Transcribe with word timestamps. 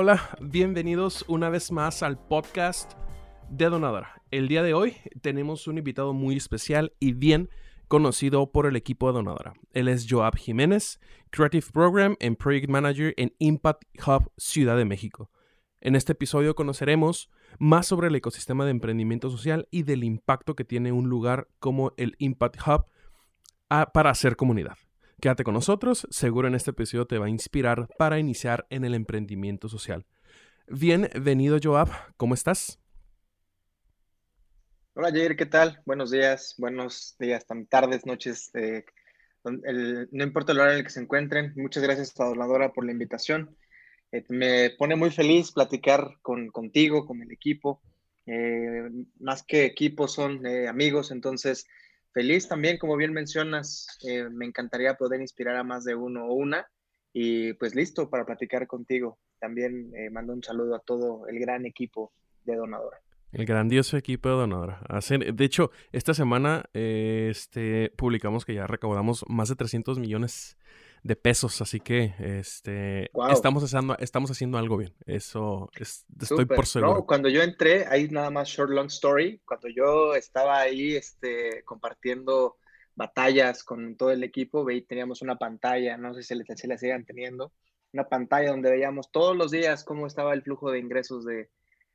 hola, 0.00 0.30
bienvenidos 0.40 1.26
una 1.28 1.50
vez 1.50 1.70
más 1.70 2.02
al 2.02 2.18
podcast 2.18 2.92
de 3.50 3.66
Donadora. 3.66 4.22
El 4.30 4.48
día 4.48 4.62
de 4.62 4.72
hoy 4.72 4.96
tenemos 5.20 5.66
un 5.66 5.76
invitado 5.76 6.14
muy 6.14 6.38
especial 6.38 6.94
y 7.00 7.12
bien 7.12 7.50
conocido 7.86 8.50
por 8.50 8.64
el 8.64 8.76
equipo 8.76 9.08
de 9.08 9.12
Donadora. 9.12 9.52
Él 9.74 9.88
es 9.88 10.06
Joab 10.08 10.38
Jiménez, 10.38 11.00
Creative 11.28 11.66
Program 11.70 12.16
and 12.18 12.38
Project 12.38 12.70
Manager 12.70 13.12
en 13.18 13.34
Impact 13.40 13.84
Hub 14.06 14.32
Ciudad 14.38 14.78
de 14.78 14.86
México. 14.86 15.30
En 15.82 15.94
este 15.94 16.12
episodio 16.12 16.54
conoceremos 16.54 17.28
más 17.58 17.86
sobre 17.86 18.08
el 18.08 18.14
ecosistema 18.14 18.64
de 18.64 18.70
emprendimiento 18.70 19.28
social 19.28 19.68
y 19.70 19.82
del 19.82 20.02
impacto 20.02 20.56
que 20.56 20.64
tiene 20.64 20.92
un 20.92 21.10
lugar 21.10 21.46
como 21.58 21.92
el 21.98 22.16
Impact 22.16 22.56
Hub 22.66 22.86
para 23.92 24.08
hacer 24.08 24.36
comunidad. 24.36 24.78
Quédate 25.20 25.44
con 25.44 25.52
nosotros, 25.52 26.06
seguro 26.10 26.48
en 26.48 26.54
este 26.54 26.70
episodio 26.70 27.06
te 27.06 27.18
va 27.18 27.26
a 27.26 27.28
inspirar 27.28 27.88
para 27.98 28.18
iniciar 28.18 28.66
en 28.70 28.86
el 28.86 28.94
emprendimiento 28.94 29.68
social. 29.68 30.06
Bienvenido 30.66 31.58
Joab, 31.62 31.90
¿cómo 32.16 32.32
estás? 32.32 32.78
Hola 34.94 35.10
Jair, 35.10 35.36
¿qué 35.36 35.44
tal? 35.44 35.82
Buenos 35.84 36.10
días, 36.10 36.54
buenos 36.56 37.16
días, 37.18 37.44
tardes, 37.68 38.06
noches, 38.06 38.50
eh, 38.54 38.86
no 39.44 40.24
importa 40.24 40.52
el 40.52 40.60
horario 40.60 40.74
en 40.74 40.78
el 40.78 40.84
que 40.86 40.92
se 40.92 41.00
encuentren. 41.00 41.52
Muchas 41.54 41.82
gracias 41.82 42.18
a 42.18 42.24
Donadora 42.24 42.72
por 42.72 42.86
la 42.86 42.92
invitación. 42.92 43.54
Eh, 44.12 44.24
me 44.30 44.70
pone 44.70 44.96
muy 44.96 45.10
feliz 45.10 45.52
platicar 45.52 46.16
con, 46.22 46.48
contigo, 46.48 47.04
con 47.04 47.20
el 47.20 47.30
equipo. 47.30 47.82
Eh, 48.24 48.88
más 49.18 49.42
que 49.42 49.66
equipo 49.66 50.08
son 50.08 50.46
amigos, 50.46 51.10
entonces 51.10 51.66
feliz 52.12 52.48
también, 52.48 52.78
como 52.78 52.96
bien 52.96 53.12
mencionas, 53.12 53.86
eh, 54.06 54.28
me 54.30 54.46
encantaría 54.46 54.94
poder 54.94 55.20
inspirar 55.20 55.56
a 55.56 55.64
más 55.64 55.84
de 55.84 55.94
uno 55.94 56.26
o 56.26 56.34
una 56.34 56.66
y 57.12 57.52
pues 57.54 57.74
listo 57.74 58.08
para 58.10 58.24
platicar 58.24 58.66
contigo. 58.66 59.18
También 59.38 59.92
eh, 59.96 60.10
mando 60.10 60.32
un 60.32 60.42
saludo 60.42 60.74
a 60.74 60.80
todo 60.80 61.26
el 61.28 61.38
gran 61.38 61.66
equipo 61.66 62.12
de 62.44 62.56
Donadora. 62.56 62.98
El 63.32 63.46
grandioso 63.46 63.96
equipo 63.96 64.28
de 64.28 64.34
Donadora. 64.34 64.80
De 65.08 65.44
hecho, 65.44 65.70
esta 65.92 66.14
semana 66.14 66.64
eh, 66.74 67.28
este, 67.30 67.92
publicamos 67.96 68.44
que 68.44 68.54
ya 68.54 68.66
recaudamos 68.66 69.24
más 69.28 69.48
de 69.48 69.56
300 69.56 69.98
millones 69.98 70.56
de 71.02 71.16
pesos, 71.16 71.60
así 71.62 71.80
que 71.80 72.14
este 72.18 73.10
estamos 73.30 73.64
haciendo 73.64 73.96
estamos 73.98 74.30
haciendo 74.30 74.58
algo 74.58 74.76
bien. 74.76 74.94
Eso 75.06 75.70
estoy 76.18 76.44
por 76.44 76.66
seguro. 76.66 77.06
cuando 77.06 77.28
yo 77.28 77.42
entré, 77.42 77.86
ahí 77.86 78.08
nada 78.08 78.30
más 78.30 78.48
short 78.48 78.70
long 78.70 78.86
story, 78.86 79.40
cuando 79.44 79.68
yo 79.68 80.14
estaba 80.14 80.60
ahí 80.60 80.96
este 80.96 81.62
compartiendo 81.64 82.56
batallas 82.94 83.64
con 83.64 83.96
todo 83.96 84.10
el 84.10 84.22
equipo, 84.24 84.64
veí, 84.64 84.82
teníamos 84.82 85.22
una 85.22 85.36
pantalla, 85.36 85.96
no 85.96 86.12
sé 86.12 86.22
si, 86.22 86.34
si 86.56 86.66
la 86.66 86.76
sigan 86.76 87.04
teniendo, 87.06 87.52
una 87.92 88.08
pantalla 88.08 88.50
donde 88.50 88.70
veíamos 88.70 89.10
todos 89.10 89.34
los 89.36 89.50
días 89.50 89.84
cómo 89.84 90.06
estaba 90.06 90.34
el 90.34 90.42
flujo 90.42 90.70
de 90.70 90.80
ingresos 90.80 91.24
de, 91.24 91.48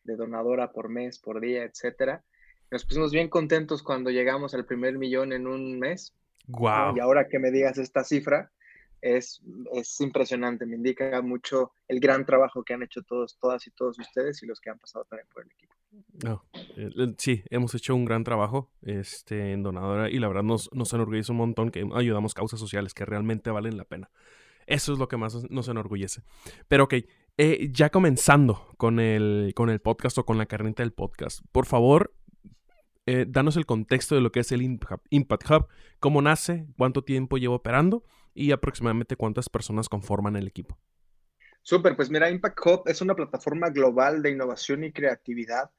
de 0.03 0.15
donadora 0.15 0.71
por 0.71 0.89
mes, 0.89 1.19
por 1.19 1.41
día, 1.41 1.63
etcétera. 1.63 2.23
Nos 2.71 2.85
pusimos 2.85 3.11
bien 3.11 3.29
contentos 3.29 3.83
cuando 3.83 4.09
llegamos 4.09 4.55
al 4.55 4.65
primer 4.65 4.97
millón 4.97 5.31
en 5.33 5.45
un 5.45 5.77
mes. 5.77 6.13
Wow. 6.47 6.95
Y 6.95 6.99
ahora 6.99 7.27
que 7.27 7.39
me 7.39 7.51
digas 7.51 7.77
esta 7.77 8.03
cifra, 8.03 8.51
es, 9.05 9.39
es, 9.71 10.01
impresionante, 10.01 10.65
me 10.65 10.75
indica 10.75 11.21
mucho 11.21 11.73
el 11.87 11.99
gran 11.99 12.25
trabajo 12.25 12.63
que 12.63 12.73
han 12.73 12.81
hecho 12.81 13.03
todos, 13.03 13.37
todas 13.39 13.67
y 13.67 13.71
todos 13.71 13.99
ustedes 13.99 14.41
y 14.41 14.47
los 14.47 14.59
que 14.59 14.71
han 14.71 14.79
pasado 14.79 15.05
también 15.05 15.27
por 15.31 15.43
el 15.43 15.51
equipo. 15.51 15.75
No, 16.23 16.43
eh, 16.75 17.13
sí, 17.19 17.43
hemos 17.51 17.75
hecho 17.75 17.95
un 17.95 18.03
gran 18.03 18.23
trabajo 18.23 18.71
este, 18.81 19.53
en 19.53 19.61
Donadora 19.61 20.09
y 20.09 20.17
la 20.17 20.27
verdad 20.27 20.41
nos, 20.41 20.73
nos 20.73 20.91
enorgullece 20.91 21.31
un 21.31 21.37
montón 21.37 21.69
que 21.69 21.87
ayudamos 21.93 22.33
causas 22.33 22.59
sociales 22.59 22.95
que 22.95 23.05
realmente 23.05 23.51
valen 23.51 23.77
la 23.77 23.85
pena. 23.85 24.09
Eso 24.65 24.91
es 24.91 24.97
lo 24.97 25.07
que 25.07 25.17
más 25.17 25.49
nos 25.51 25.67
enorgullece. 25.67 26.23
Pero 26.67 26.85
ok, 26.85 26.95
eh, 27.37 27.69
ya 27.71 27.91
comenzando 27.91 28.73
con 28.77 28.99
el, 28.99 29.53
con 29.55 29.69
el 29.69 29.81
podcast 29.81 30.17
o 30.17 30.25
con 30.25 30.39
la 30.39 30.47
carnita 30.47 30.81
del 30.81 30.93
podcast, 30.93 31.41
por 31.51 31.67
favor, 31.67 32.15
eh, 33.05 33.25
danos 33.27 33.55
el 33.55 33.67
contexto 33.67 34.15
de 34.15 34.21
lo 34.21 34.31
que 34.31 34.39
es 34.39 34.51
el 34.51 34.63
Impact 34.63 35.51
Hub, 35.51 35.67
cómo 35.99 36.23
nace, 36.23 36.65
cuánto 36.75 37.03
tiempo 37.03 37.37
lleva 37.37 37.53
operando 37.53 38.03
y 38.35 38.51
aproximadamente 38.51 39.15
cuántas 39.15 39.49
personas 39.49 39.89
conforman 39.89 40.35
el 40.35 40.47
equipo. 40.47 40.77
Súper, 41.63 41.95
pues 41.95 42.11
mira, 42.11 42.29
Impact 42.29 42.59
Hub 42.63 42.83
es 42.85 43.01
una 43.01 43.15
plataforma 43.15 43.69
global 43.71 44.21
de 44.21 44.29
innovación 44.29 44.83
y 44.83 44.91
creatividad 44.91 45.71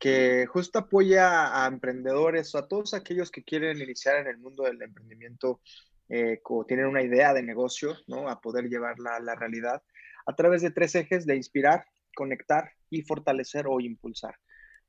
que 0.00 0.46
justo 0.46 0.80
apoya 0.80 1.62
a 1.62 1.68
emprendedores 1.68 2.54
a 2.56 2.66
todos 2.66 2.94
aquellos 2.94 3.30
que 3.30 3.44
quieren 3.44 3.80
iniciar 3.80 4.16
en 4.16 4.26
el 4.26 4.38
mundo 4.38 4.64
del 4.64 4.82
emprendimiento 4.82 5.60
eh, 6.08 6.40
o 6.42 6.64
tienen 6.64 6.86
una 6.86 7.02
idea 7.02 7.32
de 7.32 7.42
negocio, 7.42 7.96
¿no? 8.08 8.28
A 8.28 8.40
poder 8.40 8.68
llevarla 8.68 9.16
a 9.16 9.20
la 9.20 9.36
realidad 9.36 9.82
a 10.26 10.34
través 10.34 10.62
de 10.62 10.70
tres 10.70 10.94
ejes 10.94 11.26
de 11.26 11.36
inspirar, 11.36 11.84
conectar 12.14 12.72
y 12.88 13.02
fortalecer 13.02 13.66
o 13.68 13.80
impulsar. 13.80 14.36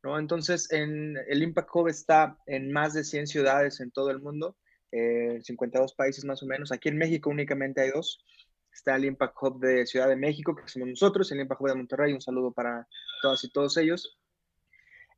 ¿no? 0.03 0.17
Entonces, 0.17 0.71
en, 0.71 1.15
el 1.27 1.43
Impact 1.43 1.69
Hub 1.73 1.87
está 1.87 2.37
en 2.45 2.71
más 2.71 2.93
de 2.93 3.03
100 3.03 3.27
ciudades 3.27 3.79
en 3.79 3.91
todo 3.91 4.11
el 4.11 4.19
mundo, 4.19 4.57
eh, 4.91 5.39
52 5.43 5.93
países 5.93 6.25
más 6.25 6.41
o 6.43 6.45
menos. 6.45 6.71
Aquí 6.71 6.89
en 6.89 6.97
México 6.97 7.29
únicamente 7.29 7.81
hay 7.81 7.91
dos. 7.91 8.23
Está 8.73 8.95
el 8.95 9.05
Impact 9.05 9.35
Hub 9.41 9.59
de 9.59 9.85
Ciudad 9.85 10.07
de 10.07 10.15
México, 10.15 10.55
que 10.55 10.67
somos 10.67 10.87
nosotros, 10.87 11.31
el 11.31 11.41
Impact 11.41 11.61
Hub 11.61 11.69
de 11.69 11.75
Monterrey. 11.75 12.13
Un 12.13 12.21
saludo 12.21 12.51
para 12.51 12.87
todas 13.21 13.43
y 13.43 13.51
todos 13.51 13.77
ellos. 13.77 14.17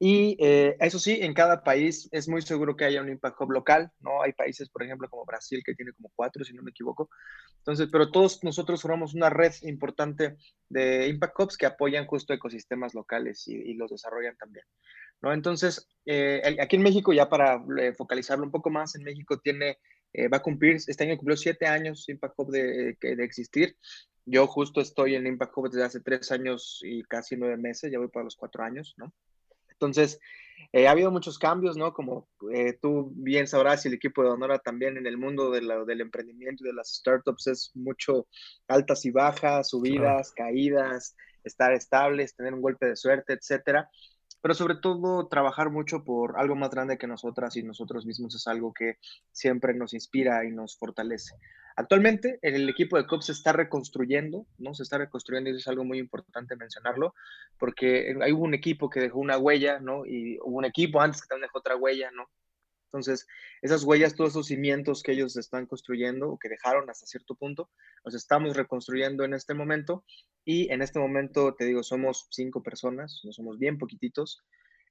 Y 0.05 0.35
eh, 0.39 0.75
eso 0.81 0.99
sí, 0.99 1.19
en 1.21 1.33
cada 1.33 1.63
país 1.63 2.09
es 2.11 2.27
muy 2.27 2.41
seguro 2.41 2.75
que 2.75 2.83
haya 2.83 3.01
un 3.01 3.09
Impact 3.09 3.39
Hub 3.39 3.51
local, 3.51 3.89
¿no? 4.01 4.21
Hay 4.21 4.33
países, 4.33 4.69
por 4.69 4.83
ejemplo, 4.83 5.07
como 5.09 5.23
Brasil, 5.23 5.61
que 5.65 5.75
tiene 5.75 5.93
como 5.93 6.11
cuatro, 6.13 6.43
si 6.43 6.53
no 6.53 6.61
me 6.61 6.71
equivoco. 6.71 7.09
Entonces, 7.59 7.87
pero 7.89 8.11
todos 8.11 8.43
nosotros 8.43 8.81
formamos 8.81 9.13
una 9.13 9.29
red 9.29 9.53
importante 9.61 10.35
de 10.67 11.07
Impact 11.07 11.39
Hubs 11.39 11.57
que 11.57 11.67
apoyan 11.67 12.05
justo 12.05 12.33
ecosistemas 12.33 12.93
locales 12.93 13.47
y, 13.47 13.73
los 13.75 13.91
desarrollan 13.91 14.35
también, 14.35 14.65
¿no? 15.23 15.33
Entonces, 15.33 15.87
eh, 16.05 16.57
aquí 16.61 16.75
en 16.75 16.83
México, 16.83 17.13
ya 17.13 17.29
para 17.29 17.63
eh, 17.79 17.93
focalizarlo 17.93 18.43
un 18.43 18.51
poco 18.51 18.69
más, 18.69 18.95
en 18.95 19.03
México 19.03 19.39
tiene, 19.39 19.79
va 20.31 20.37
a 20.37 20.41
cumplir, 20.41 20.75
este 20.75 21.05
año 21.05 21.17
cumplió 21.17 21.37
siete 21.37 21.65
años 21.65 22.07
Impact 22.07 22.35
Hub 22.37 22.51
de, 22.51 22.97
de 23.01 23.23
existir. 23.23 23.75
Yo 24.25 24.45
justo 24.47 24.81
estoy 24.81 25.15
en 25.15 25.25
Impact 25.25 25.53
Hub 25.55 25.69
desde 25.69 25.85
hace 25.85 26.01
tres 26.01 26.31
años 26.31 26.81
y 26.83 27.03
casi 27.03 27.35
nueve 27.35 27.57
meses, 27.57 27.91
ya 27.91 27.99
voy 27.99 28.09
para 28.09 28.25
los 28.25 28.35
cuatro 28.35 28.63
años, 28.63 28.93
¿no? 28.97 29.13
Entonces, 29.71 30.19
eh, 30.71 30.87
ha 30.87 30.91
habido 30.91 31.09
muchos 31.09 31.39
cambios, 31.39 31.77
¿no? 31.77 31.93
Como 31.93 32.29
eh, 32.53 32.77
tú 32.81 33.11
bien 33.15 33.47
sabrás 33.47 33.85
y 33.85 33.87
el 33.87 33.95
equipo 33.95 34.23
de 34.23 34.29
Honora 34.29 34.59
también 34.59 34.97
en 34.97 35.07
el 35.07 35.17
mundo 35.17 35.51
del 35.51 36.01
emprendimiento 36.01 36.63
y 36.63 36.67
de 36.67 36.73
las 36.73 36.95
startups 36.95 37.47
es 37.47 37.71
mucho 37.73 38.27
altas 38.67 39.05
y 39.05 39.11
bajas, 39.11 39.69
subidas, 39.69 40.31
caídas, 40.31 41.15
estar 41.43 41.73
estables, 41.73 42.35
tener 42.35 42.53
un 42.53 42.61
golpe 42.61 42.87
de 42.87 42.95
suerte, 42.95 43.33
etcétera 43.33 43.89
pero 44.43 44.53
sobre 44.55 44.75
todo 44.75 45.29
trabajar 45.29 45.69
mucho 45.69 46.03
por 46.03 46.37
algo 46.37 46.57
más 46.57 46.69
grande 46.69 46.97
que 46.97 47.07
nosotras 47.07 47.55
y 47.55 47.63
nosotros 47.63 48.05
mismos 48.05 48.35
es 48.35 48.45
algo 48.45 48.73
que 48.73 48.97
siempre 49.31 49.73
nos 49.73 49.93
inspira 49.93 50.43
y 50.43 50.51
nos 50.51 50.77
fortalece. 50.77 51.35
Actualmente 51.77 52.39
el 52.41 52.67
equipo 52.67 52.97
de 52.97 53.07
COP 53.07 53.21
se 53.21 53.31
está 53.31 53.53
reconstruyendo, 53.53 54.45
¿no? 54.57 54.73
Se 54.73 54.83
está 54.83 54.97
reconstruyendo 54.97 55.49
y 55.49 55.53
eso 55.53 55.59
es 55.59 55.67
algo 55.69 55.85
muy 55.85 55.97
importante 55.97 56.57
mencionarlo, 56.57 57.15
porque 57.57 58.17
hay 58.21 58.33
un 58.33 58.53
equipo 58.53 58.89
que 58.89 58.99
dejó 58.99 59.19
una 59.19 59.37
huella, 59.37 59.79
¿no? 59.79 60.05
Y 60.05 60.37
hubo 60.41 60.57
un 60.57 60.65
equipo 60.65 60.99
antes 60.99 61.21
que 61.21 61.29
también 61.29 61.47
dejó 61.47 61.59
otra 61.59 61.77
huella, 61.77 62.11
¿no? 62.11 62.27
Entonces, 62.93 63.25
esas 63.63 63.83
huellas, 63.83 64.13
todos 64.13 64.31
esos 64.31 64.45
cimientos 64.45 65.01
que 65.01 65.13
ellos 65.13 65.35
están 65.35 65.65
construyendo 65.65 66.29
o 66.29 66.37
que 66.37 66.47
dejaron 66.47 66.87
hasta 66.91 67.07
cierto 67.07 67.33
punto, 67.33 67.71
los 68.05 68.13
estamos 68.13 68.55
reconstruyendo 68.55 69.23
en 69.23 69.33
este 69.33 69.55
momento. 69.55 70.05
Y 70.45 70.71
en 70.71 70.83
este 70.83 70.99
momento, 70.99 71.55
te 71.55 71.65
digo, 71.65 71.81
somos 71.81 72.27
cinco 72.29 72.61
personas, 72.61 73.21
no 73.23 73.31
somos 73.31 73.57
bien 73.57 73.79
poquititos, 73.79 74.43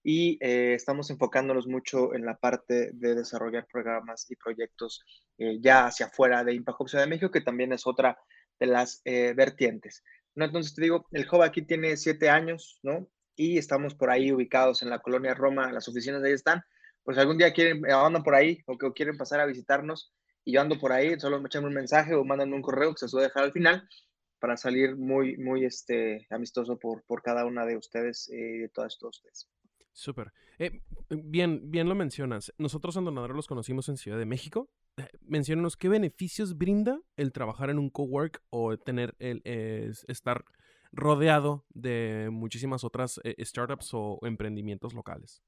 y 0.02 0.36
eh, 0.40 0.74
estamos 0.74 1.10
enfocándonos 1.10 1.68
mucho 1.68 2.12
en 2.12 2.24
la 2.24 2.36
parte 2.36 2.90
de 2.92 3.14
desarrollar 3.14 3.68
programas 3.70 4.28
y 4.28 4.34
proyectos 4.34 5.04
eh, 5.38 5.58
ya 5.60 5.86
hacia 5.86 6.06
afuera 6.06 6.42
de 6.42 6.54
Impact 6.54 6.80
Hub 6.80 6.88
Ciudad 6.88 7.04
de 7.04 7.10
México, 7.10 7.30
que 7.30 7.40
también 7.40 7.72
es 7.72 7.86
otra 7.86 8.18
de 8.58 8.66
las 8.66 9.00
eh, 9.04 9.32
vertientes. 9.36 10.02
¿no? 10.34 10.44
Entonces, 10.44 10.74
te 10.74 10.82
digo, 10.82 11.06
el 11.12 11.28
hub 11.30 11.42
aquí 11.42 11.62
tiene 11.62 11.96
siete 11.96 12.30
años, 12.30 12.80
¿no? 12.82 13.08
Y 13.36 13.58
estamos 13.58 13.94
por 13.94 14.10
ahí 14.10 14.32
ubicados 14.32 14.82
en 14.82 14.90
la 14.90 14.98
colonia 14.98 15.34
Roma, 15.34 15.70
las 15.70 15.88
oficinas 15.88 16.20
de 16.20 16.30
ahí 16.30 16.34
están 16.34 16.64
pues 17.04 17.18
algún 17.18 17.38
día 17.38 17.52
quieren, 17.52 17.84
eh, 17.84 17.92
andan 17.92 18.22
por 18.22 18.34
ahí 18.34 18.62
o 18.66 18.78
que 18.78 18.92
quieren 18.92 19.16
pasar 19.16 19.40
a 19.40 19.46
visitarnos 19.46 20.12
y 20.44 20.52
yo 20.52 20.60
ando 20.60 20.78
por 20.78 20.92
ahí, 20.92 21.18
solo 21.18 21.40
me 21.40 21.46
echan 21.46 21.64
un 21.64 21.74
mensaje 21.74 22.14
o 22.14 22.24
mandan 22.24 22.52
un 22.52 22.62
correo 22.62 22.92
que 22.92 22.98
se 22.98 23.08
suele 23.08 23.26
dejar 23.26 23.44
al 23.44 23.52
final 23.52 23.88
para 24.40 24.56
salir 24.56 24.96
muy, 24.96 25.36
muy 25.36 25.64
este, 25.64 26.26
amistoso 26.30 26.78
por, 26.78 27.04
por 27.04 27.22
cada 27.22 27.46
una 27.46 27.64
de 27.64 27.76
ustedes 27.76 28.28
y 28.28 28.58
de 28.58 28.68
todas, 28.68 28.98
ustedes. 29.00 29.48
Súper. 29.92 30.32
Eh, 30.58 30.82
bien, 31.10 31.70
bien 31.70 31.88
lo 31.88 31.94
mencionas. 31.94 32.52
Nosotros 32.58 32.96
en 32.96 33.04
Donador 33.04 33.36
los 33.36 33.46
conocimos 33.46 33.88
en 33.88 33.96
Ciudad 33.96 34.18
de 34.18 34.26
México. 34.26 34.68
Eh, 34.96 35.06
menciónanos 35.20 35.76
qué 35.76 35.88
beneficios 35.88 36.58
brinda 36.58 37.00
el 37.16 37.30
trabajar 37.30 37.70
en 37.70 37.78
un 37.78 37.88
cowork 37.88 38.42
o 38.50 38.76
tener 38.76 39.14
el 39.20 39.42
estar 40.08 40.44
rodeado 40.90 41.64
de 41.70 42.28
muchísimas 42.32 42.82
otras 42.82 43.20
startups 43.38 43.90
o 43.92 44.18
emprendimientos 44.22 44.92
locales. 44.92 45.42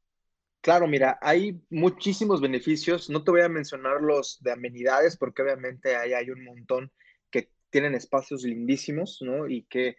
Claro, 0.65 0.89
mira, 0.89 1.19
hay 1.21 1.61
muchísimos 1.69 2.41
beneficios. 2.41 3.11
No 3.11 3.23
te 3.23 3.31
voy 3.31 3.43
a 3.43 3.51
mencionar 3.51 4.01
los 4.01 4.43
de 4.43 4.53
amenidades 4.53 5.15
porque 5.19 5.43
obviamente 5.43 5.95
ahí 5.95 6.15
hay 6.15 6.31
un 6.31 6.43
montón 6.43 6.91
que 7.31 7.51
tienen 7.69 7.95
espacios 7.95 8.45
lindísimos, 8.45 9.19
¿no? 9.21 9.47
Y 9.47 9.65
que 9.65 9.97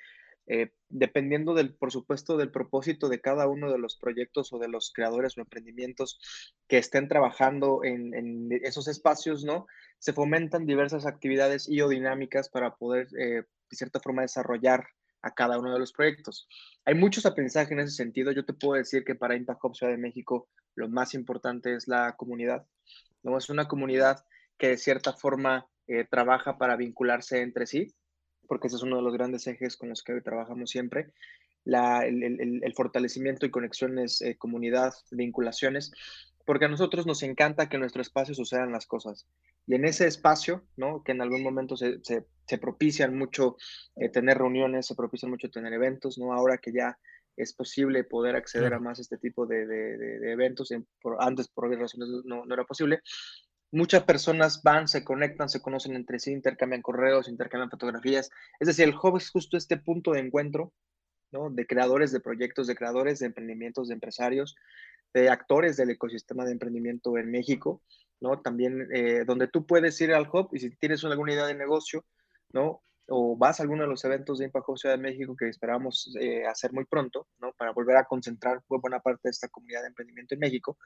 eh, 0.48 0.72
dependiendo 0.90 1.54
del, 1.54 1.76
por 1.76 1.92
supuesto, 1.92 2.36
del 2.36 2.50
propósito 2.50 3.10
de 3.10 3.22
cada 3.22 3.48
uno 3.48 3.72
de 3.72 3.78
los 3.78 3.96
proyectos 3.98 4.54
o 4.54 4.58
de 4.58 4.68
los 4.68 4.92
creadores 4.92 5.38
o 5.38 5.42
emprendimientos 5.42 6.20
que 6.68 6.80
estén 6.80 7.08
trabajando 7.10 7.84
en, 7.84 8.50
esos 8.64 8.88
espacios, 8.88 9.44
¿no? 9.44 9.68
Se 10.00 10.14
fomentan 10.14 10.66
diversas 10.66 11.06
actividades 11.06 11.70
y 11.70 11.88
dinámicas 11.88 12.50
para 12.50 12.76
poder, 12.76 13.08
eh, 13.20 13.44
de 13.70 13.78
cierta 13.78 14.00
forma, 14.00 14.24
desarrollar 14.24 14.88
a 15.26 15.32
cada 15.32 15.58
uno 15.58 15.74
de 15.74 15.80
los 15.80 15.92
proyectos. 15.92 16.48
Hay 16.86 16.94
muchos 16.94 17.26
aprendizajes 17.26 17.72
en 17.72 17.80
ese 17.80 17.96
sentido. 17.96 18.32
Yo 18.32 18.46
te 18.46 18.54
puedo 18.54 18.76
decir 18.76 19.04
que 19.04 19.16
para 19.16 19.36
Impact 19.36 19.64
Hub 19.64 19.76
Ciudad 19.76 19.92
de 19.92 19.98
México 19.98 20.48
lo 20.76 20.88
más 20.88 21.16
importante 21.16 21.74
es 21.74 21.88
la 21.88 22.16
comunidad. 22.16 22.68
¿no? 23.24 23.36
Es 23.36 23.50
una 23.50 23.68
comunidad 23.68 24.24
que 24.58 24.70
de 24.70 24.78
cierta 24.78 25.14
forma 25.14 25.68
eh, 25.88 26.06
trabaja 26.06 26.60
para 26.60 26.76
vincularse 26.76 27.42
entre 27.42 27.66
sí, 27.66 27.88
porque 28.48 28.68
ese 28.68 28.76
es 28.76 28.84
uno 28.84 28.98
de 28.98 29.02
los 29.02 29.14
grandes 29.14 29.48
ejes 29.48 29.78
con 29.78 29.90
los 29.90 30.04
que 30.04 30.22
trabajamos 30.22 30.70
siempre. 30.70 31.12
el, 31.66 32.74
fortalecimiento 32.76 33.48
y 33.48 33.50
conexiones, 33.52 34.22
eh, 34.22 34.38
comunidad, 34.38 34.94
vinculaciones, 35.10 35.92
porque 36.46 36.66
a 36.66 36.70
nosotros 36.70 37.06
nos 37.06 37.24
encanta 37.24 37.68
que 37.68 37.76
en 37.76 37.82
nuestro 37.82 38.02
espacio 38.02 38.36
sucedan 38.36 38.72
las 38.72 38.86
cosas. 38.86 39.28
Y 39.68 39.76
en 39.76 39.86
ese 39.86 40.08
espacio, 40.08 40.64
¿no? 40.78 41.04
que 41.04 41.12
en 41.12 41.22
algún 41.22 41.44
momento 41.44 41.76
se, 41.76 42.00
se, 42.04 42.58
propician 42.58 43.18
mucho 43.18 43.58
eh, 43.96 44.10
tener 44.10 44.38
reuniones, 44.38 44.86
se 44.86 44.96
propician 44.96 45.32
mucho 45.32 45.50
tener 45.50 45.74
eventos, 45.74 46.18
¿no? 46.18 46.34
ahora 46.34 46.58
que 46.60 46.72
ya 46.72 46.98
es 47.36 47.54
posible 47.54 48.04
poder 48.04 48.36
acceder 48.36 48.74
a 48.74 48.80
más 48.80 49.00
este 49.00 49.18
tipo 49.18 49.46
de, 49.46 49.66
de, 49.66 50.32
eventos, 50.32 50.70
antes 51.20 51.50
por 51.50 51.66
obvias 51.66 51.82
razones 51.82 52.08
no, 52.24 52.46
no 52.46 52.54
era 52.54 52.64
posible, 52.64 53.02
muchas 53.72 54.04
personas 54.04 54.64
van, 54.64 54.88
se 54.88 55.04
conectan, 55.04 55.50
se 55.50 55.62
conocen 55.62 55.96
entre 55.96 56.20
sí, 56.20 56.32
intercambian 56.32 56.82
correos, 56.82 57.28
intercambian 57.28 57.70
fotografías. 57.70 58.30
Es 58.60 58.68
decir, 58.68 58.86
el 58.86 58.96
hub 58.96 59.18
es 59.18 59.30
justo 59.30 59.58
este 59.58 59.78
punto 59.78 60.12
de 60.12 60.22
encuentro, 60.22 60.72
De 61.32 61.68
creadores 61.68 62.12
de 62.12 62.22
proyectos, 62.22 62.68
de 62.68 62.76
creadores 62.76 63.20
de 63.20 63.26
emprendimientos, 63.26 63.90
de 63.90 63.94
empresarios, 63.94 64.56
de 65.14 65.30
actores 65.30 65.76
del 65.76 65.90
ecosistema 65.90 66.46
de 66.46 66.54
emprendimiento 66.54 67.18
en 67.18 67.30
México, 67.30 67.82
¿no? 68.22 68.42
También 68.42 68.88
eh, 68.94 69.26
donde 69.26 69.48
tú 69.48 69.66
puedes 69.66 70.00
ir 70.00 70.14
al 70.14 70.30
hub 70.32 70.50
y 70.54 70.60
si 70.60 70.70
tienes 70.78 71.04
alguna 71.04 71.34
idea 71.34 71.46
de 71.46 71.56
negocio, 71.56 72.06
¿no? 72.54 72.82
o 73.08 73.36
vas 73.38 73.60
a 73.60 73.64
alguno 73.64 73.84
de 73.84 73.90
los 73.90 74.04
eventos 74.04 74.40
de 74.40 74.46
Impact 74.46 74.66
Ciudad 74.78 74.96
de 74.96 75.02
México 75.02 75.36
que 75.36 75.48
esperamos 75.48 76.12
eh, 76.20 76.46
hacer 76.46 76.74
muy 76.74 76.86
pronto, 76.86 77.28
¿no? 77.40 77.54
Para 77.54 77.72
volver 77.72 77.98
a 77.98 78.06
concentrar 78.06 78.64
buena 78.68 79.00
parte 79.00 79.22
de 79.26 79.32
esta 79.32 79.48
comunidad 79.48 79.82
de 79.82 79.90
emprendimiento 79.90 80.34
en 80.34 80.40
México, 80.40 80.78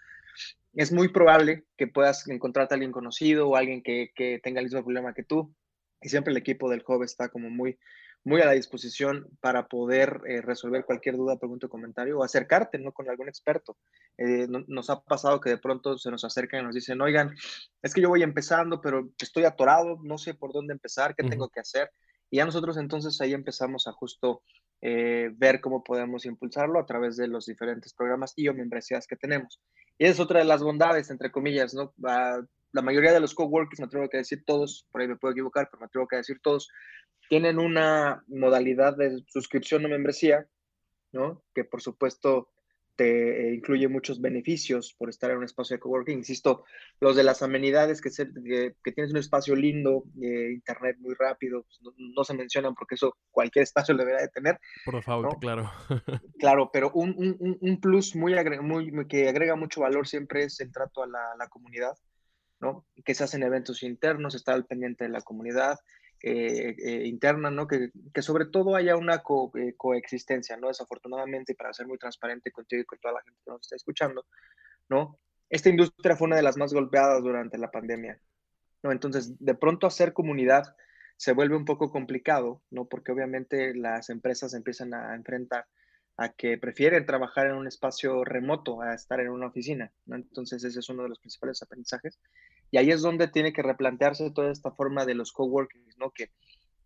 es 0.74 0.92
muy 0.92 1.10
probable 1.10 1.66
que 1.78 1.88
puedas 1.88 2.28
encontrarte 2.28 2.74
a 2.74 2.76
alguien 2.76 2.92
conocido 2.92 3.48
o 3.50 3.56
alguien 3.56 3.82
que, 3.82 4.12
que 4.16 4.40
tenga 4.44 4.60
el 4.60 4.66
mismo 4.66 4.84
problema 4.84 5.14
que 5.14 5.24
tú. 5.24 5.54
Y 6.02 6.10
siempre 6.10 6.32
el 6.32 6.38
equipo 6.38 6.70
del 6.70 6.84
Hub 6.86 7.04
está 7.04 7.30
como 7.30 7.50
muy, 7.50 7.78
muy 8.24 8.42
a 8.42 8.45
la 8.45 8.51
disposición 8.51 9.27
para 9.39 9.68
poder 9.68 10.21
eh, 10.27 10.42
resolver 10.42 10.86
cualquier 10.86 11.16
duda, 11.16 11.38
pregunta 11.39 11.68
o 11.68 11.69
comentario 11.69 12.19
o 12.19 12.24
acercarte 12.24 12.77
¿no? 12.77 12.92
con 12.92 13.10
algún 13.10 13.30
experto. 13.30 13.77
Eh, 14.18 14.48
nos 14.68 14.89
ha 14.89 15.01
pasado 15.01 15.39
que 15.39 15.50
de 15.50 15.57
pronto 15.57 15.98
se 15.98 16.12
nos 16.12 16.24
acercan 16.24 16.62
y 16.62 16.63
nos 16.63 16.75
dicen, 16.75 17.01
oigan, 17.01 17.36
es 17.81 17.94
que 17.94 18.01
yo 18.01 18.10
voy 18.10 18.24
empezando, 18.24 18.81
pero 18.81 19.10
estoy 19.19 19.45
atorado, 19.45 20.00
no 20.04 20.18
sé 20.18 20.33
por 20.33 20.51
dónde 20.51 20.74
empezar, 20.74 21.16
qué 21.16 21.27
tengo 21.27 21.50
que 21.50 21.62
hacer. 21.62 21.89
Y 22.30 22.38
ya 22.38 22.45
nosotros 22.45 22.77
entonces 22.77 23.19
ahí 23.21 23.33
empezamos 23.33 23.88
a 23.88 23.94
justo 23.94 24.44
eh, 24.81 25.30
ver 25.33 25.62
cómo 25.62 25.83
podemos 25.83 26.25
impulsarlo 26.25 26.80
a 26.80 26.86
través 26.86 27.18
de 27.18 27.27
los 27.27 27.45
diferentes 27.45 27.94
programas 27.94 28.33
y 28.36 28.48
o 28.48 28.54
membresías 28.54 29.07
que 29.07 29.16
tenemos. 29.16 29.60
Y 29.98 30.06
es 30.06 30.19
otra 30.19 30.39
de 30.39 30.45
las 30.45 30.62
bondades, 30.62 31.10
entre 31.10 31.31
comillas, 31.31 31.74
¿no? 31.74 31.94
La 32.71 32.81
mayoría 32.81 33.13
de 33.13 33.19
los 33.19 33.33
coworkers, 33.33 33.80
me 33.80 33.86
atrevo 33.86 34.06
a 34.06 34.18
decir 34.18 34.44
todos, 34.45 34.88
por 34.92 35.01
ahí 35.01 35.07
me 35.07 35.18
puedo 35.18 35.31
equivocar, 35.31 35.68
pero 35.69 35.80
me 35.81 35.86
atrevo 35.88 36.07
a 36.12 36.18
decir 36.18 36.39
todos, 36.42 36.69
tienen 37.30 37.60
una 37.60 38.24
modalidad 38.27 38.95
de 38.98 39.24
suscripción 39.27 39.86
o 39.86 39.89
membresía, 39.89 40.48
¿no? 41.12 41.44
Que 41.54 41.63
por 41.63 41.81
supuesto 41.81 42.50
te 43.00 43.48
eh, 43.48 43.56
incluye 43.56 43.88
muchos 43.88 44.19
beneficios 44.19 44.94
por 44.98 45.10
estar 45.10 45.31
en 45.31 45.38
un 45.38 45.45
espacio 45.45 45.77
de 45.77 45.80
coworking. 45.80 46.18
Insisto, 46.18 46.66
los 47.00 47.16
de 47.16 47.24
las 47.24 47.42
amenidades, 47.42 48.01
que, 48.01 48.10
que, 48.10 48.92
tienes 48.92 49.12
un 49.12 49.19
espacio 49.19 49.56
lindo, 49.56 50.04
eh, 50.21 50.51
internet 50.51 50.98
muy 51.00 51.16
rápido, 51.18 51.63
pues, 51.63 51.95
no, 51.98 52.24
se 52.25 52.33
mencionan 52.33 52.75
porque 52.75 52.95
eso 52.95 53.16
cualquier 53.31 53.63
espacio 53.63 53.95
debería 53.95 54.19
de 54.19 54.27
tener. 54.27 54.60
Por 54.83 55.01
favor, 55.01 55.39
claro. 55.39 55.71
claro, 56.39 56.71
pero 56.74 56.92
un, 56.94 57.16
un, 57.18 57.57
un 57.62 57.80
plus 57.80 58.18
muy, 58.18 58.36
muy, 58.62 59.07
que 59.07 59.30
agrega 59.30 59.56
mucho 59.56 59.80
valor 59.80 60.06
siempre 60.06 60.44
es 60.44 60.60
el 60.60 60.74
trato 60.74 61.01
a 61.01 61.07
la, 61.07 61.36
la 61.38 61.48
comunidad, 61.48 61.95
¿no? 62.60 62.86
Que 63.06 63.16
se 63.16 63.24
hacen 63.24 63.44
eventos 63.44 63.84
internos, 63.84 64.36
estar 64.36 64.56
al 64.56 64.66
pendiente 64.66 65.06
de 65.06 65.10
la 65.10 65.22
comunidad, 65.22 65.80
eh, 66.22 66.76
eh, 66.78 67.08
interna, 67.08 67.50
¿no? 67.50 67.68
Que, 67.68 67.92
sobre 68.22 68.46
todo 68.46 68.76
haya 68.76 68.98
una 68.98 69.24
eh, 69.56 69.74
coexistencia, 69.78 70.58
¿no? 70.58 70.68
Desafortunadamente, 70.68 71.56
para 71.56 71.74
ser 71.74 71.88
muy 71.88 71.98
transparente 71.98 72.52
contigo 72.52 72.82
y 72.82 72.86
con 72.86 73.00
toda 73.00 73.14
la 73.16 73.22
gente 73.22 73.40
que 73.44 73.52
nos 73.52 73.62
está 73.62 73.78
escuchando, 73.78 74.26
¿no? 74.90 75.18
Esta 75.50 75.70
industria 75.70 76.18
fue 76.18 76.28
una 76.28 76.36
de 76.36 76.44
las 76.44 76.58
más 76.58 76.74
golpeadas 76.74 77.24
durante 77.24 77.58
la 77.58 77.72
pandemia. 77.72 78.20
Entonces, 78.84 79.34
de 79.40 79.56
pronto 79.56 79.88
hacer 79.88 80.14
comunidad 80.14 80.76
se 81.16 81.34
vuelve 81.34 81.56
un 81.56 81.66
poco 81.66 81.92
complicado, 81.92 82.62
¿no? 82.70 82.86
Porque 82.86 83.12
obviamente 83.12 83.74
las 83.74 84.10
empresas 84.10 84.54
empiezan 84.54 84.94
a 84.94 85.16
enfrentar 85.16 85.68
a 86.21 86.30
que 86.30 86.57
prefieren 86.57 87.06
trabajar 87.06 87.48
en 87.48 87.56
un 87.56 87.66
espacio 87.66 88.25
remoto 88.25 88.81
a 88.81 88.94
estar 88.94 89.21
en 89.21 89.30
una 89.30 89.48
oficina. 89.48 89.89
Entonces, 90.12 90.62
ese 90.66 90.80
es 90.80 90.89
uno 90.89 91.04
de 91.04 91.10
los 91.10 91.19
principales 91.19 91.62
aprendizajes. 91.62 92.19
Y 92.71 92.77
ahí 92.77 92.92
es 92.92 93.01
donde 93.01 93.30
tiene 93.30 93.54
que 93.54 93.63
replantearse 93.63 94.30
toda 94.31 94.51
esta 94.51 94.71
forma 94.71 95.06
de 95.06 95.16
los 95.16 95.31
coworkings, 95.31 95.98
¿no? 95.98 96.12
Que 96.12 96.31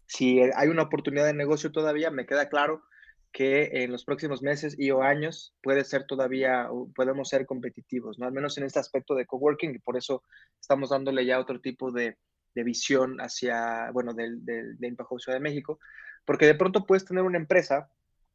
si 0.05 0.39
hay 0.55 0.67
una 0.67 0.83
oportunidad 0.83 1.25
de 1.25 1.33
negocio 1.33 1.71
todavía, 1.71 2.11
me 2.11 2.27
queda 2.27 2.47
claro 2.47 2.83
que 3.31 3.83
en 3.83 3.91
los 3.91 4.05
próximos 4.05 4.43
meses 4.43 4.75
y 4.77 4.91
o 4.91 5.01
años 5.01 5.55
puede 5.63 5.83
ser 5.83 6.05
todavía, 6.05 6.69
podemos 6.93 7.29
ser 7.29 7.47
competitivos, 7.47 8.19
¿no? 8.19 8.27
Al 8.27 8.33
menos 8.33 8.59
en 8.59 8.65
este 8.65 8.77
aspecto 8.77 9.15
de 9.15 9.25
coworking, 9.25 9.73
y 9.73 9.79
por 9.79 9.97
eso 9.97 10.21
estamos 10.61 10.91
dándole 10.91 11.25
ya 11.25 11.39
otro 11.39 11.59
tipo 11.59 11.91
de, 11.91 12.17
de 12.53 12.63
visión 12.63 13.17
hacia, 13.17 13.89
bueno, 13.91 14.13
del, 14.13 14.45
de 14.45 14.87
Impact 14.87 15.09
Ciudad 15.17 15.39
de 15.39 15.43
México, 15.43 15.79
porque 16.23 16.45
de 16.45 16.53
pronto 16.53 16.85
puedes 16.85 17.03
tener 17.03 17.23
una 17.23 17.39
empresa, 17.39 17.89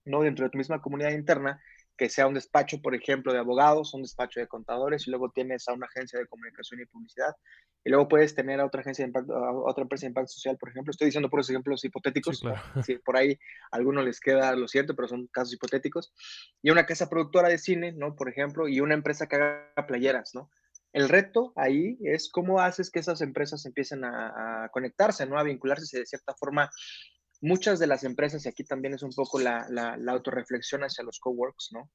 ¿no? 0.09 0.23
Dentro 0.23 0.45
de 0.45 0.51
tu 0.51 0.59
misma 0.59 0.81
comunidad 0.81 1.11
interna 1.11 1.61
que 1.99 2.09
sea 2.09 2.29
un 2.29 2.35
despacho, 2.35 2.81
por 2.81 2.95
ejemplo, 2.95 3.33
de 3.33 3.41
abogados, 3.41 3.93
un 3.93 4.03
despacho 4.03 4.39
de 4.39 4.47
contadores, 4.47 5.07
y 5.07 5.11
luego 5.11 5.31
tienes 5.31 5.69
a 5.69 5.73
una 5.73 5.87
agencia 5.87 6.19
de 6.19 6.29
comunicación 6.29 6.81
y 6.81 6.87
publicidad, 6.87 7.35
y 7.85 7.91
luego 7.91 8.07
puedes 8.07 8.37
tener 8.37 8.61
a 8.61 8.67
otra 8.67 8.83
agencia 8.83 9.05
de 9.05 9.09
impacto, 9.09 9.35
a 9.35 9.53
otra 9.69 9.83
empresa 9.83 10.03
de 10.03 10.11
impacto 10.11 10.33
social, 10.33 10.57
por 10.59 10.69
ejemplo. 10.69 10.93
Estoy 10.93 11.07
diciendo 11.07 11.29
por 11.29 11.41
esos 11.41 11.51
ejemplos 11.51 11.85
hipotéticos. 11.85 12.43
Sí, 12.85 12.99
por 13.05 13.17
ahí 13.17 13.39
a 13.73 13.77
algunos 13.77 14.05
les 14.05 14.21
queda 14.21 14.55
lo 14.55 14.69
cierto, 14.69 14.95
pero 14.95 15.09
son 15.09 15.27
casos 15.29 15.55
hipotéticos. 15.55 16.13
Y 16.63 16.71
una 16.71 16.87
casa 16.87 17.09
productora 17.09 17.49
de 17.49 17.59
cine, 17.59 17.93
¿no? 17.93 18.15
Por 18.15 18.29
ejemplo, 18.29 18.69
y 18.69 18.81
una 18.81 18.95
empresa 18.95 19.27
que 19.27 19.37
haga 19.37 19.87
playeras, 19.87 20.35
¿no? 20.35 20.51
El 20.93 21.09
reto 21.09 21.53
ahí 21.57 21.99
es 22.03 22.31
cómo 22.31 22.61
haces 22.61 22.91
que 22.91 23.01
esas 23.01 23.21
empresas 23.21 23.67
empiecen 23.67 24.05
a, 24.05 24.65
a 24.65 24.69
conectarse, 24.69 25.27
¿no? 25.27 25.39
A 25.39 25.43
vincularse 25.43 25.99
de 25.99 26.07
cierta 26.07 26.35
forma 26.35 26.71
muchas 27.41 27.79
de 27.79 27.87
las 27.87 28.05
empresas, 28.05 28.45
y 28.45 28.49
aquí 28.49 28.65
también 28.65 28.95
es 28.95 29.03
un 29.03 29.13
poco 29.13 29.39
la, 29.39 29.67
la, 29.69 30.13
autorreflexión 30.13 30.83
hacia 30.83 31.05
los 31.05 31.21
coworks, 31.21 31.71
¿no? 31.73 31.91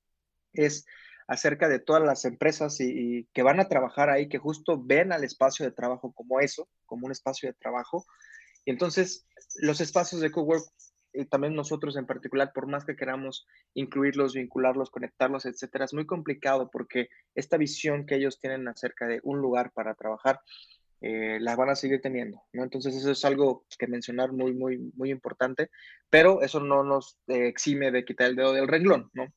Es 0.54 0.86
acerca 1.28 1.68
de 1.70 1.80
todas 1.80 2.04
las 2.04 2.26
empresas 2.26 2.80
y, 2.80 3.28
que 3.34 3.44
van 3.44 3.60
a 3.60 3.68
trabajar 3.68 4.10
ahí, 4.10 4.28
que 4.28 4.38
justo 4.38 4.82
ven 4.82 5.12
al 5.12 5.24
espacio 5.24 5.66
de 5.66 5.72
trabajo 5.72 6.14
como 6.14 6.40
eso, 6.40 6.68
como 6.86 7.06
un 7.06 7.12
espacio 7.12 7.50
de 7.50 7.54
trabajo. 7.54 8.06
Y 8.66 8.72
entonces, 8.72 9.26
los 9.62 9.82
espacios 9.82 10.22
de 10.22 10.32
cowork, 10.32 10.66
y 11.14 11.26
también 11.26 11.56
nosotros 11.56 11.96
en 11.96 12.08
particular, 12.08 12.52
por 12.54 12.68
más 12.68 12.86
que 12.86 12.96
queramos 12.96 13.46
incluirlos, 13.76 14.34
vincularlos, 14.34 14.90
conectarlos, 14.90 15.46
etcétera, 15.46 15.86
es 15.86 15.94
muy 15.94 16.06
complicado 16.06 16.70
porque 16.72 17.10
esta 17.36 17.58
visión 17.58 18.06
que 18.06 18.16
ellos 18.16 18.40
tienen 18.40 18.68
acerca 18.68 19.06
de 19.08 19.20
un 19.24 19.40
lugar 19.40 19.72
para 19.74 19.94
trabajar 19.94 20.40
eh, 21.06 21.38
las 21.42 21.58
van 21.58 21.70
a 21.70 21.76
seguir 21.76 22.00
teniendo, 22.00 22.42
¿no? 22.54 22.64
Entonces 22.64 22.96
eso 22.96 23.12
es 23.12 23.26
algo 23.26 23.66
que 23.78 23.88
mencionar 23.88 24.32
muy, 24.32 24.54
muy, 24.54 24.78
muy 24.96 25.12
importante, 25.12 25.70
pero 26.10 26.42
eso 26.42 26.62
no 26.62 26.86
nos 26.86 27.18
eh, 27.28 27.48
exime 27.48 27.92
de 27.92 28.06
quitar 28.06 28.30
el 28.30 28.38
dedo 28.38 28.54
del 28.54 28.70
renglón, 28.70 29.10
¿no? 29.12 29.28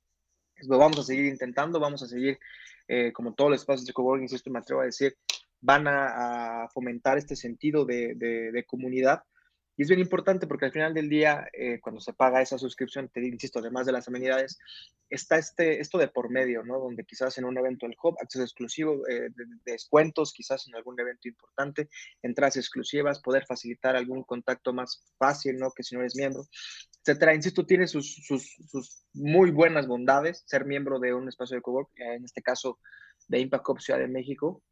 Lo 0.69 0.79
vamos 0.79 1.01
a 1.01 1.03
seguir 1.03 1.25
intentando, 1.25 1.81
vamos 1.81 2.05
a 2.05 2.07
seguir, 2.07 2.39
eh, 2.87 3.13
como 3.13 3.35
todos 3.35 3.51
los 3.51 3.61
espacios 3.63 3.85
de 3.85 3.93
coworking, 3.93 4.27
insisto, 4.27 4.49
me 4.49 4.61
atrevo 4.61 4.83
a 4.83 4.85
decir, 4.85 5.17
van 5.61 5.89
a, 5.89 6.69
fomentar 6.73 7.19
este 7.19 7.35
sentido 7.35 7.85
de, 7.85 8.15
de 8.15 8.65
comunidad, 8.65 9.25
y 9.77 9.83
es 9.83 9.89
bien 9.89 10.01
importante 10.01 10.47
porque 10.47 10.65
al 10.65 10.73
final 10.73 10.95
del 10.95 11.09
día, 11.09 11.49
eh, 11.53 11.81
cuando 11.81 12.01
se 12.01 12.15
paga 12.15 12.41
esa 12.41 12.57
suscripción, 12.57 13.09
te 13.09 13.21
insisto, 13.25 13.59
además 13.59 13.85
de 13.85 13.93
las 13.93 14.09
amenidades, 14.09 14.59
está 15.11 15.37
este, 15.37 15.81
esto 15.81 15.99
de 15.99 16.09
por 16.09 16.31
medio, 16.31 16.63
¿no? 16.63 16.79
Donde 16.79 17.05
quizás 17.05 17.37
en 17.37 17.45
un 17.45 17.59
evento 17.59 17.87
del 17.87 17.97
hub, 18.03 18.17
acceso 18.21 18.43
exclusivo, 18.43 19.07
eh, 19.07 19.29
de, 19.35 19.45
descuentos, 19.67 20.33
quizás 20.33 20.67
en 20.67 20.75
algún 20.77 20.99
evento 20.99 21.29
importante, 21.29 21.91
entradas 22.23 22.57
exclusivas, 22.57 23.21
poder 23.21 23.45
facilitar 23.47 23.97
algún 23.97 24.23
contacto 24.25 24.73
más 24.73 25.05
fácil, 25.19 25.57
¿no? 25.59 25.71
Que 25.73 25.83
si 25.83 25.95
no 25.95 26.01
eres 26.01 26.17
miembro, 26.17 26.47
etcétera. 27.05 27.35
Insisto, 27.35 27.67
tiene 27.67 27.87
sus, 27.87 28.15
sus, 28.27 28.57
sus 28.69 29.05
muy 29.13 29.51
buenas 29.51 29.87
bondades 29.87 30.43
ser 30.47 30.65
miembro 30.65 30.99
de 30.99 31.13
un 31.13 31.29
espacio 31.29 31.57
de 31.57 31.63
cowork, 31.63 31.91
en 31.97 32.25
este 32.25 32.41
caso 32.41 32.79
de 33.29 33.41
Impact 33.41 33.69
Hub 33.69 33.81
Ciudad 33.81 34.01
de 34.01 34.09
México, 34.09 34.63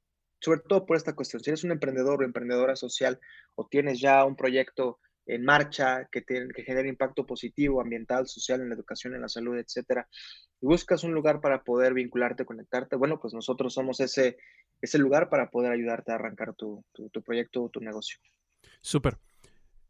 sobre 0.44 0.60
todo 0.60 0.84
por 0.84 0.98
esta 0.98 1.14
cuestión. 1.14 1.42
Si 1.42 1.48
eres 1.48 1.64
un 1.64 1.72
emprendedor 1.72 2.20
o 2.20 2.24
emprendedora 2.24 2.76
social 2.76 3.18
o 3.54 3.66
tienes 3.66 3.98
ya 3.98 4.24
un 4.26 4.36
proyecto 4.36 4.98
en 5.26 5.42
marcha, 5.42 6.06
que, 6.12 6.20
tienen, 6.20 6.50
que 6.50 6.64
genere 6.64 6.86
impacto 6.86 7.24
positivo, 7.24 7.80
ambiental, 7.80 8.26
social, 8.26 8.60
en 8.60 8.68
la 8.68 8.74
educación, 8.74 9.14
en 9.14 9.22
la 9.22 9.28
salud, 9.28 9.56
etcétera, 9.56 10.06
y 10.60 10.66
buscas 10.66 11.02
un 11.02 11.14
lugar 11.14 11.40
para 11.40 11.62
poder 11.62 11.94
vincularte, 11.94 12.44
conectarte, 12.44 12.96
bueno, 12.96 13.18
pues 13.18 13.32
nosotros 13.32 13.72
somos 13.72 14.00
ese, 14.00 14.36
ese 14.82 14.98
lugar 14.98 15.30
para 15.30 15.48
poder 15.48 15.72
ayudarte 15.72 16.12
a 16.12 16.16
arrancar 16.16 16.54
tu, 16.54 16.84
tu, 16.92 17.22
proyecto 17.22 17.62
o 17.62 17.70
tu 17.70 17.80
negocio. 17.80 18.18
Súper. 18.82 19.16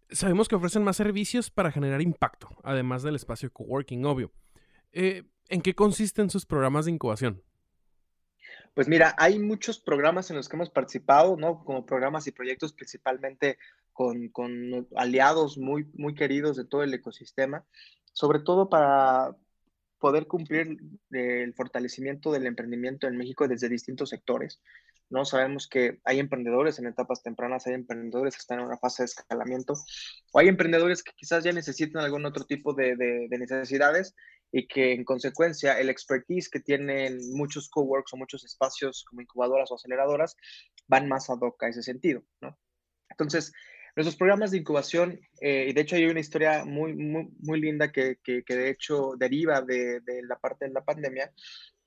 Sabemos 0.08 0.46
que 0.46 0.54
ofrecen 0.54 0.84
más 0.84 0.96
servicios 0.96 1.50
para 1.50 1.73
generar 1.73 2.00
impacto, 2.00 2.49
además 2.62 3.02
del 3.02 3.16
espacio 3.16 3.52
coworking, 3.52 4.04
obvio. 4.04 4.30
Eh, 4.92 5.25
¿En 5.49 5.62
qué 5.62 5.75
consisten 5.75 6.30
sus 6.30 6.46
programas 6.46 6.84
de 6.84 6.92
incubación? 6.92 7.42
Pues 8.75 8.88
mira, 8.88 9.14
hay 9.19 9.38
muchos 9.38 9.78
programas 9.78 10.31
en 10.31 10.37
los 10.37 10.49
que 10.49 10.57
hemos 10.57 10.71
participado, 10.71 11.37
¿no? 11.37 11.64
Como 11.64 11.87
programas 11.87 12.26
y 12.26 12.33
proyectos 12.33 12.73
principalmente 12.73 13.57
con, 13.93 14.33
aliados 14.97 15.57
muy, 15.57 15.87
muy 15.95 16.14
queridos 16.14 16.57
de 16.57 16.64
todo 16.64 16.83
el 16.83 16.93
ecosistema, 16.93 17.64
sobre 18.12 18.40
todo 18.40 18.69
para 18.69 19.37
poder 20.00 20.26
cumplir 20.26 20.76
el 21.12 21.54
fortalecimiento 21.54 22.33
del 22.33 22.47
emprendimiento 22.47 23.07
en 23.07 23.16
México 23.16 23.47
desde 23.47 23.69
distintos 23.69 24.11
sectores. 24.11 24.61
¿no? 25.09 25.25
Sabemos 25.25 25.69
que 25.69 26.00
hay 26.04 26.19
emprendedores 26.19 26.81
en 26.81 26.87
etapas 26.87 27.23
tempranas, 27.23 27.69
hay 27.69 27.75
emprendedores 27.75 28.35
que 28.35 28.40
están 28.40 28.59
en 28.59 28.66
una 28.66 28.78
fase 28.78 29.04
de 29.04 29.07
escalamiento, 29.07 29.75
o 30.33 30.38
hay 30.40 30.49
emprendedores 30.49 31.04
que 31.04 31.12
quizás 31.14 31.45
ya 31.45 31.52
necesitan 31.52 32.02
algún 32.02 32.26
otro 32.26 32.45
tipo 32.45 32.75
de 32.75 33.28
necesidades 33.31 34.16
y 34.56 34.68
que 34.68 34.92
en 34.92 35.04
consecuencia 35.04 35.80
el 35.80 35.88
expertise 35.88 36.49
que 36.49 36.61
tienen 36.61 37.18
muchos 37.32 37.68
coworks 37.68 38.12
o 38.12 38.16
muchos 38.16 38.44
espacios 38.44 39.04
como 39.04 39.20
incubadoras 39.20 39.68
o 39.73 39.75
aceleradoras 39.75 40.37
van 40.87 41.08
más 41.08 41.28
ad 41.28 41.38
hoc 41.40 41.61
a 41.64 41.68
ese 41.70 41.82
sentido, 41.82 42.23
¿no? 42.40 42.56
Entonces, 43.11 43.52
nuestros 43.96 44.14
programas 44.14 44.52
de 44.52 44.58
incubación, 44.58 45.18
eh, 45.40 45.66
y 45.68 45.73
de 45.73 45.80
hecho 45.80 45.96
hay 45.96 46.04
una 46.04 46.20
historia 46.20 46.64
muy, 46.64 46.94
muy, 46.94 47.34
muy 47.40 47.61
linda 47.61 47.90
que, 47.90 48.20
que, 48.23 48.44
que 48.44 48.54
de 48.54 48.70
hecho 48.70 49.14
deriva 49.18 49.61
de, 49.61 49.99
de, 50.02 50.23
la 50.23 50.38
parte 50.38 50.66
de 50.66 50.73
la 50.73 50.84
pandemia, 50.84 51.32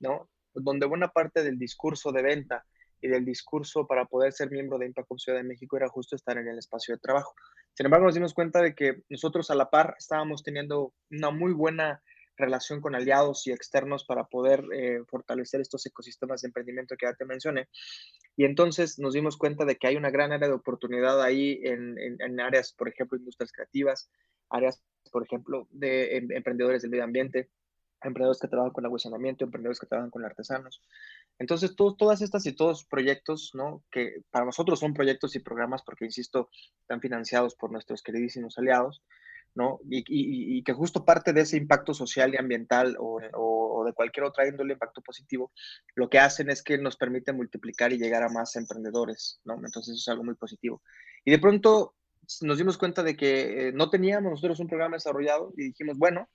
¿no? 0.01 0.29
Donde 0.53 0.87
buena 0.87 1.07
parte 1.07 1.43
del 1.43 1.57
discurso 1.57 2.11
de 2.11 2.21
venta 2.21 2.65
y 2.99 3.07
del 3.07 3.23
discurso 3.23 3.87
para 3.87 4.03
poder 4.07 4.33
ser 4.33 4.51
miembro 4.51 4.77
de 4.77 4.87
Impact 4.87 5.07
Ciudad 5.19 5.37
de 5.37 5.45
México 5.45 5.77
era 5.77 5.87
justo 5.87 6.17
estar 6.17 6.37
en 6.37 6.49
el 6.49 6.57
espacio 6.57 6.95
de 6.95 6.99
trabajo. 6.99 7.33
Sin 7.75 7.85
embargo, 7.85 8.07
nos 8.07 8.15
dimos 8.15 8.33
cuenta 8.33 8.61
de 8.61 8.75
que 8.75 9.03
nosotros 9.07 9.49
a 9.51 9.55
la 9.55 9.69
par 9.69 9.95
estábamos 9.97 10.43
teniendo 10.43 10.93
una 11.09 11.31
muy 11.31 11.53
buena 11.53 12.01
relación 12.37 12.81
con 12.81 12.95
aliados 12.95 13.45
y 13.47 13.51
externos 13.51 14.05
para 14.05 14.25
poder 14.25 14.63
eh, 14.73 15.03
fortalecer 15.07 15.59
estos 15.59 15.85
ecosistemas 15.85 16.41
de 16.41 16.47
emprendimiento 16.47 16.95
que 16.95 17.07
ya 17.07 17.13
te 17.13 17.25
mencioné. 17.25 17.67
Y 18.35 18.45
entonces 18.45 18.99
nos 18.99 19.13
dimos 19.13 19.37
cuenta 19.37 19.65
de 19.65 19.75
que 19.75 19.87
hay 19.87 19.95
una 19.95 20.11
gran 20.11 20.31
área 20.31 20.47
de 20.47 20.53
oportunidad 20.53 21.21
ahí 21.21 21.59
en, 21.63 22.39
áreas, 22.39 22.73
por 22.73 22.87
ejemplo, 22.87 23.17
industrias 23.17 23.51
creativas, 23.51 24.09
áreas, 24.49 24.81
por 25.11 25.23
ejemplo, 25.23 25.67
de 25.71 26.17
em, 26.17 26.31
emprendedores 26.31 26.83
del 26.83 26.91
medio 26.91 27.03
ambiente, 27.03 27.49
emprendedores 28.03 28.39
que 28.39 28.47
trabajan 28.47 28.73
con 28.73 28.85
agua 28.85 28.99
emprendedores 29.03 29.79
que 29.79 29.87
trabajan 29.87 30.11
con 30.11 30.23
artesanos. 30.23 30.83
Entonces, 31.39 31.75
todas 31.75 32.21
estas 32.21 32.45
y 32.45 32.53
todos 32.53 32.85
proyectos, 32.85 33.51
¿no? 33.53 33.83
Que 33.91 34.21
para 34.29 34.45
nosotros 34.45 34.79
son 34.79 34.93
proyectos 34.93 35.35
y 35.35 35.39
programas 35.39 35.83
porque, 35.83 36.05
insisto, 36.05 36.49
están 36.81 37.01
financiados 37.01 37.55
por 37.55 37.71
nuestros 37.71 38.03
queridísimos 38.03 38.57
aliados, 38.57 39.03
Y, 39.89 40.63
que 40.63 40.73
justo 40.73 41.05
parte 41.05 41.33
de 41.33 41.41
ese 41.41 41.57
impacto 41.57 41.93
social 41.93 42.33
y 42.33 42.37
ambiental 42.37 42.95
o, 42.99 43.83
de 43.85 43.93
cualquier 43.93 44.25
otra 44.25 44.47
índole, 44.47 44.73
impacto 44.73 45.01
positivo, 45.01 45.51
lo 45.95 46.09
que 46.09 46.19
hacen 46.19 46.49
es 46.49 46.61
que 46.61 46.77
nos 46.77 46.97
permite 46.97 47.33
multiplicar 47.33 47.93
y 47.93 47.97
llegar 47.97 48.23
a 48.23 48.29
más 48.29 48.55
emprendedores, 48.55 49.39
¿no? 49.45 49.55
Entonces 49.55 49.95
eso 49.95 49.95
es 49.95 50.07
algo 50.09 50.23
muy 50.23 50.35
positivo. 50.35 50.81
Y 51.23 51.31
de 51.31 51.39
pronto 51.39 51.95
nos 52.41 52.57
dimos 52.57 52.77
cuenta 52.77 53.03
de 53.03 53.15
que 53.15 53.69
eh, 53.69 53.71
no 53.71 53.89
teníamos 53.89 54.31
nosotros 54.31 54.59
un 54.59 54.67
programa 54.67 54.97
desarrollado 54.97 55.53
y 55.55 55.65
dijimos, 55.65 55.97
bueno, 55.97 56.29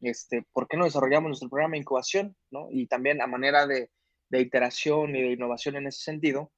este, 0.00 0.46
¿por 0.52 0.68
qué 0.68 0.76
no 0.76 0.84
desarrollamos 0.84 1.28
nuestro 1.28 1.48
programa 1.48 1.72
de 1.72 1.78
incubación, 1.78 2.36
¿no? 2.50 2.68
Y 2.70 2.86
también 2.86 3.20
a 3.20 3.26
manera 3.26 3.66
de, 3.66 3.90
de 4.28 4.40
iteración 4.40 5.14
y 5.14 5.22
de 5.22 5.32
innovación 5.32 5.76
en 5.76 5.88
ese 5.88 6.02
sentido, 6.02 6.52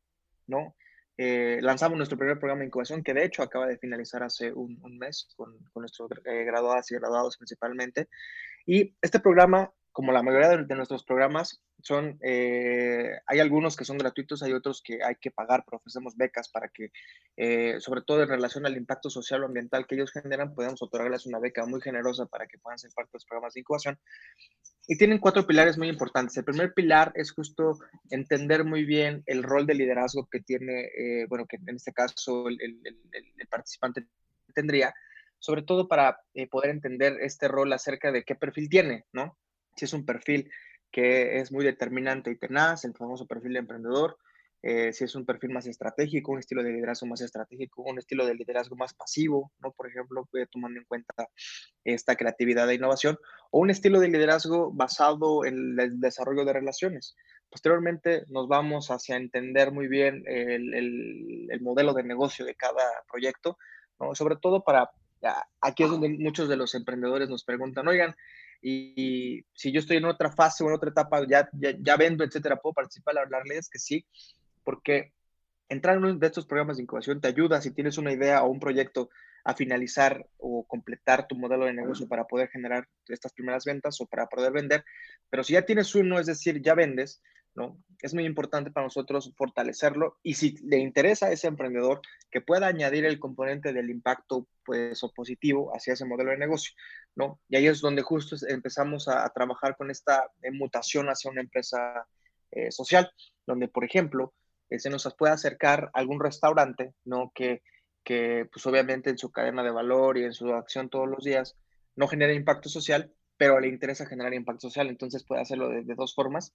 ¿no? 0.47 0.75
Eh, 1.17 1.59
lanzamos 1.63 1.97
nuestro 1.97 2.19
primer 2.19 2.39
programa 2.39 2.61
de 2.61 2.67
incubación, 2.67 3.03
que 3.03 3.15
de 3.15 3.25
hecho 3.25 3.43
acaba 3.43 3.67
de 3.67 3.79
finalizar 3.79 4.23
hace 4.23 4.53
un, 4.53 4.81
mes 4.99 5.29
con, 5.37 5.57
nuestros 5.75 6.11
eh, 6.25 6.45
graduadas 6.45 6.91
y 6.91 6.97
graduados 6.97 7.37
principalmente. 7.37 8.09
Y 8.67 8.95
este 9.01 9.21
programa, 9.21 9.71
como 9.95 10.13
la 10.13 10.23
mayoría 10.23 10.49
de, 10.49 10.75
nuestros 10.75 11.05
programas, 11.05 11.63
son, 11.81 12.19
eh, 12.23 13.13
hay 13.27 13.39
algunos 13.39 13.77
que 13.77 13.87
son 13.87 13.97
gratuitos, 13.97 14.43
hay 14.43 14.53
otros 14.53 14.83
que 14.83 15.03
hay 15.03 15.15
que 15.15 15.31
pagar, 15.31 15.65
pero 15.65 15.79
ofrecemos 15.79 16.17
becas 16.17 16.51
para 16.51 16.69
que, 16.69 16.91
sobre 17.81 18.03
todo 18.03 18.23
en 18.23 18.29
relación 18.29 18.67
al 18.67 18.77
impacto 18.77 19.09
social 19.09 19.43
o 19.43 19.47
ambiental 19.47 19.87
que 19.87 19.95
ellos 19.95 20.11
generan, 20.11 20.55
podemos 20.55 20.83
otorgarles 20.83 21.27
una 21.27 21.39
beca 21.39 21.65
muy 21.65 21.81
generosa 21.81 22.27
para 22.27 22.47
que 22.47 22.59
puedan 22.59 22.79
ser 22.79 22.91
parte 22.95 23.11
de 23.13 23.17
los 23.17 23.25
programas 23.25 23.55
de 23.55 23.61
incubación. 23.61 23.99
Y 24.87 24.99
tienen 24.99 25.19
cuatro 25.19 25.47
pilares 25.47 25.79
muy 25.79 25.89
importantes. 25.89 26.37
El 26.37 26.45
primer 26.45 26.75
pilar 26.75 27.13
es 27.15 27.33
justo 27.33 27.79
entender 28.11 28.65
muy 28.65 28.85
bien 28.85 29.23
el 29.27 29.43
rol 29.43 29.67
de 29.67 29.75
liderazgo 29.75 30.29
que 30.29 30.41
tiene, 30.41 30.91
eh, 30.97 31.27
bueno, 31.29 31.47
que 31.47 31.57
en 31.57 31.77
este 31.77 31.93
caso 31.93 32.49
el, 32.49 32.81
participante 33.49 34.07
tendría, 34.55 34.93
sobre 35.39 35.63
todo 35.63 35.89
para 35.89 36.21
eh, 36.35 36.49
poder 36.49 36.71
entender 36.71 37.17
este 37.21 37.49
rol 37.49 37.73
acerca 37.73 38.13
de 38.13 38.25
qué 38.25 38.35
perfil 38.35 38.69
tiene, 38.69 39.05
¿no? 39.13 39.39
Si 39.77 39.85
es 39.85 39.93
un 39.93 40.05
perfil 40.05 40.51
que 40.91 41.39
es 41.39 41.51
muy 41.51 41.65
determinante 41.65 42.31
y 42.31 42.37
tenaz, 42.37 42.85
el 42.85 42.95
famoso 42.95 43.27
perfil 43.27 43.55
de 43.55 43.59
emprendedor, 43.61 44.17
eh, 44.67 44.95
si 44.95 45.05
es 45.05 45.15
un 45.15 45.27
perfil 45.27 45.51
más 45.51 45.67
estratégico, 45.67 46.33
un 46.33 46.39
estilo 46.39 46.63
de 46.63 46.73
liderazgo 46.73 47.07
más 47.07 47.21
estratégico, 47.21 47.83
un 47.83 47.99
estilo 47.99 48.25
de 48.25 48.35
liderazgo 48.35 48.77
más 48.77 48.95
pasivo, 48.95 49.53
¿no? 49.59 49.73
Por 49.73 49.89
ejemplo, 49.89 50.27
tomando 50.51 50.81
en 50.81 50.87
cuenta 50.87 51.29
esta 51.85 52.17
creatividad 52.17 52.71
e 52.71 52.77
innovación, 52.77 53.19
o 53.51 53.59
un 53.59 53.69
estilo 53.69 54.01
de 54.01 54.09
liderazgo 54.09 54.73
basado 54.73 55.45
en 55.45 55.79
el 55.79 56.01
desarrollo 56.01 56.47
de 56.47 56.55
relaciones. 56.55 57.15
Posteriormente 57.51 58.25
nos 58.29 58.49
vamos 58.49 58.91
hacia 58.91 59.17
entender 59.17 59.71
muy 59.71 59.87
bien 59.87 60.25
el, 60.27 60.73
el, 60.73 61.61
modelo 61.61 61.93
de 61.93 62.05
negocio 62.05 62.47
de 62.47 62.55
cada 62.55 62.85
proyecto, 63.11 63.59
¿no? 64.01 64.15
sobre 64.15 64.37
todo 64.37 64.65
para, 64.65 64.91
aquí 65.61 65.83
es 65.83 65.91
donde 65.91 66.09
muchos 66.09 66.49
de 66.49 66.57
los 66.57 66.75
emprendedores 66.75 67.29
nos 67.29 67.45
preguntan, 67.45 67.87
oigan, 67.87 68.17
y, 68.67 69.45
si 69.53 69.73
yo 69.73 69.81
estoy 69.81 69.99
en 69.99 70.07
otra 70.07 70.31
fase 70.31 70.65
o 70.65 70.69
en 70.69 70.75
otra 70.75 70.91
etapa, 70.91 71.27
ya, 71.29 71.49
ya, 71.53 71.75
ya 71.79 71.97
vendo, 71.97 72.25
etcétera, 72.25 72.57
¿puedo 72.57 72.73
participar? 72.73 73.19
Hablarles 73.19 73.69
que 73.69 73.79
sí, 73.79 74.07
porque 74.65 75.13
entrar 75.69 75.97
en 75.97 76.05
uno 76.05 76.15
de 76.15 76.27
estos 76.27 76.47
programas 76.47 76.79
de 76.79 76.85
incubación 76.85 77.21
te 77.21 77.29
ayuda 77.29 77.61
si 77.61 77.73
tienes 77.73 77.99
una 77.99 78.13
idea 78.13 78.43
o 78.43 78.49
un 78.49 78.61
proyecto 78.61 79.11
a 79.45 79.55
finalizar 79.55 80.27
o 80.39 80.65
completar 80.67 81.29
tu 81.29 81.37
modelo 81.37 81.67
de 81.67 81.75
negocio 81.75 82.09
para 82.09 82.25
poder 82.25 82.49
generar 82.49 82.89
estas 83.09 83.35
primeras 83.35 83.67
ventas 83.67 84.01
o 84.01 84.07
para 84.07 84.27
poder 84.27 84.53
vender. 84.53 84.83
Pero 85.29 85.45
si 85.45 85.53
ya 85.53 85.63
tienes 85.63 85.95
uno, 85.95 86.19
es 86.19 86.25
decir, 86.25 86.63
ya 86.63 86.75
vendes, 86.75 87.21
¿no? 87.55 87.83
Es 88.03 88.15
muy 88.15 88.25
importante 88.27 88.71
para 88.71 88.87
nosotros 88.87 89.33
fortalecerlo 89.37 90.19
y 90.23 90.35
si 90.35 90.57
le 90.67 90.79
interesa 90.79 91.27
a 91.27 91.33
ese 91.33 91.47
emprendedor 91.47 92.01
que 92.31 92.41
pueda 92.41 92.67
añadir 92.67 93.05
el 93.05 93.19
componente 93.19 93.73
del 93.73 93.91
impacto 93.91 94.47
pues 94.65 95.03
o 95.03 95.13
positivo 95.13 95.71
hacia 95.75 95.95
ese 95.95 96.05
modelo 96.05 96.31
de 96.31 96.39
negocio, 96.39 96.75
¿no? 97.15 97.41
Y 97.49 97.57
ahí 97.57 97.67
es 97.67 97.81
donde 97.81 98.03
justo 98.03 98.37
empezamos 98.49 99.09
a, 99.09 99.29
trabajar 99.31 99.77
con 99.77 99.91
esta 99.91 100.31
mutación 100.53 101.09
hacia 101.09 101.31
una 101.31 101.41
empresa 101.41 102.07
eh, 102.51 102.71
social, 102.71 103.11
donde 103.47 103.69
por 103.69 103.85
ejemplo, 103.85 104.35
se 104.79 104.91
nos 104.91 105.13
puede 105.17 105.33
acercar 105.33 105.91
algún 105.93 106.21
restaurante, 106.21 106.95
¿no? 107.05 107.33
Que, 107.35 107.63
que, 108.03 108.49
pues 108.53 108.67
obviamente 108.67 109.11
en 109.11 109.19
su 109.19 109.31
cadena 109.31 109.63
de 109.63 109.71
valor 109.71 110.19
y 110.19 110.25
en 110.25 110.33
su 110.33 110.53
acción 110.53 110.89
todos 110.89 111.09
los 111.09 111.25
días 111.25 111.57
no 111.97 112.09
genera 112.09 112.33
impacto 112.33 112.69
social, 112.69 113.13
pero 113.37 113.59
le 113.61 113.69
interesa 113.69 114.07
generar 114.07 114.35
impacto 114.35 114.69
social, 114.69 114.89
entonces 114.89 115.25
puede 115.25 115.43
hacerlo 115.43 115.69
de, 115.69 115.83
dos 115.95 116.15
formas. 116.15 116.53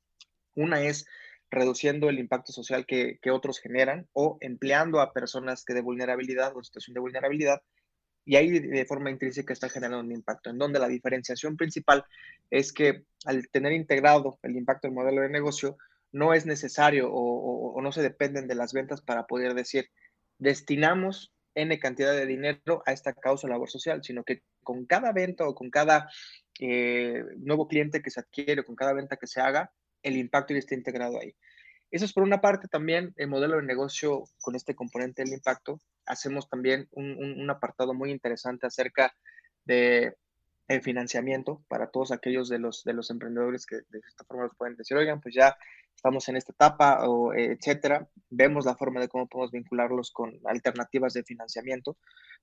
Una 0.56 0.82
es 0.82 1.06
reduciendo 1.51 2.10
el 2.10 2.20
impacto 2.20 2.51
social 2.51 2.86
que, 2.86 3.20
otros 3.32 3.60
generan 3.60 4.08
o 4.13 4.38
empleando 4.41 5.01
a 5.01 5.13
personas 5.13 5.63
que 5.65 5.74
de 5.74 5.82
vulnerabilidad 5.82 6.56
o 6.56 6.63
situación 6.63 6.94
de 6.94 7.00
vulnerabilidad 7.00 7.62
y 8.25 8.36
ahí 8.36 8.60
de 8.60 8.86
forma 8.86 9.10
intrínseca 9.10 9.53
está 9.53 9.70
generando 9.70 10.06
un 10.06 10.12
impacto, 10.12 10.51
en 10.51 10.60
donde 10.60 10.77
la 10.77 10.88
diferenciación 10.88 11.58
principal 11.58 12.06
es 12.51 12.72
que 12.74 13.06
al 13.25 13.50
tener 13.50 13.74
integrado 13.74 14.38
el 14.44 14.56
impacto 14.56 14.88
del 14.88 14.96
modelo 14.96 15.22
de 15.22 15.29
negocio, 15.29 15.77
no 16.12 16.34
es 16.34 16.46
necesario 16.46 17.10
o, 17.12 17.82
no 17.82 17.91
se 17.91 18.01
dependen 18.01 18.48
de 18.48 18.56
las 18.56 18.74
ventas 18.74 19.01
para 19.01 19.25
poder 19.25 19.53
decir, 19.53 19.89
destinamos 20.38 21.34
N 21.56 21.79
cantidad 21.79 22.13
de 22.13 22.25
dinero 22.25 22.84
a 22.86 22.91
esta 22.91 23.13
causa 23.13 23.48
o 23.48 23.50
labor 23.50 23.70
social, 23.70 24.03
sino 24.03 24.24
que 24.24 24.44
con 24.63 24.86
cada 24.86 25.12
venta 25.12 25.48
o 25.48 25.56
con 25.56 25.70
cada 25.72 26.10
eh, 26.60 27.24
nuevo 27.38 27.68
cliente 27.68 28.01
que 28.01 28.12
se 28.12 28.20
adquiere 28.20 28.62
o 28.62 28.65
con 28.65 28.75
cada 28.75 28.94
venta 28.94 29.18
que 29.18 29.27
se 29.27 29.41
haga, 29.41 29.72
el 30.03 30.18
impacto 30.18 30.53
ya 30.53 30.60
está 30.60 30.75
integrado 30.75 31.20
ahí. 31.20 31.36
Eso 31.91 32.06
es 32.06 32.13
por 32.13 32.24
una 32.24 32.39
parte 32.39 32.68
también 32.68 33.13
el 33.18 33.27
modelo 33.27 33.58
de 33.58 33.63
negocio 33.63 34.24
con 34.41 34.56
este 34.56 34.75
componente 34.75 35.24
del 35.24 35.34
impacto. 35.34 35.79
Hacemos 36.06 36.48
también 36.48 36.88
un, 36.91 37.50
apartado 37.50 37.94
muy 37.94 38.12
interesante 38.12 38.68
acerca 38.68 39.13
de 39.65 40.15
el 40.68 40.82
financiamiento 40.84 41.63
para 41.68 41.89
todos 41.89 42.12
aquellos 42.12 42.48
de 42.48 42.60
los, 42.60 42.84
de 42.84 42.94
los 42.94 43.10
emprendedores 43.10 43.65
que 43.65 43.77
de 43.89 44.00
esta 44.08 44.24
forma 44.24 44.44
los 44.44 44.56
pueden 44.56 44.75
decir, 44.75 44.96
oigan, 44.96 45.20
pues 45.20 45.34
ya 45.34 45.58
estamos 45.96 46.29
en 46.29 46.38
esta 46.38 46.51
etapa, 46.51 47.10
o, 47.10 47.34
etcétera. 47.34 48.08
Vemos 48.29 48.65
la 48.65 48.75
forma 48.75 49.00
de 49.00 49.08
cómo 49.08 49.27
podemos 49.27 49.51
vincularlos 49.51 50.12
con 50.12 50.39
alternativas 50.46 51.13
de 51.13 51.24
financiamiento, 51.24 51.98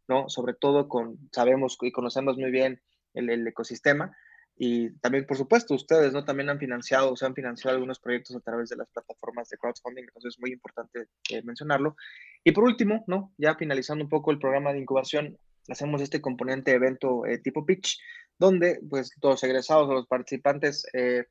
¿no? 0.08 0.28
Sobre 0.28 0.54
todo 0.54 0.88
con, 0.88 1.18
sabemos 1.30 1.78
y 1.80 1.92
conocemos 1.92 2.36
muy 2.36 2.50
bien 2.50 2.82
el, 3.14 3.30
el 3.30 3.46
ecosistema, 3.46 4.16
y 4.58 4.90
también, 5.00 5.26
por 5.26 5.36
supuesto, 5.36 5.74
ustedes, 5.74 6.14
¿no? 6.14 6.24
También 6.24 6.48
han 6.48 6.58
financiado, 6.58 7.12
o 7.12 7.16
se 7.16 7.26
han 7.26 7.34
financiado 7.34 7.74
algunos 7.74 8.00
proyectos 8.00 8.34
a 8.36 8.40
través 8.40 8.70
de 8.70 8.76
las 8.76 8.88
plataformas 8.88 9.50
de 9.50 9.58
crowdfunding, 9.58 10.04
entonces 10.04 10.34
es 10.34 10.40
muy 10.40 10.50
importante 10.50 11.08
eh, 11.30 11.42
mencionarlo. 11.42 11.96
Y 12.42 12.52
por 12.52 12.64
último, 12.64 13.04
¿no? 13.06 13.34
Ya 13.36 13.54
finalizando 13.56 14.04
un 14.04 14.08
poco 14.08 14.30
el 14.30 14.38
programa 14.38 14.72
de 14.72 14.78
incubación, 14.78 15.36
hacemos 15.68 16.00
este 16.00 16.22
componente 16.22 16.72
evento 16.72 17.26
eh, 17.26 17.38
tipo 17.38 17.66
pitch, 17.66 17.98
donde 18.38 18.80
pues 18.88 19.10
los 19.20 19.42
egresados 19.44 19.88
o 19.90 19.94
los 19.94 20.06
participantes 20.06 20.86
eh, 20.94 21.24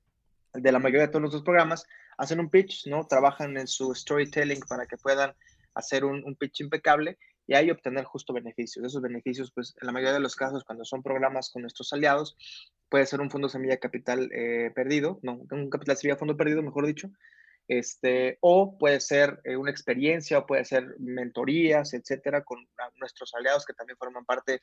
de 0.54 0.72
la 0.72 0.80
mayoría 0.80 1.04
de 1.04 1.08
todos 1.08 1.22
nuestros 1.22 1.44
programas 1.44 1.86
hacen 2.18 2.40
un 2.40 2.50
pitch, 2.50 2.86
¿no? 2.88 3.08
Trabajan 3.08 3.58
en 3.58 3.68
su 3.68 3.94
storytelling 3.96 4.62
para 4.70 4.86
que 4.86 4.98
puedan 4.98 5.34
hacer 5.76 6.06
un, 6.06 6.24
un 6.26 6.36
pitch 6.36 6.62
impecable 6.62 7.18
y 7.48 7.54
ahí 7.54 7.70
obtener 7.70 8.06
justo 8.06 8.34
beneficios. 8.34 8.86
Esos 8.86 9.02
beneficios, 9.02 9.52
pues 9.54 9.76
en 9.80 9.88
la 9.88 9.92
mayoría 9.92 10.14
de 10.14 10.20
los 10.20 10.36
casos, 10.36 10.64
cuando 10.64 10.84
son 10.86 11.04
programas 11.04 11.50
con 11.52 11.62
nuestros 11.62 11.94
aliados, 11.94 12.36
puede 12.90 13.06
ser 13.06 13.22
un 13.22 13.30
fondo 13.30 13.50
semilla 13.50 13.78
capital 13.78 14.30
eh, 14.34 14.72
perdido, 14.74 15.20
no, 15.22 15.42
un 15.52 15.70
capital 15.70 15.98
semilla 15.98 16.18
fondo 16.18 16.38
perdido, 16.38 16.64
mejor 16.64 16.88
dicho, 16.88 17.10
este, 17.68 18.38
o 18.42 18.78
puede 18.78 19.00
ser 19.00 19.42
eh, 19.44 19.58
una 19.58 19.72
experiencia, 19.72 20.40
o 20.40 20.46
puede 20.46 20.66
ser 20.66 20.96
mentorías, 21.00 21.94
etcétera, 21.94 22.44
con 22.44 22.68
nuestros 23.00 23.34
aliados 23.34 23.66
que 23.66 23.74
también 23.74 23.98
forman 23.98 24.26
parte 24.26 24.62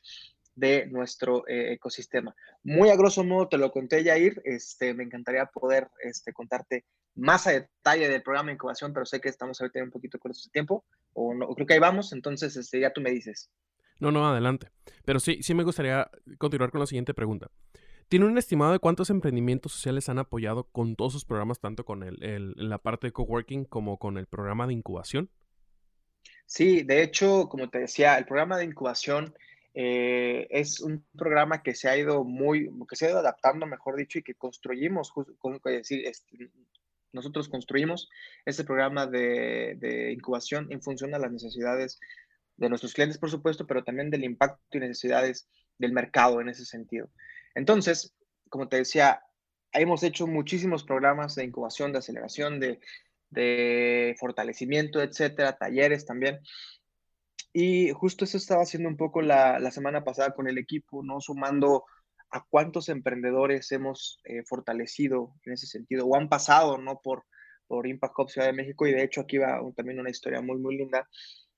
de 0.55 0.85
nuestro 0.87 1.47
eh, 1.47 1.73
ecosistema. 1.73 2.35
Muy 2.63 2.89
a 2.89 2.95
grosso 2.95 3.23
modo 3.23 3.49
te 3.49 3.57
lo 3.57 3.71
conté, 3.71 4.03
Yair, 4.03 4.41
este, 4.45 4.93
me 4.93 5.03
encantaría 5.03 5.45
poder 5.47 5.89
este, 6.01 6.31
contarte 6.31 6.85
más 7.15 7.45
a 7.47 7.51
detalle 7.51 8.07
del 8.07 8.23
programa 8.23 8.47
de 8.47 8.53
incubación, 8.53 8.93
pero 8.93 9.05
sé 9.05 9.19
que 9.19 9.29
estamos 9.29 9.59
ahorita 9.59 9.83
un 9.83 9.91
poquito 9.91 10.17
cortos 10.17 10.45
de 10.45 10.51
tiempo, 10.51 10.85
o 11.13 11.33
no, 11.33 11.47
creo 11.49 11.67
que 11.67 11.73
ahí 11.73 11.79
vamos, 11.79 12.13
entonces 12.13 12.55
este, 12.55 12.79
ya 12.79 12.93
tú 12.93 13.01
me 13.01 13.11
dices. 13.11 13.51
No, 13.99 14.11
no, 14.11 14.27
adelante. 14.27 14.69
Pero 15.05 15.19
sí, 15.19 15.39
sí 15.41 15.53
me 15.53 15.63
gustaría 15.63 16.09
continuar 16.37 16.71
con 16.71 16.79
la 16.79 16.87
siguiente 16.87 17.13
pregunta. 17.13 17.49
¿Tiene 18.09 18.25
un 18.25 18.37
estimado 18.37 18.73
de 18.73 18.79
cuántos 18.79 19.09
emprendimientos 19.09 19.71
sociales 19.71 20.09
han 20.09 20.19
apoyado 20.19 20.65
con 20.65 20.95
todos 20.95 21.13
sus 21.13 21.25
programas, 21.25 21.59
tanto 21.59 21.85
con 21.85 22.03
el, 22.03 22.53
la 22.55 22.77
parte 22.77 23.07
de 23.07 23.13
coworking 23.13 23.65
como 23.65 23.97
con 23.97 24.17
el 24.17 24.27
programa 24.27 24.67
de 24.67 24.73
incubación? 24.73 25.29
Sí, 26.45 26.83
de 26.83 27.01
hecho, 27.01 27.47
como 27.49 27.69
te 27.69 27.79
decía, 27.79 28.17
el 28.17 28.25
programa 28.25 28.57
de 28.57 28.65
incubación 28.65 29.33
eh, 29.73 30.47
es 30.51 30.79
un 30.79 31.05
programa 31.17 31.63
que 31.63 31.73
se 31.73 31.89
ha 31.89 31.97
ido 31.97 32.23
muy, 32.23 32.69
que 32.87 32.95
se 32.95 33.07
ha 33.07 33.09
ido 33.09 33.19
adaptando, 33.19 33.65
mejor 33.65 33.95
dicho, 33.95 34.19
y 34.19 34.23
que 34.23 34.35
construimos, 34.35 35.11
como 35.11 35.59
decir, 35.63 36.05
este, 36.05 36.51
nosotros 37.13 37.47
construimos 37.47 38.09
este 38.45 38.63
programa 38.63 39.07
de, 39.07 40.11
incubación 40.11 40.67
en 40.71 40.81
función 40.81 41.13
a 41.15 41.19
las 41.19 41.31
necesidades 41.31 41.99
de 42.57 42.69
nuestros 42.69 42.93
clientes, 42.93 43.17
por 43.17 43.29
supuesto, 43.29 43.65
pero 43.65 43.83
también 43.83 44.09
del 44.09 44.23
impacto 44.23 44.77
y 44.77 44.79
necesidades 44.79 45.47
del 45.77 45.93
mercado 45.93 46.41
en 46.41 46.49
ese 46.49 46.65
sentido. 46.65 47.09
Entonces, 47.55 48.13
como 48.49 48.67
te 48.67 48.77
decía, 48.77 49.21
hemos 49.71 50.03
hecho 50.03 50.27
muchísimos 50.27 50.83
programas 50.83 51.35
de 51.35 51.45
incubación, 51.45 51.91
de 51.91 51.99
aceleración, 51.99 52.59
de, 52.59 52.79
de 53.29 54.15
fortalecimiento, 54.19 55.01
etcétera, 55.01 55.57
talleres 55.57 56.05
también. 56.05 56.39
Y 57.51 57.91
justo 57.91 58.25
eso 58.25 58.37
estaba 58.37 58.63
haciendo 58.63 58.89
un 58.89 58.97
poco 58.97 59.21
la, 59.21 59.59
la, 59.59 59.69
semana 59.69 60.03
pasada 60.03 60.33
con 60.33 60.47
el 60.47 60.57
equipo, 60.57 61.03
¿no? 61.03 61.21
Sumando 61.21 61.85
a 62.33 62.43
cuántos 62.49 62.89
emprendedores 62.89 63.71
hemos 63.71 64.19
eh, 64.23 64.43
fortalecido 64.43 65.35
en 65.45 65.53
ese 65.53 65.67
sentido, 65.67 66.07
o 66.07 66.15
han 66.15 66.29
pasado, 66.29 66.79
¿no? 66.79 66.99
Por, 66.99 67.25
por 67.67 67.85
Impact 67.85 68.15
Hub 68.17 68.29
Ciudad 68.31 68.47
de 68.47 68.53
México, 68.53 68.87
y 68.87 68.91
de 68.91 69.03
hecho 69.03 69.21
aquí 69.21 69.37
va 69.37 69.61
también 69.75 69.99
una 69.99 70.09
historia 70.09 70.41
muy, 70.41 70.57
muy 70.57 70.75
linda, 70.75 71.07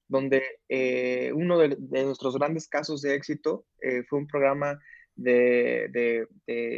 donde 0.10 0.44
eh, 0.67 1.32
uno 1.34 1.58
de, 1.58 1.77
nuestros 1.79 2.38
grandes 2.38 2.67
casos 2.67 3.02
de 3.02 3.15
éxito 3.15 3.65
eh, 3.82 4.04
fue 4.04 4.19
un 4.19 4.28
programa 4.28 4.78
de, 5.15 6.28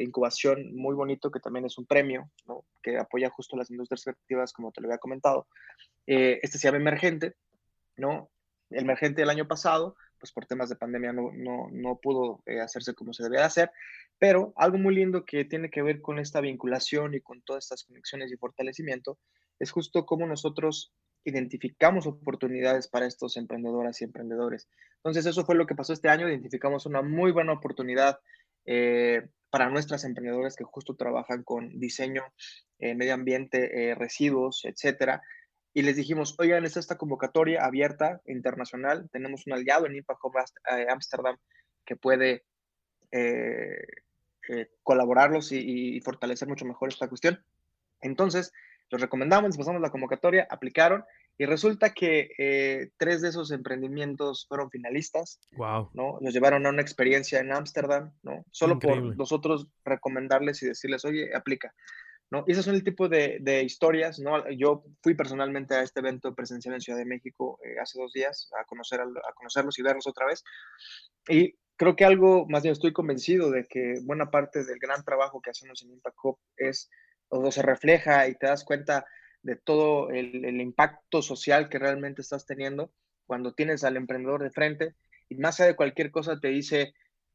incubación 0.04 0.76
muy 0.76 0.94
bonito, 0.94 1.32
que 1.32 1.40
también 1.40 1.66
es 1.66 1.80
un 1.80 1.88
premio, 1.88 2.30
¿no? 2.48 2.66
que 2.84 3.00
apoya 3.00 3.32
justo 3.32 3.58
las 3.58 3.72
industrias 3.72 4.04
creativas, 4.04 4.54
como 4.54 4.72
te 4.72 4.80
lo 4.80 4.88
había 4.88 5.00
comentado. 5.00 5.48
Este 6.06 6.60
se 6.60 6.68
llama 6.68 6.78
Emergente, 6.78 7.34
¿no? 7.98 8.30
Emergente 8.70 9.22
del 9.22 9.32
año 9.32 9.48
pasado, 9.48 9.96
pues 10.20 10.32
por 10.32 10.46
temas 10.46 10.70
de 10.70 10.76
pandemia 10.76 11.14
no, 11.14 11.32
no, 11.34 11.70
no 11.72 12.00
pudo 12.02 12.42
eh, 12.46 12.60
hacerse 12.60 12.94
como 12.94 13.14
se 13.14 13.24
debía 13.24 13.46
hacer, 13.46 13.72
pero 14.20 14.54
algo 14.56 14.78
muy 14.78 14.96
lindo 14.96 15.26
que 15.26 15.46
tiene 15.46 15.70
que 15.70 15.82
ver 15.82 16.02
con 16.02 16.20
esta 16.20 16.42
vinculación 16.42 17.14
y 17.14 17.22
con 17.22 17.42
todas 17.42 17.66
estas 17.66 17.84
conexiones 17.84 18.32
y 18.32 18.38
fortalecimiento 18.38 19.18
es 19.60 19.72
justo 19.72 20.06
cómo 20.06 20.28
nosotros 20.28 20.94
identificamos 21.24 22.08
oportunidades 22.08 22.88
para 22.88 23.06
estos 23.06 23.38
emprendedoras 23.38 24.02
y 24.02 24.06
emprendedores. 24.06 24.68
Entonces, 24.98 25.26
eso 25.26 25.46
fue 25.46 25.56
lo 25.56 25.66
que 25.66 25.76
pasó 25.76 25.92
este 25.94 26.10
año. 26.10 26.30
Identificamos 26.30 26.86
una 26.86 27.02
muy 27.02 27.32
buena 27.32 27.54
oportunidad 27.54 28.20
eh, 28.66 29.28
para 29.50 29.70
nuestras 29.70 30.06
emprendedoras 30.06 30.56
que 30.56 30.64
justo 30.64 30.96
trabajan 30.96 31.44
con 31.44 31.80
diseño, 31.80 32.24
eh, 32.80 32.96
medio 32.96 33.14
ambiente, 33.14 33.96
residuos, 33.96 34.64
etcétera. 34.64 35.22
Y 35.78 35.84
les 35.84 35.96
dijimos, 35.96 36.34
oigan, 36.40 36.66
es 36.66 36.76
esta 36.76 36.98
convocatoria 36.98 37.64
abierta, 37.64 38.20
internacional. 38.26 39.08
Tenemos 39.12 39.46
un 39.46 39.54
aliado 39.54 39.86
en 39.86 39.96
Impact 39.96 40.20
Hub 40.24 40.34
Amsterdam 40.90 41.38
que 41.86 41.96
puede 41.96 42.46
colaborarlos 44.82 45.52
y, 45.52 45.98
y 45.98 46.02
fortalecer 46.02 46.48
mucho 46.48 46.66
mejor 46.66 46.90
esta 46.90 47.08
cuestión. 47.08 47.44
Entonces, 48.02 48.54
los 48.90 49.02
recomendamos, 49.02 49.56
pasamos 49.56 49.80
la 49.80 49.92
convocatoria, 49.92 50.48
aplicaron 50.50 51.06
y 51.38 51.46
resulta 51.46 51.94
que 51.94 52.32
eh, 52.40 52.90
tres 52.98 53.22
de 53.22 53.30
esos 53.30 53.52
emprendimientos 53.52 54.48
fueron 54.48 54.72
finalistas. 54.72 55.40
Wow. 55.52 55.92
¿no? 55.94 56.18
Nos 56.22 56.34
llevaron 56.34 56.66
a 56.66 56.70
una 56.70 56.82
experiencia 56.82 57.40
en 57.40 57.54
Ámsterdam, 57.54 58.12
¿no? 58.24 58.44
Solo 58.50 58.74
Increíble. 58.74 59.10
por 59.10 59.18
nosotros 59.18 59.68
recomendarles 59.86 60.64
y 60.64 60.68
decirles, 60.68 61.06
oye, 61.06 61.36
aplica. 61.36 61.76
¿No? 62.30 62.44
Y 62.48 62.52
esos 62.52 62.66
son 62.66 62.76
el 62.76 62.84
tipo 62.84 63.08
de, 63.08 63.38
de, 63.42 63.64
historias, 63.64 64.20
¿no? 64.20 64.50
Yo 64.52 64.84
fui 65.02 65.16
personalmente 65.16 65.76
a 65.76 65.82
este 65.82 66.02
evento 66.02 66.36
presencial 66.36 66.76
en 66.76 66.82
Ciudad 66.82 67.00
de 67.00 67.06
México 67.06 67.60
eh, 67.64 67.80
hace 67.82 68.00
dos 68.00 68.12
días 68.14 68.50
a, 68.60 68.66
conocer 68.66 69.00
a 69.00 69.34
conocerlos 69.34 69.80
y 69.80 69.84
verlos 69.84 70.08
otra 70.08 70.26
vez. 70.26 70.44
Y 71.30 71.56
creo 71.78 71.96
que 71.96 72.06
algo, 72.06 72.46
más 72.50 72.64
bien 72.64 72.74
estoy 72.74 72.92
convencido 72.92 73.50
de 73.52 73.68
que 73.68 74.00
buena 74.04 74.30
parte 74.30 74.66
del 74.66 74.80
gran 74.80 75.04
trabajo 75.04 75.42
que 75.42 75.52
hacemos 75.52 75.82
en 75.84 75.92
Impact 75.92 76.18
Hub 76.24 76.40
es 76.58 76.90
o 77.30 77.52
se 77.52 77.62
refleja 77.62 78.28
y 78.28 78.36
te 78.36 78.48
das 78.48 78.64
cuenta 78.64 79.06
de 79.42 79.56
todo 79.56 80.10
el, 80.10 80.46
el, 80.46 80.62
impacto 80.62 81.22
social 81.22 81.70
que 81.70 81.80
realmente 81.80 82.22
estás 82.22 82.46
teniendo 82.46 82.92
cuando 83.26 83.54
tienes 83.54 83.84
al 83.84 83.98
emprendedor 83.98 84.44
de 84.44 84.52
frente 84.52 84.96
y 85.30 85.36
más 85.36 85.60
allá 85.60 85.68
de 85.68 85.76
cualquier 85.76 86.10
cosa 86.12 86.40
te 86.40 86.48
dice, 86.48 86.94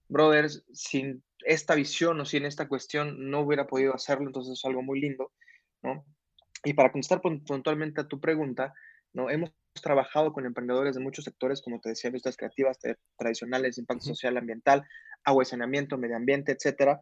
brothers, 0.08 0.64
sin 0.72 1.22
esta 1.44 1.74
visión 1.74 2.20
o 2.20 2.24
sin 2.24 2.44
esta 2.44 2.68
cuestión 2.68 3.30
no 3.30 3.40
hubiera 3.40 3.66
podido 3.66 3.94
hacerlo, 3.94 4.26
entonces 4.26 4.58
es 4.58 4.64
algo 4.64 4.82
muy 4.82 5.00
lindo, 5.00 5.32
¿no? 5.82 6.04
Y 6.64 6.74
para 6.74 6.92
contestar 6.92 7.20
puntualmente 7.20 8.00
a 8.00 8.08
tu 8.08 8.20
pregunta, 8.20 8.72
¿no? 9.12 9.30
Hemos 9.30 9.52
trabajado 9.82 10.32
con 10.32 10.46
emprendedores 10.46 10.94
de 10.94 11.00
muchos 11.00 11.24
sectores, 11.24 11.62
como 11.62 11.80
te 11.80 11.90
decía, 11.90 12.08
industrias 12.08 12.36
creativas, 12.36 12.78
tradicionales, 13.16 13.78
impacto 13.78 14.06
social, 14.06 14.36
ambiental, 14.36 14.84
agua 15.24 15.42
y 15.42 15.46
saneamiento, 15.46 15.98
medio 15.98 16.16
ambiente, 16.16 16.52
etcétera, 16.52 17.00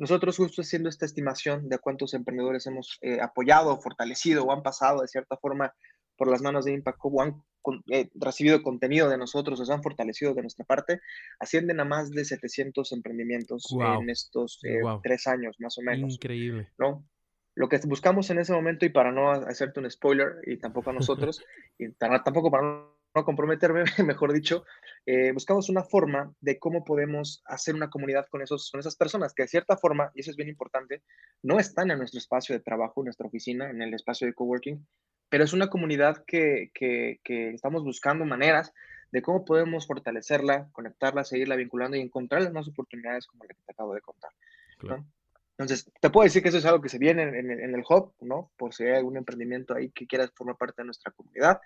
nosotros 0.00 0.38
justo 0.38 0.62
haciendo 0.62 0.88
esta 0.88 1.04
estimación 1.04 1.68
de 1.68 1.78
cuántos 1.78 2.14
emprendedores 2.14 2.66
hemos 2.66 2.96
eh, 3.02 3.20
apoyado, 3.20 3.78
fortalecido 3.82 4.44
o 4.44 4.52
han 4.52 4.62
pasado 4.62 5.02
de 5.02 5.08
cierta 5.08 5.36
forma 5.36 5.74
por 6.20 6.30
las 6.30 6.42
manos 6.42 6.66
de 6.66 6.74
Impact 6.74 6.98
o 7.00 7.22
han 7.22 7.42
con, 7.62 7.82
eh, 7.90 8.10
recibido 8.14 8.62
contenido 8.62 9.08
de 9.08 9.16
nosotros, 9.16 9.66
se 9.66 9.72
han 9.72 9.82
fortalecido 9.82 10.34
de 10.34 10.42
nuestra 10.42 10.66
parte, 10.66 11.00
ascienden 11.38 11.80
a 11.80 11.86
más 11.86 12.10
de 12.10 12.26
700 12.26 12.92
emprendimientos 12.92 13.66
wow. 13.70 14.02
en 14.02 14.10
estos 14.10 14.60
eh, 14.64 14.82
wow. 14.82 15.00
tres 15.02 15.26
años, 15.26 15.56
más 15.60 15.78
o 15.78 15.80
menos. 15.80 16.12
Increíble. 16.12 16.68
¿no? 16.78 17.08
Lo 17.54 17.70
que 17.70 17.80
buscamos 17.86 18.28
en 18.28 18.38
ese 18.38 18.52
momento, 18.52 18.84
y 18.84 18.90
para 18.90 19.12
no 19.12 19.30
hacerte 19.30 19.80
un 19.80 19.90
spoiler, 19.90 20.42
y 20.46 20.58
tampoco 20.58 20.90
a 20.90 20.92
nosotros, 20.92 21.42
y 21.78 21.90
tampoco 21.92 22.50
para 22.50 22.64
no 22.64 23.00
no 23.14 23.24
comprometerme, 23.24 23.84
mejor 24.06 24.32
dicho, 24.32 24.64
eh, 25.06 25.32
buscamos 25.32 25.68
una 25.68 25.82
forma 25.82 26.32
de 26.40 26.58
cómo 26.58 26.84
podemos 26.84 27.42
hacer 27.46 27.74
una 27.74 27.90
comunidad 27.90 28.26
con, 28.30 28.42
esos, 28.42 28.70
con 28.70 28.80
esas 28.80 28.96
personas 28.96 29.34
que 29.34 29.42
de 29.42 29.48
cierta 29.48 29.76
forma, 29.76 30.10
y 30.14 30.20
eso 30.20 30.30
es 30.30 30.36
bien 30.36 30.48
importante, 30.48 31.02
no 31.42 31.58
están 31.58 31.90
en 31.90 31.98
nuestro 31.98 32.18
espacio 32.18 32.54
de 32.54 32.60
trabajo, 32.60 33.00
en 33.00 33.06
nuestra 33.06 33.26
oficina, 33.26 33.70
en 33.70 33.82
el 33.82 33.94
espacio 33.94 34.26
de 34.26 34.34
coworking, 34.34 34.86
pero 35.30 35.44
es 35.44 35.54
una 35.54 35.68
comunidad 35.68 36.24
que, 36.26 36.70
que, 36.74 37.20
que 37.24 37.50
estamos 37.50 37.82
buscando 37.82 38.26
maneras 38.26 38.74
de 39.12 39.22
cómo 39.22 39.44
podemos 39.44 39.86
fortalecerla, 39.86 40.68
conectarla, 40.72 41.24
seguirla 41.24 41.56
vinculando 41.56 41.96
y 41.96 42.00
encontrar 42.00 42.42
las 42.42 42.52
más 42.52 42.68
oportunidades 42.68 43.26
como 43.26 43.44
la 43.44 43.54
que 43.54 43.62
te 43.64 43.72
acabo 43.72 43.94
de 43.94 44.00
contar. 44.02 44.30
Claro. 44.78 44.98
¿no? 44.98 45.06
Entonces, 45.52 45.90
te 46.00 46.10
puedo 46.10 46.24
decir 46.24 46.42
que 46.42 46.48
eso 46.48 46.58
es 46.58 46.64
algo 46.64 46.80
que 46.80 46.88
se 46.88 46.98
viene 46.98 47.22
en, 47.22 47.34
en, 47.34 47.50
en, 47.50 47.74
el 47.74 47.84
hub, 47.88 48.14
¿no? 48.20 48.50
Por 48.56 48.72
si 48.72 48.84
hay 48.84 48.96
algún 48.96 49.18
emprendimiento 49.18 49.74
ahí 49.74 49.90
que 49.90 50.06
quiera 50.06 50.26
formar 50.34 50.56
parte 50.56 50.80
de 50.82 50.86
nuestra 50.86 51.12
comunidad. 51.12 51.60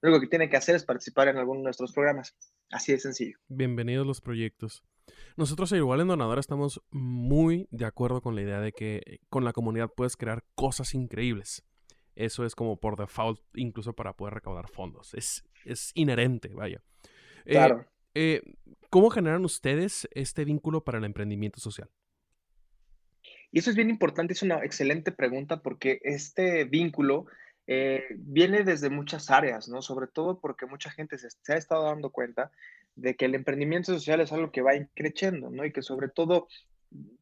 Lo 0.00 0.10
único 0.10 0.22
que 0.22 0.28
tiene 0.28 0.50
que 0.50 0.56
hacer 0.56 0.74
es 0.74 0.84
participar 0.84 1.28
en 1.28 1.38
alguno 1.38 1.60
de 1.60 1.64
nuestros 1.64 1.92
programas. 1.92 2.36
Así 2.70 2.92
de 2.92 2.98
sencillo. 2.98 3.38
Bienvenidos 3.48 4.06
los 4.06 4.20
proyectos. 4.20 4.82
Nosotros 5.36 5.70
igual 5.72 6.00
en 6.00 6.08
Donadora 6.08 6.40
estamos 6.40 6.82
muy 6.90 7.68
de 7.70 7.84
acuerdo 7.84 8.20
con 8.20 8.34
la 8.34 8.42
idea 8.42 8.60
de 8.60 8.72
que 8.72 9.20
con 9.28 9.44
la 9.44 9.52
comunidad 9.52 9.92
puedes 9.96 10.16
crear 10.16 10.42
cosas 10.56 10.94
increíbles. 10.94 11.64
Eso 12.16 12.44
es 12.44 12.54
como 12.54 12.80
por 12.80 12.96
default, 12.96 13.40
incluso 13.54 13.92
para 13.92 14.14
poder 14.14 14.34
recaudar 14.34 14.68
fondos. 14.68 15.14
Es, 15.14 15.44
es 15.64 15.92
inherente, 15.94 16.48
vaya. 16.48 16.82
Eh, 17.44 17.52
claro. 17.52 17.86
Eh, 18.14 18.42
¿Cómo 18.90 19.10
generan 19.10 19.44
ustedes 19.44 20.08
este 20.12 20.44
vínculo 20.44 20.82
para 20.82 20.98
el 20.98 21.04
emprendimiento 21.04 21.60
social? 21.60 21.90
Y 23.52 23.58
eso 23.58 23.70
es 23.70 23.76
bien 23.76 23.90
importante, 23.90 24.32
es 24.32 24.42
una 24.42 24.64
excelente 24.64 25.12
pregunta 25.12 25.60
porque 25.60 26.00
este 26.02 26.64
vínculo 26.64 27.26
eh, 27.66 28.04
viene 28.16 28.64
desde 28.64 28.90
muchas 28.90 29.30
áreas, 29.30 29.68
¿no? 29.68 29.82
Sobre 29.82 30.06
todo 30.06 30.40
porque 30.40 30.66
mucha 30.66 30.90
gente 30.90 31.18
se, 31.18 31.28
ha 31.52 31.56
estado 31.56 31.84
dando 31.84 32.10
cuenta 32.10 32.52
de 32.94 33.16
que 33.16 33.26
el 33.26 33.34
emprendimiento 33.34 33.92
social 33.92 34.20
es 34.20 34.32
algo 34.32 34.52
que 34.52 34.62
va 34.62 34.72
creciendo, 34.94 35.50
¿no? 35.50 35.64
Y 35.64 35.72
que 35.72 35.82
sobre 35.82 36.08
todo 36.08 36.48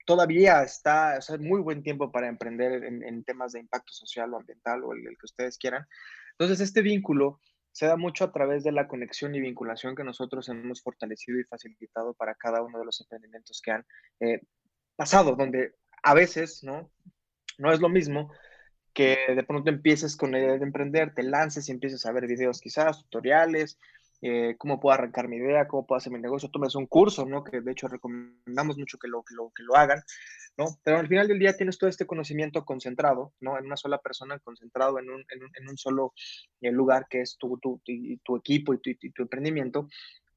todavía 0.06 0.62
está, 0.62 1.18
o 1.18 1.38
muy 1.38 1.60
buen 1.60 1.82
tiempo 1.82 2.10
para 2.12 2.28
emprender 2.28 2.84
en, 2.84 3.24
temas 3.24 3.52
de 3.52 3.60
impacto 3.60 3.92
social 3.92 4.32
o 4.32 4.38
ambiental 4.38 4.84
o 4.84 4.92
el, 4.92 5.02
que 5.02 5.24
ustedes 5.26 5.58
quieran. 5.58 5.86
Entonces, 6.32 6.60
este 6.60 6.82
vínculo 6.82 7.40
se 7.72 7.86
da 7.86 7.96
mucho 7.96 8.24
a 8.24 8.32
través 8.32 8.62
de 8.62 8.72
la 8.72 8.86
conexión 8.86 9.34
y 9.34 9.40
vinculación 9.40 9.96
que 9.96 10.04
nosotros 10.04 10.48
hemos 10.48 10.82
fortalecido 10.82 11.40
y 11.40 11.44
facilitado 11.44 12.14
para 12.14 12.34
cada 12.34 12.62
uno 12.62 12.78
de 12.78 12.84
los 12.84 13.00
emprendimientos 13.00 13.60
que 13.62 13.72
han 13.72 13.84
eh, 14.20 14.40
pasado, 14.96 15.34
donde 15.34 15.74
a 16.02 16.14
veces, 16.14 16.62
¿no? 16.62 16.92
No 17.58 17.72
es 17.72 17.80
lo 17.80 17.88
mismo 17.88 18.32
que 18.92 19.18
de 19.34 19.42
pronto 19.42 19.70
empieces 19.70 20.16
con 20.16 20.30
la 20.30 20.38
idea 20.38 20.56
de 20.56 20.64
emprender, 20.64 21.14
te 21.14 21.24
lances 21.24 21.68
y 21.68 21.72
empieces 21.72 22.06
a 22.06 22.12
ver 22.12 22.28
videos 22.28 22.60
quizás, 22.60 23.02
tutoriales, 23.02 23.78
eh, 24.26 24.56
cómo 24.56 24.80
puedo 24.80 24.94
arrancar 24.94 25.28
mi 25.28 25.36
idea, 25.36 25.68
cómo 25.68 25.86
puedo 25.86 25.98
hacer 25.98 26.10
mi 26.10 26.18
negocio, 26.18 26.48
tomes 26.48 26.74
un 26.74 26.86
curso, 26.86 27.26
¿no? 27.26 27.44
Que 27.44 27.60
de 27.60 27.72
hecho 27.72 27.88
recomendamos 27.88 28.78
mucho 28.78 28.96
que 28.98 29.06
lo, 29.06 29.22
que 29.22 29.34
lo, 29.34 29.52
que 29.54 29.62
lo 29.62 29.76
hagan, 29.76 30.02
¿no? 30.56 30.78
Pero 30.82 30.98
al 30.98 31.08
final 31.08 31.28
del 31.28 31.38
día 31.38 31.54
tienes 31.58 31.76
todo 31.76 31.90
este 31.90 32.06
conocimiento 32.06 32.64
concentrado, 32.64 33.34
¿no? 33.40 33.58
En 33.58 33.66
una 33.66 33.76
sola 33.76 33.98
persona, 33.98 34.38
concentrado 34.38 34.98
en 34.98 35.10
un, 35.10 35.26
en 35.28 35.44
un, 35.44 35.50
en 35.54 35.68
un 35.68 35.76
solo 35.76 36.14
eh, 36.62 36.72
lugar 36.72 37.06
que 37.10 37.20
es 37.20 37.36
tu, 37.36 37.58
tu, 37.58 37.82
tu, 38.24 38.36
equipo 38.36 38.72
y 38.72 38.78
tu, 38.78 38.88
y 38.88 39.10
tu 39.10 39.22
emprendimiento, 39.24 39.88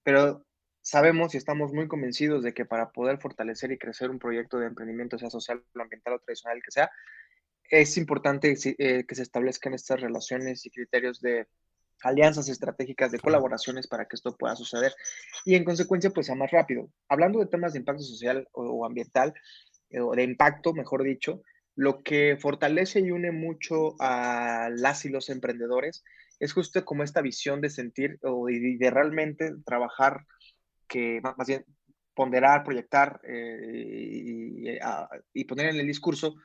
pero 0.03 0.45
sabemos 0.81 1.33
y 1.33 1.37
estamos 1.37 1.71
muy 1.71 1.87
convencidos 1.87 2.43
de 2.43 2.53
que 2.53 2.65
para 2.65 2.91
poder 2.91 3.19
fortalecer 3.19 3.71
y 3.71 3.77
crecer 3.77 4.09
un 4.09 4.19
proyecto 4.19 4.59
de 4.59 4.67
emprendimiento, 4.67 5.17
sea 5.17 5.29
social, 5.29 5.63
ambiental 5.75 6.15
o 6.15 6.19
tradicional 6.19 6.61
que 6.61 6.71
sea, 6.71 6.91
es 7.69 7.95
importante 7.95 8.53
eh, 8.65 9.05
que 9.07 9.15
se 9.15 9.23
establezcan 9.23 9.73
estas 9.73 10.01
relaciones 10.01 10.65
y 10.65 10.71
criterios 10.71 11.21
de 11.21 11.47
alianzas 12.03 12.49
estratégicas, 12.49 13.11
de 13.11 13.19
colaboraciones 13.19 13.87
para 13.87 14.05
que 14.05 14.15
esto 14.15 14.35
pueda 14.35 14.55
suceder 14.55 14.93
y 15.45 15.55
en 15.55 15.63
consecuencia 15.63 16.11
pues 16.11 16.27
sea 16.27 16.35
más 16.35 16.51
rápido. 16.51 16.89
Hablando 17.09 17.39
de 17.39 17.47
temas 17.47 17.73
de 17.73 17.79
impacto 17.79 18.03
social 18.03 18.47
o, 18.51 18.85
ambiental, 18.85 19.33
eh, 19.89 19.99
o 19.99 20.13
de 20.13 20.23
impacto, 20.23 20.73
mejor 20.73 21.03
dicho, 21.03 21.41
lo 21.75 22.01
que 22.01 22.37
fortalece 22.39 22.99
y 22.99 23.11
une 23.11 23.31
mucho 23.31 23.95
a 23.99 24.69
las 24.71 25.05
y 25.05 25.09
los 25.09 25.29
emprendedores 25.29 26.03
es 26.39 26.53
justo 26.53 26.83
como 26.85 27.03
esta 27.03 27.21
visión 27.21 27.61
de 27.61 27.69
sentir 27.69 28.19
o 28.23 28.47
de, 28.47 28.89
realmente 28.91 29.53
trabajar, 29.65 30.25
que 30.87 31.19
más 31.21 31.47
bien 31.47 31.65
ponderar, 32.13 32.63
proyectar 32.63 33.19
eh, 33.23 34.79
y 35.33 35.43
poner 35.45 35.69
en 35.69 35.79
el 35.79 35.87
discurso 35.87 36.35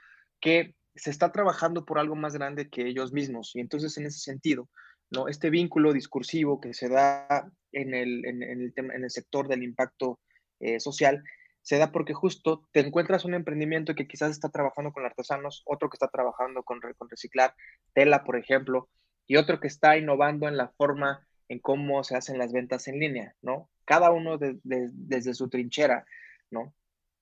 que 0.41 0.75
se 0.95 1.11
está 1.11 1.33
trabajando 1.33 1.85
por 1.85 1.99
algo 1.99 2.15
más 2.15 2.35
grande 2.35 2.69
que 2.69 2.87
ellos 2.87 3.13
mismos. 3.13 3.53
Y 3.55 3.61
entonces, 3.61 3.97
en 3.97 4.07
ese 4.07 4.19
sentido, 4.19 4.69
¿no? 5.13 5.29
este 5.29 5.51
vínculo 5.51 5.93
discursivo 5.93 6.61
que 6.61 6.75
se 6.75 6.89
da 6.89 7.51
en 7.71 7.95
el, 7.95 8.25
en, 8.25 8.43
el, 8.43 8.73
en 8.77 9.05
el 9.05 9.11
sector 9.11 9.49
del 9.49 9.63
impacto 9.63 10.19
eh, 10.61 10.81
social, 10.81 11.23
se 11.63 11.79
da 11.79 11.93
porque 11.93 12.15
justo 12.15 12.67
te 12.73 12.81
encuentras 12.81 13.25
un 13.25 13.35
emprendimiento 13.35 13.95
que 13.95 14.09
quizás 14.09 14.33
está 14.33 14.49
trabajando 14.49 14.93
con 14.93 15.05
artesanos, 15.05 15.63
otro 15.65 15.89
que 15.89 15.97
está 15.97 16.09
trabajando 16.09 16.63
con, 16.65 16.81
con 16.97 17.09
reciclar 17.09 17.55
tela, 17.95 18.25
por 18.25 18.37
ejemplo, 18.37 18.89
y 19.27 19.37
otro 19.37 19.61
que 19.61 19.69
está 19.69 19.97
innovando 19.97 20.49
en 20.49 20.57
la 20.57 20.69
forma 20.69 21.27
en 21.49 21.61
cómo 21.61 22.03
se 22.03 22.17
hacen 22.17 22.39
las 22.39 22.53
ventas 22.53 22.89
en 22.89 22.99
línea, 22.99 23.35
¿no? 23.43 23.69
Cada 23.85 24.11
uno 24.11 24.39
desde 24.39 25.35
su 25.35 25.49
trinchera, 25.49 26.05
¿no? 26.51 26.75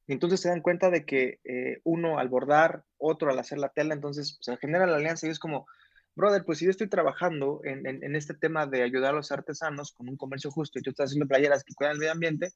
Y 0.07 0.13
entonces 0.13 0.41
se 0.41 0.49
dan 0.49 0.63
cuenta 0.63 0.91
de 0.91 1.05
que 1.05 1.41
eh, 1.45 1.81
uno 1.85 2.19
al 2.19 2.29
bordar, 2.29 2.85
otro 2.97 3.31
al 3.31 3.39
hacer 3.39 3.59
la 3.59 3.69
tela, 3.69 3.95
entonces 3.95 4.39
se 4.41 4.57
genera 4.57 4.87
la 4.87 4.97
alianza 4.97 5.27
y 5.27 5.31
es 5.31 5.39
como, 5.39 5.67
brother, 6.21 6.45
pues 6.45 6.59
si 6.59 6.67
yo 6.67 6.71
estoy 6.71 6.89
trabajando 6.89 7.61
en, 7.65 7.87
en, 7.87 8.15
este 8.15 8.35
tema 8.35 8.67
de 8.67 8.83
ayudar 8.83 9.13
a 9.13 9.17
los 9.17 9.33
artesanos 9.33 9.93
con 9.93 10.09
un 10.09 10.17
comercio 10.17 10.51
justo 10.51 10.79
y 10.79 10.83
tú 10.83 10.91
estás 10.91 11.07
haciendo 11.07 11.27
playeras 11.27 11.65
que 11.65 11.75
cuidan 11.75 11.95
el 11.95 11.99
medio 11.99 12.13
ambiente, 12.13 12.53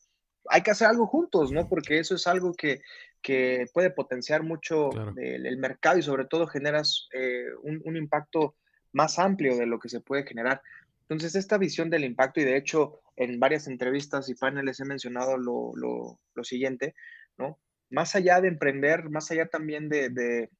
hay 0.48 0.62
que 0.62 0.70
hacer 0.70 0.88
algo 0.88 1.06
juntos, 1.06 1.50
¿no? 1.52 1.68
Porque 1.68 1.98
eso 1.98 2.14
es 2.14 2.26
algo 2.26 2.52
que, 2.54 2.80
que 3.22 3.66
puede 3.72 3.90
potenciar 3.90 4.42
mucho 4.42 4.90
el, 5.16 5.56
mercado 5.58 5.98
y 5.98 6.02
sobre 6.02 6.26
todo 6.26 6.46
generas 6.46 7.08
eh, 7.12 7.46
un, 7.62 7.80
un, 7.84 7.96
impacto 7.96 8.54
más 8.92 9.18
amplio 9.18 9.56
de 9.56 9.66
lo 9.66 9.78
que 9.78 9.88
se 9.88 10.00
puede 10.00 10.26
generar. 10.26 10.60
Entonces, 11.02 11.34
esta 11.34 11.58
visión 11.58 11.90
del 11.90 12.04
impacto, 12.04 12.40
y 12.40 12.44
de 12.44 12.56
hecho 12.56 13.00
en 13.16 13.38
varias 13.38 13.66
entrevistas 13.68 14.28
y 14.28 14.34
paneles 14.34 14.80
he 14.80 14.84
mencionado 14.84 15.36
lo, 15.38 15.72
lo, 15.76 16.18
lo 16.34 16.44
siguiente, 16.44 16.94
¿no? 17.38 17.58
Más 17.90 18.14
allá 18.14 18.40
de 18.40 18.48
emprender, 18.48 19.08
más 19.10 19.30
allá 19.30 19.46
también 19.46 19.88
de, 19.88 20.08
de, 20.08 20.50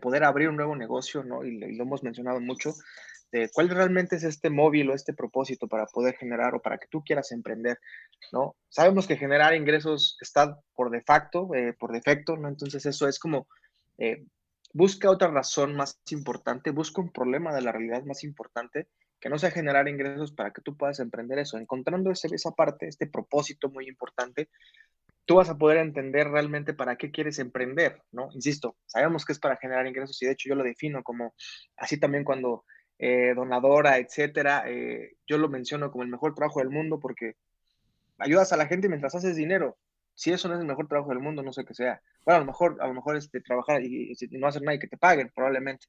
poder 0.00 0.24
abrir 0.24 0.48
un 0.48 0.56
nuevo 0.56 0.76
negocio, 0.76 1.22
¿no? 1.24 1.44
Y, 1.44 1.58
lo 1.58 1.82
hemos 1.82 2.02
mencionado 2.02 2.40
mucho, 2.40 2.74
de 3.30 3.48
cuál 3.52 3.70
realmente 3.70 4.16
es 4.16 4.24
este 4.24 4.50
móvil 4.50 4.90
o 4.90 4.94
este 4.94 5.14
propósito 5.14 5.66
para 5.66 5.86
poder 5.86 6.16
generar 6.16 6.54
o 6.54 6.60
para 6.60 6.78
que 6.78 6.86
tú 6.88 7.02
quieras 7.02 7.32
emprender, 7.32 7.78
¿no? 8.32 8.56
Sabemos 8.68 9.06
que 9.06 9.16
generar 9.16 9.54
ingresos 9.54 10.18
está 10.20 10.58
por 10.74 10.90
de 10.90 11.02
facto, 11.02 11.54
eh, 11.54 11.72
por 11.78 11.92
defecto, 11.92 12.36
¿no? 12.36 12.48
Entonces 12.48 12.84
eso 12.84 13.08
es 13.08 13.18
como, 13.18 13.48
eh, 13.98 14.24
busca 14.74 15.10
otra 15.10 15.28
razón 15.28 15.74
más 15.74 16.00
importante, 16.10 16.70
busca 16.70 17.00
un 17.00 17.10
problema 17.10 17.54
de 17.54 17.62
la 17.62 17.72
realidad 17.72 18.04
más 18.04 18.22
importante 18.24 18.88
que 19.22 19.28
no 19.28 19.38
sea 19.38 19.52
generar 19.52 19.88
ingresos 19.88 20.32
para 20.32 20.52
que 20.52 20.62
tú 20.62 20.76
puedas 20.76 20.98
emprender 20.98 21.38
eso. 21.38 21.56
Encontrando 21.56 22.10
ese, 22.10 22.28
esa 22.34 22.50
parte, 22.50 22.88
este 22.88 23.06
propósito 23.06 23.70
muy 23.70 23.88
importante, 23.88 24.50
tú 25.24 25.36
vas 25.36 25.48
a 25.48 25.58
poder 25.58 25.78
entender 25.78 26.28
realmente 26.28 26.74
para 26.74 26.96
qué 26.96 27.10
quieres 27.10 27.38
emprender, 27.38 28.02
¿no? 28.10 28.28
Insisto, 28.32 28.76
sabemos 28.86 29.24
que 29.24 29.32
es 29.32 29.38
para 29.38 29.56
generar 29.56 29.86
ingresos 29.86 30.20
y 30.22 30.26
de 30.26 30.32
hecho 30.32 30.48
yo 30.48 30.54
lo 30.54 30.64
defino 30.64 31.02
como 31.02 31.34
así 31.76 31.98
también 31.98 32.24
cuando 32.24 32.64
eh, 32.98 33.34
donadora, 33.34 33.98
etcétera, 33.98 34.64
eh, 34.66 35.16
yo 35.26 35.38
lo 35.38 35.48
menciono 35.48 35.90
como 35.90 36.04
el 36.04 36.10
mejor 36.10 36.34
trabajo 36.34 36.60
del 36.60 36.70
mundo 36.70 37.00
porque 37.00 37.34
ayudas 38.18 38.52
a 38.52 38.56
la 38.56 38.66
gente 38.66 38.88
mientras 38.88 39.14
haces 39.14 39.36
dinero. 39.36 39.76
Si 40.14 40.30
eso 40.32 40.46
no 40.48 40.54
es 40.54 40.60
el 40.60 40.66
mejor 40.66 40.88
trabajo 40.88 41.10
del 41.10 41.20
mundo, 41.20 41.42
no 41.42 41.52
sé 41.52 41.64
qué 41.64 41.74
sea. 41.74 42.00
Bueno, 42.24 42.36
a 42.36 42.40
lo 42.40 42.46
mejor, 42.46 42.76
a 42.80 42.86
lo 42.86 42.94
mejor 42.94 43.16
es 43.16 43.30
de 43.30 43.40
trabajar 43.40 43.82
y, 43.82 44.14
no 44.32 44.46
hacer 44.46 44.62
nada 44.62 44.74
y 44.76 44.78
que 44.78 44.86
te 44.86 44.98
paguen, 44.98 45.32
probablemente, 45.34 45.86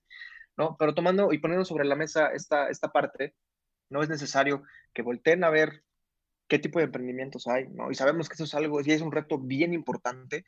¿no? 0.57 0.75
Pero 0.79 0.95
tomando 0.95 1.33
y 1.33 1.39
poniendo 1.39 1.65
sobre 1.65 1.85
la 1.85 1.95
mesa 1.95 2.29
esta, 2.33 2.69
esta 2.69 2.91
parte, 2.91 3.35
no 3.89 4.01
es 4.01 4.09
necesario 4.09 4.63
que 4.93 5.01
volteen 5.01 5.43
a 5.43 5.49
ver 5.49 5.83
qué 6.53 6.59
tipo 6.59 6.77
de 6.77 6.85
emprendimientos 6.85 7.47
hay, 7.47 7.67
¿no? 7.69 7.89
Y 7.89 7.95
sabemos 7.95 8.29
que 8.29 8.35
eso 8.35 8.43
es 8.43 8.53
algo, 8.53 8.79
y 8.79 8.91
es 8.91 9.01
un 9.01 9.11
reto 9.11 9.39
bien 9.39 9.73
importante 9.73 10.45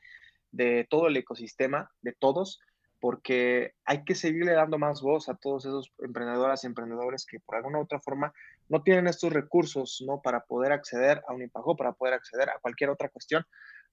de 0.51 0.85
todo 0.87 1.07
el 1.07 1.17
ecosistema, 1.17 1.89
de 2.03 2.13
todos, 2.13 2.59
porque 2.99 3.73
hay 3.85 4.03
que 4.03 4.13
seguirle 4.13 4.51
dando 4.51 4.77
más 4.77 5.01
voz 5.01 5.29
a 5.29 5.35
todos 5.35 5.65
esos 5.65 5.91
emprendedoras 5.97 6.63
y 6.63 6.67
emprendedores 6.67 7.25
que 7.25 7.39
por 7.39 7.55
alguna 7.55 7.79
u 7.79 7.81
otra 7.81 7.99
forma 8.01 8.31
no 8.69 8.83
tienen 8.83 9.07
estos 9.07 9.33
recursos, 9.33 10.03
¿no? 10.05 10.21
Para 10.21 10.41
poder 10.41 10.73
acceder 10.73 11.23
a 11.27 11.33
un 11.33 11.41
impago, 11.41 11.75
para 11.75 11.93
poder 11.93 12.13
acceder 12.13 12.51
a 12.51 12.59
cualquier 12.59 12.91
otra 12.91 13.09
cuestión, 13.09 13.43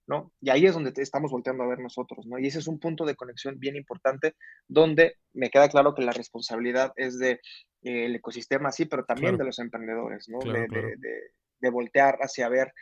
¿no? 0.06 0.32
Y 0.42 0.50
ahí 0.50 0.66
es 0.66 0.74
donde 0.74 0.92
estamos 0.96 1.30
volteando 1.30 1.64
a 1.64 1.68
ver 1.68 1.78
nosotros, 1.78 2.26
¿no? 2.26 2.38
Y 2.38 2.46
ese 2.46 2.58
es 2.58 2.68
un 2.68 2.78
punto 2.78 3.06
de 3.06 3.16
conexión 3.16 3.58
bien 3.58 3.76
importante 3.76 4.34
donde 4.68 5.16
me 5.32 5.48
queda 5.48 5.70
claro 5.70 5.94
que 5.94 6.02
la 6.02 6.12
responsabilidad 6.12 6.92
es 6.96 7.18
del 7.18 7.40
de, 7.80 8.04
eh, 8.04 8.14
ecosistema, 8.14 8.70
sí, 8.70 8.84
pero 8.84 9.06
también 9.06 9.38
de 9.38 9.44
los 9.46 9.58
emprendedores, 9.58 10.28
¿no? 10.28 10.40
de, 10.40 10.68
de 10.68 11.32
voltear 11.70 12.18
hacia 12.20 12.48
ver 12.48 12.72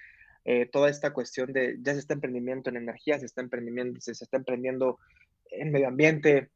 eh, 0.45 0.66
toda 0.66 0.88
esta 0.88 1.12
cuestión 1.12 1.53
de 1.53 1.77
ya 1.81 1.93
se 1.93 1.99
está 1.99 2.14
emprendimiento 2.14 2.71
en 2.71 2.77
energía, 2.77 3.19
se 3.19 3.27
está 3.27 3.43
emprendiendo, 3.43 4.01
se, 4.01 4.12
está 4.12 4.37
emprendiendo 4.37 4.99
en 5.51 5.71
medio 5.71 5.88
ambiente, 5.88 6.51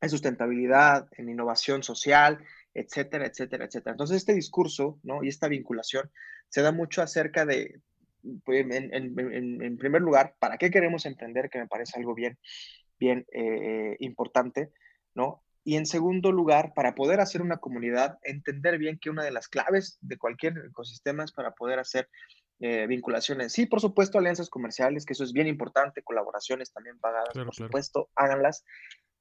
en 0.00 0.10
sustentabilidad, 0.10 1.08
en 1.12 1.28
innovación 1.28 1.82
social, 1.82 2.38
etcétera, 2.74 3.26
etcétera, 3.26 3.66
etcétera. 3.66 3.92
Entonces 3.92 4.16
este 4.16 4.34
discurso, 4.34 4.98
¿no? 5.02 5.22
Y 5.22 5.28
esta 5.28 5.48
vinculación 5.48 6.10
se 6.48 6.62
da 6.62 6.72
mucho 6.72 7.02
acerca 7.02 7.46
de, 7.46 7.80
pues, 8.44 8.66
en, 8.70 9.76
primer 9.78 10.02
lugar, 10.02 10.34
¿para 10.38 10.58
qué 10.58 10.70
queremos 10.70 11.06
emprender? 11.06 11.48
Que 11.50 11.58
me 11.58 11.68
parece 11.68 11.98
algo 11.98 12.14
bien, 12.14 12.38
bien 12.98 13.24
eh, 13.32 13.96
importante, 14.00 14.72
¿no? 15.14 15.42
Y 15.68 15.76
en 15.76 15.84
segundo 15.84 16.32
lugar, 16.32 16.72
para 16.72 16.94
poder 16.94 17.20
hacer 17.20 17.42
una 17.42 17.58
comunidad, 17.58 18.18
entender 18.22 18.78
bien 18.78 18.98
que 18.98 19.10
una 19.10 19.22
de 19.22 19.30
las 19.30 19.48
claves 19.48 19.98
de 20.00 20.16
cualquier 20.16 20.54
ecosistema 20.70 21.24
es 21.24 21.32
para 21.32 21.50
poder 21.50 21.78
hacer 21.78 22.08
eh, 22.60 22.86
vinculaciones. 22.86 23.52
Sí, 23.52 23.66
por 23.66 23.82
supuesto, 23.82 24.16
alianzas 24.16 24.48
comerciales, 24.48 25.04
que 25.04 25.12
eso 25.12 25.24
es 25.24 25.34
bien 25.34 25.46
importante, 25.46 26.02
colaboraciones 26.02 26.72
también 26.72 26.98
pagadas, 26.98 27.34
por 27.34 27.54
supuesto, 27.54 28.08
háganlas, 28.16 28.64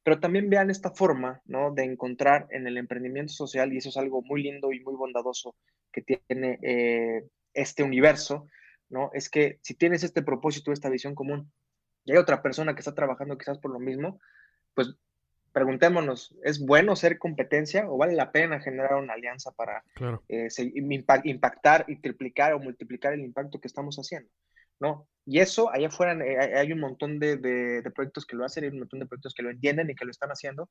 pero 0.03 0.21
también 0.21 0.49
vean 0.49 0.69
esta 0.69 0.91
forma, 0.91 1.41
¿no? 1.43 1.73
De 1.73 1.83
encontrar 1.83 2.47
en 2.51 2.65
el 2.65 2.77
emprendimiento 2.77 3.33
social, 3.33 3.73
y 3.73 3.79
eso 3.79 3.89
es 3.89 3.97
algo 3.97 4.21
muy 4.21 4.41
lindo 4.41 4.71
y 4.71 4.79
muy 4.79 4.95
bondadoso 4.95 5.53
que 5.91 6.01
tiene 6.01 6.59
eh, 6.61 7.27
este 7.53 7.83
universo, 7.83 8.47
¿no? 8.87 9.09
Es 9.11 9.29
que 9.29 9.59
si 9.63 9.73
tienes 9.73 10.01
este 10.05 10.21
propósito, 10.21 10.71
esta 10.71 10.87
visión 10.87 11.13
común, 11.13 11.51
y 12.05 12.13
hay 12.13 12.17
otra 12.17 12.41
persona 12.41 12.73
que 12.73 12.79
está 12.79 12.95
trabajando 12.95 13.37
quizás 13.37 13.59
por 13.59 13.71
lo 13.71 13.79
mismo, 13.79 14.21
pues 14.73 14.95
preguntémonos, 15.57 16.35
¿es 16.43 16.63
bueno 16.63 16.95
ser 16.95 17.17
competencia 17.17 17.89
o 17.89 17.97
vale 17.97 18.13
la 18.13 18.31
pena 18.31 18.59
generar 18.59 18.93
una 18.93 19.13
alianza 19.13 19.49
para 19.53 19.83
eh, 20.29 20.49
impactar 21.23 21.85
y 21.87 21.95
triplicar 21.95 22.53
o 22.53 22.59
multiplicar 22.59 23.13
el 23.13 23.21
impacto 23.21 23.59
que 23.59 23.67
estamos 23.67 23.95
haciendo? 23.95 24.29
¿no? 24.79 25.07
Y 25.25 25.39
eso, 25.39 25.73
allá 25.73 25.87
afuera 25.87 26.13
eh, 26.23 26.59
hay 26.59 26.71
un 26.71 26.79
montón 26.79 27.17
de, 27.17 27.37
de, 27.37 27.89
proyectos 27.89 28.27
que 28.27 28.35
lo 28.35 28.45
hacen, 28.45 28.65
hay 28.65 28.69
un 28.69 28.79
montón 28.79 28.99
de 28.99 29.07
proyectos 29.07 29.33
que 29.33 29.41
lo 29.41 29.49
entienden 29.49 29.89
y 29.89 29.95
que 29.95 30.05
lo 30.05 30.11
están 30.11 30.29
haciendo, 30.29 30.69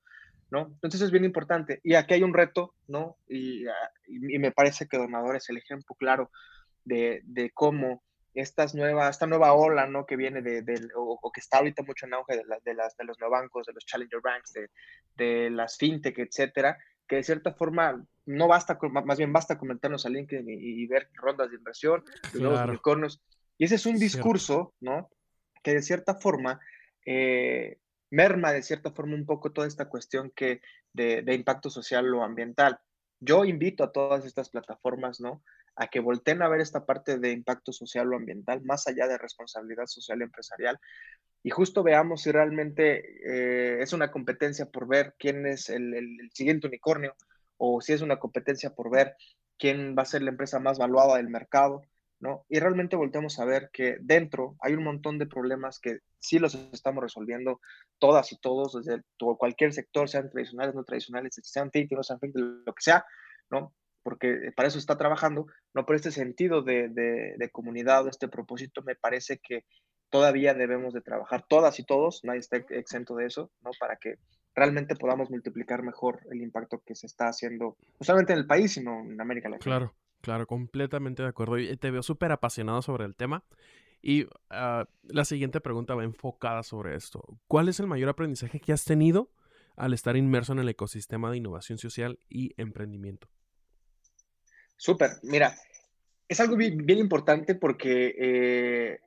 ¿no? 0.53 0.69
Entonces 0.75 1.01
es 1.01 1.11
bien 1.11 1.25
importante. 1.25 1.81
Y 1.83 1.95
aquí 1.95 2.15
hay 2.15 2.23
un 2.23 2.33
reto, 2.33 2.75
¿no? 2.87 3.17
Y, 3.29 3.67
ah, 3.67 3.91
y, 4.07 4.39
me 4.39 4.53
parece 4.53 4.87
que 4.87 4.99
Donador 4.99 5.35
es 5.35 5.51
el 5.51 5.57
ejemplo 5.57 5.97
claro 5.99 6.31
de, 6.85 7.23
de 7.25 7.51
cómo 7.51 8.05
estas 8.37 8.75
nuevas, 8.75 9.11
esta 9.11 9.27
nueva 9.27 9.53
ola, 9.53 9.87
¿no? 9.87 10.07
Que 10.07 10.17
viene 10.17 10.43
de, 10.43 10.63
o, 10.95 11.33
que 11.33 11.41
está 11.41 11.59
ahorita 11.59 11.83
mucho 11.83 12.07
en 12.07 12.15
auge 12.15 12.37
de, 12.37 12.45
de, 12.65 12.75
las, 12.75 12.97
de 12.97 13.05
los 13.05 13.19
neobancos, 13.19 13.67
de 13.67 13.73
los 13.73 13.85
challenger 13.85 14.21
banks, 14.23 14.53
de, 14.53 14.71
de 15.17 15.51
las 15.51 15.77
fintech, 15.77 16.19
etcétera, 16.19 16.79
que 17.09 17.17
de 17.17 17.23
cierta 17.23 17.53
forma 17.53 18.05
no 18.27 18.49
basta, 18.49 18.79
más 19.05 19.19
bien 19.19 19.33
basta 19.33 19.59
comentarnos 19.59 20.05
a 20.05 20.11
LinkedIn 20.11 20.47
y, 20.49 20.87
ver 20.87 21.09
rondas 21.15 21.51
de 21.51 21.57
inversión, 21.57 22.05
nuevos 22.35 22.61
unicornios, 22.69 23.23
y 23.57 23.65
ese 23.65 23.77
es 23.77 23.87
un 23.87 23.99
discurso, 23.99 24.75
¿no? 24.81 25.09
Que 25.63 25.75
de 25.75 25.83
cierta 25.83 26.17
forma 26.17 26.61
eh, 27.07 27.79
merma 28.11 28.53
de 28.53 28.63
cierta 28.63 28.91
forma 28.91 29.15
un 29.15 29.27
poco 29.27 29.53
toda 29.53 29.67
esta 29.67 29.89
cuestión 29.89 30.33
que 30.35 30.61
de, 30.93 31.35
impacto 31.35 31.71
social 31.71 32.13
o 32.15 32.23
ambiental. 32.23 32.79
Yo 33.21 33.45
invito 33.45 33.85
a 33.85 33.93
todas 33.93 34.25
estas 34.25 34.51
plataformas, 34.51 35.21
¿no? 35.21 35.43
A 35.77 35.89
que 35.89 36.01
volteen 36.01 36.43
a 36.43 36.49
ver 36.49 36.61
esta 36.61 36.87
parte 36.87 37.19
de 37.19 37.33
impacto 37.33 37.73
social 37.73 38.13
o 38.13 38.17
ambiental, 38.17 38.63
más 38.63 38.87
allá 38.89 39.07
de 39.07 39.19
responsabilidad 39.19 39.87
social 39.87 40.21
y 40.21 40.25
empresarial, 40.25 40.79
y 41.43 41.51
justo 41.51 41.83
veamos 41.83 42.23
si 42.23 42.33
realmente 42.33 43.05
eh, 43.25 43.81
es 43.81 43.93
una 43.93 44.11
competencia 44.11 44.67
por 44.67 44.89
ver 44.89 45.15
quién 45.19 45.47
es 45.47 45.69
el, 45.69 45.95
el, 45.95 46.31
siguiente 46.33 46.67
unicornio, 46.67 47.15
o 47.57 47.81
si 47.81 47.93
es 47.93 48.03
una 48.03 48.19
competencia 48.19 48.75
por 48.75 48.91
ver 48.91 49.15
quién 49.59 49.95
va 49.97 50.03
a 50.03 50.07
ser 50.07 50.23
la 50.23 50.31
empresa 50.31 50.59
más 50.59 50.79
valuada 50.79 51.17
del 51.19 51.29
mercado, 51.29 51.83
¿no? 52.19 52.45
Y 52.49 52.59
realmente 52.59 52.97
volteamos 52.97 53.39
a 53.39 53.45
ver 53.45 53.71
que 53.73 53.99
dentro 54.01 54.57
hay 54.61 54.75
un 54.75 54.85
montón 54.85 55.19
de 55.19 55.27
problemas 55.27 55.79
que 55.79 56.01
sí 56.19 56.39
los 56.39 56.55
estamos 56.73 57.03
resolviendo 57.03 57.61
todas 57.99 58.33
y 58.33 58.39
todos, 58.39 58.75
desde 58.75 59.03
cualquier 59.39 59.73
sector, 59.73 60.09
sean 60.09 60.31
tradicionales, 60.31 60.75
no 60.75 60.85
tradicionales, 60.85 61.39
sean 61.43 61.71
fit, 61.71 61.91
no 61.93 62.03
sean 62.03 62.19
lo 62.33 62.75
que 62.75 62.83
sea, 62.83 63.05
¿no? 63.51 63.73
Porque 64.07 64.53
para 64.55 64.69
eso 64.69 64.79
está 64.79 64.97
trabajando, 64.97 65.49
¿no? 65.75 65.85
Por 65.85 65.97
este 65.97 66.13
sentido 66.13 66.63
de, 66.63 66.87
de, 66.89 67.51
comunidad, 67.51 68.05
de 68.05 68.11
este 68.11 68.29
propósito, 68.29 68.81
me 68.83 68.95
parece 68.95 69.39
que 69.39 69.65
todavía 70.11 70.55
debemos 70.55 70.95
de 70.95 71.01
trabajar 71.01 71.45
todas 71.49 71.81
y 71.81 71.85
todos, 71.85 72.21
nadie 72.23 72.39
está 72.39 72.59
exento 72.59 73.17
de 73.17 73.27
eso, 73.27 73.51
¿no? 73.65 73.73
Para 73.81 73.97
que 73.97 74.21
realmente 74.55 74.95
podamos 74.95 75.29
multiplicar 75.29 75.83
mejor 75.83 76.21
el 76.31 76.41
impacto 76.41 76.81
que 76.87 76.95
se 76.95 77.09
está 77.09 77.27
haciendo, 77.27 77.77
no 77.99 78.05
solamente 78.05 78.33
en 78.33 78.39
el 78.39 78.47
país, 78.47 78.75
sino 78.75 79.01
en 79.01 79.21
América 79.21 79.49
Latina. 79.49 79.65
Claro. 79.65 79.95
Claro, 80.21 80.47
completamente 80.47 81.25
de 81.25 81.29
acuerdo. 81.29 81.59
Y 81.59 81.77
te 81.77 81.91
veo 81.91 82.05
súper 82.05 82.31
apasionado 82.31 82.83
sobre 82.83 83.07
el 83.07 83.17
tema. 83.17 83.43
Y 84.03 84.27
ah, 84.51 84.89
la 85.03 85.25
siguiente 85.25 85.61
pregunta 85.61 85.97
va 85.97 86.05
enfocada 86.05 86.63
sobre 86.63 86.95
esto. 86.95 87.25
¿Cuál 87.49 87.69
es 87.69 87.81
el 87.81 87.89
mayor 87.89 88.09
aprendizaje 88.09 88.61
que 88.61 88.73
has 88.73 88.85
tenido 88.85 89.33
al 89.77 89.95
estar 89.95 90.17
inmerso 90.17 90.53
en 90.53 90.61
el 90.61 90.69
ecosistema 90.69 91.29
de 91.31 91.39
innovación 91.39 91.79
social 91.79 92.21
y 92.29 92.55
emprendimiento? 92.57 93.29
Súper, 94.77 95.13
mira, 95.23 95.57
es 96.29 96.41
algo 96.41 96.57
bien, 96.57 96.89
importante 96.91 97.55
porque 97.55 98.15
eh, 98.19 99.01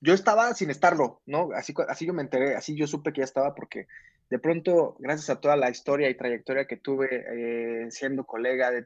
yo 0.00 0.14
estaba 0.14 0.54
sin 0.54 0.70
estarlo, 0.70 1.20
¿no? 1.26 1.50
Así, 1.54 1.74
así 1.88 2.06
yo 2.06 2.14
me 2.14 2.22
enteré, 2.22 2.56
así 2.56 2.76
yo 2.76 2.86
supe 2.86 3.12
que 3.12 3.20
ya 3.20 3.24
estaba 3.24 3.54
porque 3.54 3.86
de 4.30 4.38
pronto, 4.38 4.96
gracias 5.00 5.28
a 5.28 5.40
toda 5.40 5.56
la 5.56 5.70
historia 5.70 6.08
y 6.08 6.16
trayectoria 6.16 6.64
que 6.64 6.76
tuve 6.76 7.08
eh, 7.10 7.90
siendo 7.90 8.24
colega 8.24 8.70
de, 8.70 8.84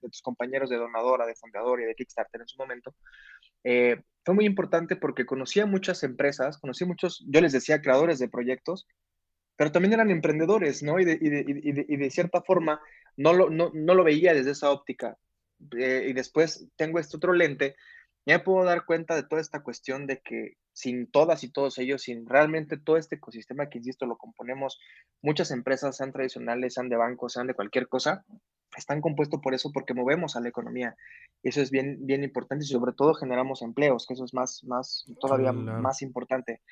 tus 0.00 0.20
compañeros 0.20 0.68
de 0.68 0.76
donadora, 0.76 1.26
de 1.26 1.36
fundador 1.36 1.80
y 1.80 1.84
de 1.84 1.94
Kickstarter 1.94 2.40
en 2.40 2.48
su 2.48 2.58
momento, 2.58 2.92
eh, 3.62 4.02
fue 4.24 4.34
muy 4.34 4.46
importante 4.46 4.96
porque 4.96 5.24
conocí 5.24 5.60
a 5.60 5.66
muchas 5.66 6.02
empresas, 6.02 6.58
conocí 6.58 6.84
muchos, 6.84 7.24
yo 7.28 7.40
les 7.40 7.52
decía, 7.52 7.80
creadores 7.80 8.18
de 8.18 8.28
proyectos, 8.28 8.88
pero 9.54 9.70
también 9.70 9.92
eran 9.92 10.10
emprendedores, 10.10 10.82
¿no? 10.82 10.98
Y 10.98 11.04
de, 11.04 12.10
cierta 12.10 12.42
forma 12.42 12.80
no 13.20 13.34
lo, 13.34 13.50
no, 13.50 13.70
lo 13.94 14.02
veía 14.02 14.32
desde 14.32 14.52
esa 14.52 14.70
óptica. 14.70 15.18
Eh, 15.78 16.06
y 16.08 16.12
después 16.14 16.66
tengo 16.76 16.98
este 16.98 17.18
otro 17.18 17.34
lente, 17.34 17.76
ya 18.24 18.38
me 18.38 18.44
puedo 18.44 18.64
dar 18.64 18.86
cuenta 18.86 19.14
de 19.14 19.24
toda 19.24 19.42
esta 19.42 19.62
cuestión 19.62 20.06
de 20.06 20.20
que 20.20 20.54
sin 20.72 21.06
todas 21.06 21.44
y 21.44 21.50
todos 21.50 21.76
ellos, 21.78 22.02
sin 22.02 22.26
realmente 22.26 22.78
todo 22.78 22.96
este 22.96 23.16
ecosistema 23.16 23.68
que, 23.68 23.76
insisto, 23.76 24.06
lo 24.06 24.16
componemos 24.16 24.80
muchas 25.20 25.50
empresas, 25.50 25.98
sean 25.98 26.12
tradicionales, 26.12 26.74
sean 26.74 26.88
de 26.88 26.96
bancos, 26.96 27.34
sean 27.34 27.46
de 27.46 27.52
cualquier 27.52 27.88
cosa, 27.88 28.24
están 28.74 29.02
compuestos 29.02 29.40
por 29.42 29.52
eso 29.52 29.70
porque 29.70 29.92
movemos 29.92 30.36
a 30.36 30.40
la 30.40 30.48
economía. 30.48 30.96
Eso 31.42 31.60
es 31.60 31.70
bien, 31.70 31.98
bien 32.06 32.24
importante 32.24 32.64
y 32.64 32.68
sobre 32.68 32.94
todo 32.94 33.12
generamos 33.12 33.60
empleos, 33.60 34.06
que 34.06 34.14
eso 34.14 34.24
es 34.24 34.32
más, 34.32 34.64
más 34.64 35.04
todavía 35.20 35.52
más 35.52 36.00
importante. 36.00 36.62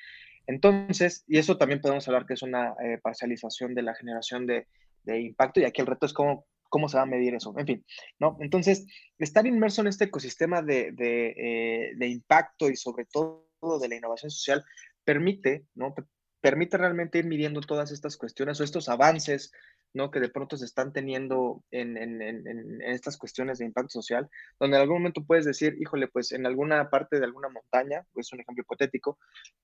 Entonces, 0.47 1.25
y 1.27 1.37
eso 1.37 1.57
también 1.57 1.79
podemos 1.79 2.07
hablar 2.07 2.25
que 2.25 2.33
es 2.33 2.41
una 2.41 2.73
eh, 2.83 2.97
parcialización 3.03 3.75
de 3.75 3.83
la 3.83 3.93
generación 3.93 4.47
de, 4.47 4.65
de 5.03 5.21
impacto 5.21 5.59
y 5.59 5.65
aquí 5.65 5.81
el 5.81 5.87
reto 5.87 6.05
es 6.05 6.13
cómo 6.13 6.45
cómo 6.69 6.87
se 6.87 6.97
va 6.97 7.03
a 7.03 7.07
medir 7.07 7.33
eso, 7.33 7.53
en 7.57 7.65
fin, 7.65 7.85
¿no? 8.19 8.37
Entonces, 8.39 8.85
estar 9.17 9.45
inmerso 9.45 9.81
en 9.81 9.87
este 9.87 10.05
ecosistema 10.05 10.61
de, 10.61 10.91
de, 10.91 11.33
eh, 11.35 11.91
de 11.95 12.07
impacto 12.07 12.69
y 12.69 12.75
sobre 12.75 13.05
todo 13.05 13.47
de 13.81 13.89
la 13.89 13.95
innovación 13.95 14.31
social 14.31 14.63
permite, 15.03 15.65
¿no? 15.73 15.93
Permite 16.41 16.77
realmente 16.77 17.19
ir 17.19 17.25
midiendo 17.25 17.61
todas 17.61 17.91
estas 17.91 18.17
cuestiones 18.17 18.59
o 18.59 18.63
estos 18.63 18.89
avances, 18.89 19.51
¿no? 19.93 20.11
Que 20.11 20.19
de 20.19 20.29
pronto 20.29 20.55
se 20.57 20.65
están 20.65 20.93
teniendo 20.93 21.63
en, 21.71 22.81
estas 22.81 23.17
cuestiones 23.17 23.59
de 23.59 23.65
impacto 23.65 24.01
social, 24.01 24.29
donde 24.59 24.77
en 24.77 24.81
algún 24.81 24.97
momento 24.99 25.23
puedes 25.25 25.45
decir, 25.45 25.75
híjole, 25.79 26.07
pues 26.07 26.31
en 26.31 26.45
alguna 26.45 26.89
parte 26.89 27.19
de 27.19 27.25
alguna 27.25 27.49
montaña, 27.49 28.05
pues 28.13 28.31
un 28.31 28.39
ejemplo 28.41 28.61
hipotético, 28.61 29.17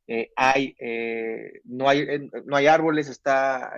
eh, 0.08 0.32
hay, 0.36 0.76
eh, 0.80 1.62
no, 1.66 1.88
hay, 1.88 2.30
no 2.46 2.56
hay 2.56 2.68
árboles, 2.68 3.08
está 3.08 3.74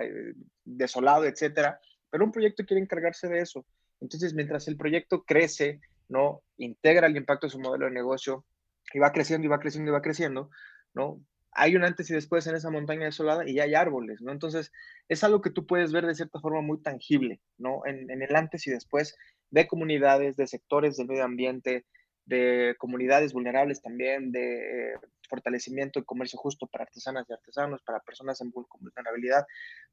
desolado, 0.64 1.24
etcétera, 1.24 1.80
pero 2.10 2.24
un 2.24 2.32
proyecto 2.32 2.64
quiere 2.64 2.82
encargarse 2.82 3.28
de 3.28 3.40
eso. 3.40 3.64
Entonces, 4.00 4.34
mientras 4.34 4.68
el 4.68 4.76
proyecto 4.76 5.24
crece, 5.24 5.80
¿no? 6.08 6.42
Integra 6.56 7.06
el 7.06 7.16
impacto 7.16 7.46
de 7.46 7.50
su 7.50 7.60
modelo 7.60 7.86
de 7.86 7.92
negocio 7.92 8.44
y 8.92 8.98
va 8.98 9.12
creciendo 9.12 9.46
y 9.46 9.48
va 9.48 9.60
creciendo 9.60 9.90
y 9.90 9.92
va 9.92 10.02
creciendo, 10.02 10.50
¿no? 10.94 11.20
Hay 11.60 11.74
un 11.76 11.84
antes 11.84 12.08
y 12.10 12.14
después 12.14 12.46
en 12.46 12.54
esa 12.54 12.70
montaña 12.70 13.06
desolada 13.06 13.48
y 13.48 13.54
ya 13.54 13.64
hay 13.64 13.74
árboles, 13.74 14.20
¿no? 14.20 14.32
Entonces, 14.32 14.72
es 15.08 15.24
algo 15.24 15.40
que 15.40 15.50
tú 15.50 15.66
puedes 15.66 15.92
ver 15.92 16.06
de 16.06 16.14
cierta 16.14 16.40
forma 16.40 16.60
muy 16.60 16.80
tangible, 16.80 17.40
¿no? 17.58 17.82
En, 17.84 18.10
el 18.10 18.36
antes 18.36 18.66
y 18.66 18.70
después 18.70 19.16
de 19.50 19.66
comunidades, 19.66 20.36
de 20.36 20.46
sectores 20.46 20.96
del 20.96 21.08
medio 21.08 21.24
ambiente, 21.24 21.84
de 22.26 22.76
comunidades 22.78 23.32
vulnerables 23.32 23.82
también, 23.82 24.30
de 24.30 24.94
fortalecimiento 25.28 25.98
y 25.98 26.04
comercio 26.04 26.38
justo 26.38 26.66
para 26.66 26.84
artesanas 26.84 27.26
y 27.28 27.32
artesanos, 27.32 27.82
para 27.82 28.00
personas 28.00 28.40
en 28.40 28.52
vulnerabilidad, 28.52 29.46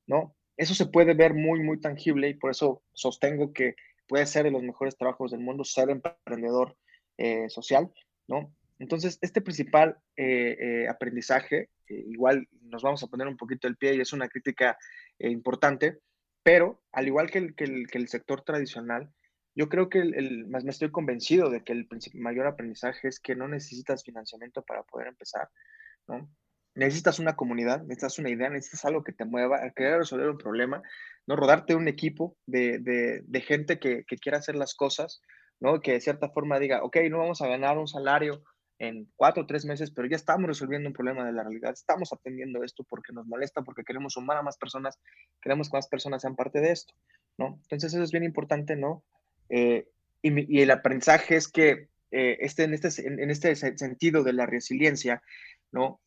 ¿no? 0.06 0.36
Eso 0.58 0.74
se 0.74 0.86
puede 0.86 1.14
ver 1.14 1.34
muy, 1.34 1.62
muy 1.62 1.82
tangible 1.82 2.30
y 2.30 2.36
por 2.36 2.52
eso 2.52 2.84
sostengo 2.94 3.52
que 3.54 3.76
puede 4.08 4.26
ser 4.26 4.44
de 4.44 4.52
los 4.52 4.64
mejores 4.64 4.96
trabajos 4.98 5.32
del 5.32 5.42
mundo 5.42 5.64
ser 5.64 5.90
emprendedor 5.90 6.78
eh, 7.18 7.50
social, 7.50 7.92
¿no? 8.28 8.54
Entonces, 8.80 9.18
este 9.22 9.42
principal 9.42 9.98
eh, 10.18 10.58
eh, 10.60 10.88
aprendizaje, 10.88 11.70
igual 11.88 12.48
nos 12.62 12.84
vamos 12.84 13.04
a 13.04 13.08
poner 13.08 13.28
un 13.28 13.38
poquito 13.38 13.68
el 13.68 13.78
pie 13.78 13.96
y 13.96 14.02
es 14.02 14.12
una 14.12 14.28
crítica 14.28 14.78
importante, 15.20 16.00
pero 16.44 16.82
al 16.92 17.08
igual 17.08 17.30
que 17.32 17.38
el, 17.38 17.56
que 17.56 17.64
el, 17.64 17.88
que 17.88 17.98
el 17.98 18.08
sector 18.08 18.44
tradicional, 18.44 19.10
yo 19.56 19.70
creo 19.70 19.90
que 19.90 20.00
el, 20.00 20.48
más 20.48 20.66
me 20.66 20.72
estoy 20.72 20.92
convencido 20.92 21.50
de 21.50 21.64
que 21.64 21.72
el 21.72 21.88
mayor 22.16 22.48
aprendizaje 22.48 23.08
es 23.08 23.20
que 23.20 23.36
no 23.36 23.48
necesitas 23.48 24.04
financiamiento 24.04 24.62
para 24.64 24.84
poder 24.84 25.08
empezar, 25.08 25.50
¿no? 26.08 26.30
necesitas 26.76 27.20
una 27.20 27.36
comunidad, 27.36 27.82
necesitas 27.82 28.20
una 28.20 28.30
idea, 28.30 28.50
necesitas 28.50 28.86
algo 28.86 29.04
que 29.04 29.14
te 29.14 29.26
mueva, 29.26 29.62
querer 29.76 30.00
resolver 30.00 30.30
un 30.30 30.38
problema, 30.38 30.84
¿no? 31.26 31.36
Rodarte 31.36 31.74
un 31.74 31.88
equipo 31.88 32.38
de, 32.46 32.80
de, 32.80 33.22
de 33.26 33.42
gente 33.42 33.80
que, 33.80 34.04
que, 34.06 34.18
quiera 34.18 34.38
hacer 34.38 34.56
las 34.56 34.76
cosas, 34.76 35.22
¿no? 35.60 35.80
Que 35.80 35.94
de 35.94 36.02
cierta 36.02 36.30
forma 36.30 36.60
diga, 36.60 36.84
ok, 36.84 36.98
no 37.10 37.20
vamos 37.20 37.42
a 37.42 37.48
ganar 37.48 37.78
un 37.78 37.88
salario 37.88 38.44
en 38.80 39.10
cuatro 39.16 39.44
o 39.44 39.46
tres 39.46 39.66
meses, 39.66 39.92
pero 39.92 40.08
ya 40.08 40.16
estamos 40.16 40.48
resolviendo 40.48 40.90
un 40.90 40.94
problema 40.94 41.26
de 41.26 41.32
la 41.32 41.44
realidad, 41.44 41.74
estamos 41.74 42.12
atendiendo 42.12 42.64
esto 42.64 42.84
porque 42.84 43.14
nos 43.14 43.26
molesta, 43.26 43.62
porque 43.62 43.84
queremos 43.84 44.14
sumar 44.14 44.38
a 44.38 44.44
más 44.44 44.58
personas, 44.58 45.00
queremos 45.42 45.70
que 45.70 45.78
más 45.78 45.88
personas 45.88 46.22
sean 46.22 46.36
parte 46.36 46.60
de 46.60 46.72
esto, 46.72 46.94
¿no? 47.38 47.60
Entonces 47.64 47.94
eso 47.94 48.04
es 48.04 48.12
bien 48.12 48.24
importante, 48.24 48.76
¿no? 48.76 49.04
Eh, 49.50 49.88
y, 50.22 50.62
el 50.62 50.72
aprendizaje 50.72 51.36
es 51.36 51.48
que 51.48 51.90
eh, 52.12 52.38
este, 52.42 52.64
en, 52.64 52.74
este, 52.74 53.08
en 53.08 53.30
este 53.30 53.56
sentido 53.56 54.24
de 54.24 54.34
la 54.34 54.46
resiliencia, 54.46 55.22
¿no? 55.72 56.02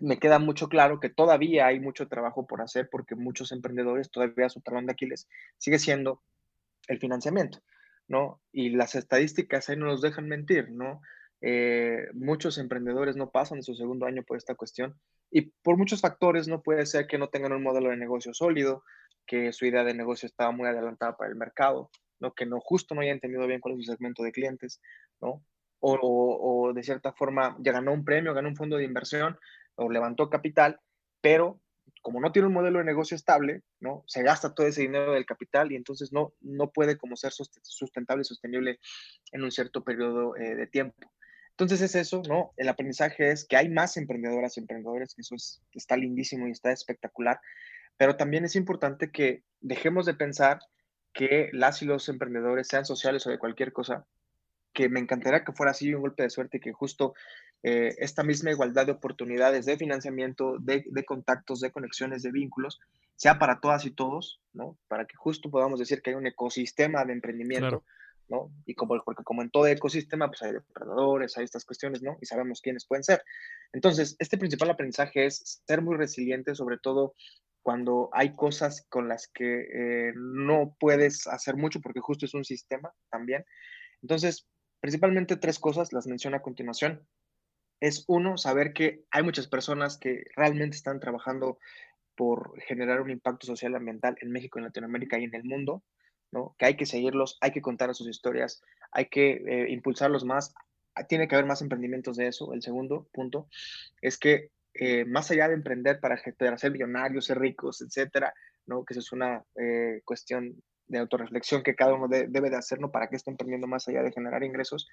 me 0.00 0.18
queda 0.18 0.38
mucho 0.38 0.68
claro 0.68 1.00
que 1.00 1.08
todavía 1.08 1.66
hay 1.66 1.80
mucho 1.80 2.08
trabajo 2.08 2.46
por 2.46 2.62
hacer 2.62 2.88
porque 2.90 3.14
muchos 3.14 3.52
emprendedores 3.52 4.10
todavía 4.10 4.48
su 4.48 4.60
talón 4.60 4.86
de 4.86 4.92
Aquiles 4.92 5.28
sigue 5.58 5.78
siendo 5.78 6.22
el 6.86 6.98
financiamiento, 6.98 7.60
¿no? 8.06 8.40
Y 8.52 8.70
las 8.70 8.94
estadísticas 8.94 9.68
ahí 9.68 9.76
no 9.76 9.86
nos 9.86 10.00
dejan 10.00 10.28
mentir, 10.28 10.70
¿no? 10.70 11.02
Eh, 11.40 12.08
muchos 12.14 12.58
emprendedores 12.58 13.16
no 13.16 13.30
pasan 13.30 13.58
de 13.58 13.64
su 13.64 13.74
segundo 13.74 14.06
año 14.06 14.22
por 14.24 14.36
esta 14.36 14.54
cuestión 14.54 14.98
y 15.30 15.52
por 15.62 15.76
muchos 15.76 16.00
factores 16.00 16.48
no 16.48 16.62
puede 16.62 16.86
ser 16.86 17.06
que 17.06 17.18
no 17.18 17.28
tengan 17.28 17.52
un 17.52 17.62
modelo 17.62 17.90
de 17.90 17.96
negocio 17.96 18.34
sólido, 18.34 18.82
que 19.26 19.52
su 19.52 19.66
idea 19.66 19.84
de 19.84 19.94
negocio 19.94 20.26
estaba 20.26 20.50
muy 20.50 20.66
adelantada 20.66 21.16
para 21.16 21.30
el 21.30 21.36
mercado, 21.36 21.90
¿no? 22.18 22.32
que 22.34 22.46
no 22.46 22.60
justo 22.60 22.94
no 22.94 23.02
haya 23.02 23.12
entendido 23.12 23.46
bien 23.46 23.60
cuál 23.60 23.74
es 23.74 23.86
su 23.86 23.92
segmento 23.92 24.22
de 24.22 24.32
clientes, 24.32 24.80
¿no? 25.20 25.44
o, 25.80 25.96
o 26.00 26.72
de 26.72 26.82
cierta 26.82 27.12
forma 27.12 27.56
ya 27.60 27.72
ganó 27.72 27.92
un 27.92 28.04
premio, 28.04 28.34
ganó 28.34 28.48
un 28.48 28.56
fondo 28.56 28.76
de 28.76 28.84
inversión 28.84 29.38
o 29.76 29.90
levantó 29.90 30.28
capital, 30.28 30.80
pero 31.20 31.60
como 32.02 32.20
no 32.20 32.32
tiene 32.32 32.48
un 32.48 32.54
modelo 32.54 32.78
de 32.78 32.84
negocio 32.84 33.14
estable, 33.16 33.62
¿no? 33.80 34.04
Se 34.06 34.22
gasta 34.22 34.54
todo 34.54 34.66
ese 34.66 34.82
dinero 34.82 35.12
del 35.12 35.26
capital 35.26 35.72
y 35.72 35.76
entonces 35.76 36.12
no, 36.12 36.32
no 36.40 36.70
puede 36.70 36.96
como 36.96 37.16
ser 37.16 37.32
sustentable 37.32 38.22
y 38.22 38.24
sostenible 38.24 38.78
en 39.32 39.42
un 39.42 39.50
cierto 39.50 39.82
periodo 39.84 40.36
eh, 40.36 40.54
de 40.54 40.66
tiempo. 40.66 41.12
Entonces 41.58 41.82
es 41.82 41.96
eso, 41.96 42.22
¿no? 42.28 42.52
El 42.56 42.68
aprendizaje 42.68 43.32
es 43.32 43.44
que 43.44 43.56
hay 43.56 43.68
más 43.68 43.96
emprendedoras 43.96 44.56
y 44.56 44.60
emprendedores, 44.60 45.12
que 45.12 45.22
eso 45.22 45.34
está 45.72 45.96
lindísimo 45.96 46.46
y 46.46 46.52
está 46.52 46.70
espectacular, 46.70 47.40
pero 47.96 48.16
también 48.16 48.44
es 48.44 48.54
importante 48.54 49.10
que 49.10 49.42
dejemos 49.60 50.06
de 50.06 50.14
pensar 50.14 50.60
que 51.12 51.50
las 51.52 51.82
y 51.82 51.84
los 51.86 52.08
emprendedores, 52.08 52.68
sean 52.68 52.84
sociales 52.84 53.26
o 53.26 53.30
de 53.30 53.40
cualquier 53.40 53.72
cosa, 53.72 54.06
que 54.72 54.88
me 54.88 55.00
encantaría 55.00 55.42
que 55.42 55.50
fuera 55.50 55.72
así 55.72 55.92
un 55.92 56.02
golpe 56.02 56.22
de 56.22 56.30
suerte, 56.30 56.60
que 56.60 56.72
justo 56.72 57.14
eh, 57.64 57.96
esta 57.98 58.22
misma 58.22 58.52
igualdad 58.52 58.86
de 58.86 58.92
oportunidades 58.92 59.66
de 59.66 59.76
financiamiento, 59.76 60.58
de, 60.60 60.84
contactos, 61.04 61.58
de 61.58 61.72
conexiones, 61.72 62.22
de 62.22 62.30
vínculos, 62.30 62.78
sea 63.16 63.40
para 63.40 63.58
todas 63.58 63.84
y 63.84 63.90
todos, 63.90 64.40
¿no? 64.52 64.78
Para 64.86 65.06
que 65.06 65.16
justo 65.16 65.50
podamos 65.50 65.80
decir 65.80 66.02
que 66.02 66.10
hay 66.10 66.16
un 66.16 66.28
ecosistema 66.28 67.04
de 67.04 67.14
emprendimiento, 67.14 67.82
¿no? 68.28 68.50
Y 68.64 68.74
como, 68.74 69.02
en 69.42 69.50
todo 69.50 69.66
ecosistema, 69.66 70.28
pues 70.28 70.42
hay 70.42 70.52
depredadores, 70.52 71.36
hay 71.36 71.44
estas 71.44 71.64
cuestiones. 71.64 72.02
Y 72.20 72.26
sabemos 72.26 72.60
quiénes 72.60 72.86
pueden 72.86 73.04
ser. 73.04 73.22
Entonces, 73.72 74.16
este 74.18 74.38
principal 74.38 74.70
aprendizaje 74.70 75.26
es 75.26 75.62
ser 75.66 75.82
muy 75.82 75.96
resiliente, 75.96 76.54
sobre 76.54 76.78
todo 76.78 77.14
cuando 77.62 78.08
hay 78.12 78.34
cosas 78.34 78.86
con 78.88 79.08
las 79.08 79.28
que 79.28 79.60
eh, 79.60 80.12
no 80.14 80.76
puedes 80.78 81.26
hacer 81.26 81.56
mucho 81.56 81.80
porque 81.80 82.00
justo 82.00 82.26
es 82.26 82.34
un 82.34 82.44
sistema 82.44 82.92
también. 83.10 83.44
Entonces, 84.02 84.46
principalmente 84.80 85.36
tres 85.36 85.58
cosas, 85.58 85.92
las 85.92 86.06
menciono 86.06 86.36
a 86.36 86.42
continuación 86.42 87.06
es 87.80 88.04
uno, 88.08 88.36
saber 88.36 88.72
que 88.72 89.04
hay 89.10 89.22
muchas 89.22 89.46
personas 89.46 89.98
que 89.98 90.24
realmente 90.34 90.76
están 90.76 91.00
trabajando 91.00 91.58
por 92.16 92.60
generar 92.62 93.00
un 93.00 93.10
impacto 93.10 93.46
social 93.46 93.76
ambiental 93.76 94.16
en 94.20 94.32
México, 94.32 94.58
en 94.58 94.64
Latinoamérica 94.64 95.18
y 95.18 95.24
en 95.24 95.34
el 95.34 95.44
mundo, 95.44 95.84
¿no? 96.30 96.54
Que 96.58 96.66
hay 96.66 96.76
que 96.76 96.86
seguirlos, 96.86 97.38
hay 97.40 97.52
que 97.52 97.62
contar 97.62 97.94
sus 97.94 98.08
historias, 98.08 98.62
hay 98.92 99.06
que 99.06 99.42
eh, 99.46 99.70
impulsarlos 99.70 100.24
más. 100.24 100.54
Ah, 100.94 101.04
tiene 101.04 101.28
que 101.28 101.34
haber 101.34 101.46
más 101.46 101.62
emprendimientos 101.62 102.16
de 102.16 102.28
eso. 102.28 102.52
El 102.52 102.62
segundo 102.62 103.08
punto 103.12 103.48
es 104.02 104.18
que 104.18 104.50
eh, 104.74 105.04
más 105.04 105.30
allá 105.30 105.48
de 105.48 105.54
emprender 105.54 106.00
para, 106.00 106.20
para, 106.38 106.58
ser 106.58 106.72
millonarios, 106.72 107.26
ser 107.26 107.38
ricos, 107.38 107.80
etcétera, 107.80 108.32
¿no? 108.66 108.84
Que 108.84 108.94
eso 108.94 109.00
es 109.00 109.12
una 109.12 109.44
eh, 109.60 110.02
cuestión 110.04 110.62
de 110.86 110.98
autorreflexión 110.98 111.62
que 111.62 111.74
cada 111.74 111.92
uno 111.94 112.08
debe 112.08 112.48
de 112.48 112.56
hacer, 112.56 112.80
¿no? 112.80 112.90
Para 112.90 113.08
que 113.08 113.16
esté 113.16 113.30
emprendiendo 113.30 113.66
más 113.66 113.86
allá 113.88 114.02
de 114.02 114.12
generar 114.12 114.42
ingresos, 114.42 114.88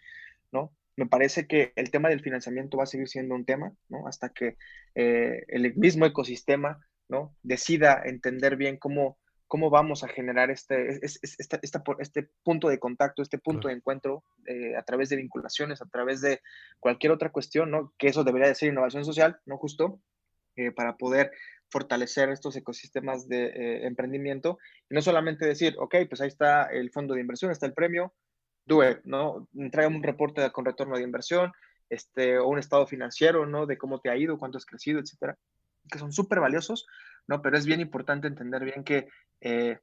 ¿no? 0.52 0.74
Me 0.98 1.06
parece 1.06 1.48
que 1.48 1.72
el 1.76 1.90
tema 1.90 2.10
del 2.10 2.22
financiamiento 2.22 2.78
va 2.78 2.84
a 2.84 2.88
seguir 2.88 3.08
siendo 3.08 3.34
un 3.34 3.46
tema, 3.46 3.72
¿no? 3.88 4.06
Hasta 4.08 4.30
que 4.30 4.58
el 4.94 5.74
mismo 5.76 6.06
ecosistema, 6.06 6.86
¿no? 7.08 7.34
Decida 7.44 8.02
entender 8.06 8.58
bien 8.58 8.78
cómo, 8.78 9.18
cómo 9.48 9.70
vamos 9.70 10.04
a 10.04 10.08
generar 10.08 10.50
este, 10.50 11.00
este, 11.04 11.60
este 11.60 12.30
punto 12.44 12.68
de 12.68 12.80
contacto, 12.80 13.22
este 13.22 13.38
punto 13.38 13.68
de 13.68 13.76
encuentro 13.76 14.24
eh, 14.46 14.76
a 14.76 14.84
través 14.84 15.10
de 15.10 15.18
vinculaciones, 15.18 15.82
a 15.82 15.86
través 15.86 16.22
de 16.22 16.42
cualquier 16.80 17.12
otra 17.12 17.32
cuestión, 17.32 17.72
¿no? 17.72 17.94
Que 17.98 18.08
eso 18.08 18.24
debería 18.24 18.48
de 18.48 18.56
ser 18.56 18.70
innovación 18.70 19.06
social, 19.06 19.40
¿no? 19.46 19.58
Justo 19.58 20.00
eh, 20.56 20.72
para 20.72 20.98
poder 20.98 21.32
fortalecer 21.70 22.30
estos 22.30 22.56
ecosistemas 22.56 23.28
de 23.28 23.48
eh, 23.48 23.86
emprendimiento 23.88 24.58
y 24.90 24.96
no 24.96 25.02
solamente 25.02 25.46
decir, 25.46 25.76
ok, 25.80 25.96
pues 26.08 26.22
ahí 26.22 26.28
está 26.28 26.66
el 26.66 26.92
fondo 26.92 27.14
de 27.14 27.22
inversión, 27.22 27.52
está 27.52 27.66
el 27.66 27.74
premio, 27.74 28.14
do 28.66 28.88
it, 28.90 29.00
¿no? 29.04 29.48
Trae 29.72 29.88
un 29.88 30.02
reporte 30.02 30.50
con 30.52 30.66
retorno 30.66 30.98
de 30.98 31.04
inversión, 31.04 31.52
este, 31.90 32.38
o 32.40 32.48
un 32.48 32.60
estado 32.60 32.88
financiero, 32.88 33.46
¿no? 33.46 33.66
De 33.66 33.78
cómo 33.78 34.00
te 34.00 34.10
ha 34.10 34.18
ido, 34.18 34.38
cuánto 34.38 34.58
has 34.58 34.66
crecido, 34.66 35.00
etcétera, 35.00 35.38
que 35.92 36.00
son 36.00 36.12
súper 36.12 36.40
valiosos, 36.40 36.88
¿no? 37.28 37.42
Pero 37.42 37.58
es 37.58 37.66
bien 37.66 37.82
importante 37.82 38.28
entender 38.28 38.64
bien 38.64 38.84
que 38.84 39.08
eh, 39.42 39.80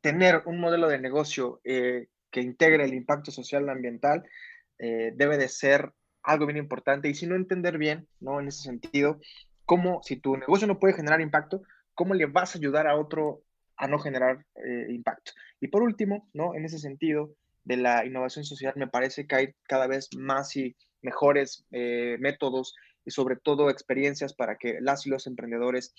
tener 0.00 0.42
un 0.46 0.60
modelo 0.60 0.88
de 0.88 0.98
negocio 0.98 1.60
eh, 1.64 2.08
que 2.30 2.40
integre 2.40 2.84
el 2.84 2.94
impacto 2.94 3.30
social 3.30 3.68
ambiental 3.68 4.24
debe 4.78 5.38
de 5.38 5.46
ser 5.46 5.92
algo 6.24 6.46
bien 6.46 6.56
importante 6.56 7.08
y 7.08 7.14
si 7.14 7.26
no 7.26 7.36
entender 7.36 7.78
bien, 7.78 8.08
¿no? 8.20 8.40
En 8.40 8.48
ese 8.48 8.62
sentido, 8.62 9.20
cómo, 9.64 10.02
si 10.02 10.16
tu 10.16 10.36
negocio 10.36 10.66
no 10.66 10.78
puede 10.78 10.94
generar 10.94 11.20
impacto, 11.20 11.62
cómo 11.94 12.14
le 12.14 12.26
vas 12.26 12.54
a 12.54 12.58
ayudar 12.58 12.86
a 12.86 12.96
otro 12.96 13.42
a 13.76 13.88
no 13.88 13.98
generar 13.98 14.44
eh, 14.56 14.86
impacto. 14.90 15.32
Y 15.60 15.68
por 15.68 15.82
último, 15.82 16.28
¿no? 16.32 16.54
En 16.54 16.64
ese 16.64 16.78
sentido 16.78 17.34
de 17.64 17.76
la 17.76 18.04
innovación 18.04 18.44
social, 18.44 18.74
me 18.76 18.86
parece 18.86 19.26
que 19.26 19.34
hay 19.34 19.54
cada 19.64 19.86
vez 19.86 20.08
más 20.16 20.56
y 20.56 20.76
mejores 21.00 21.64
eh, 21.72 22.16
métodos 22.20 22.74
y 23.04 23.10
sobre 23.10 23.36
todo 23.36 23.70
experiencias 23.70 24.34
para 24.34 24.56
que 24.56 24.80
las 24.80 25.06
y 25.06 25.10
los 25.10 25.26
emprendedores 25.26 25.94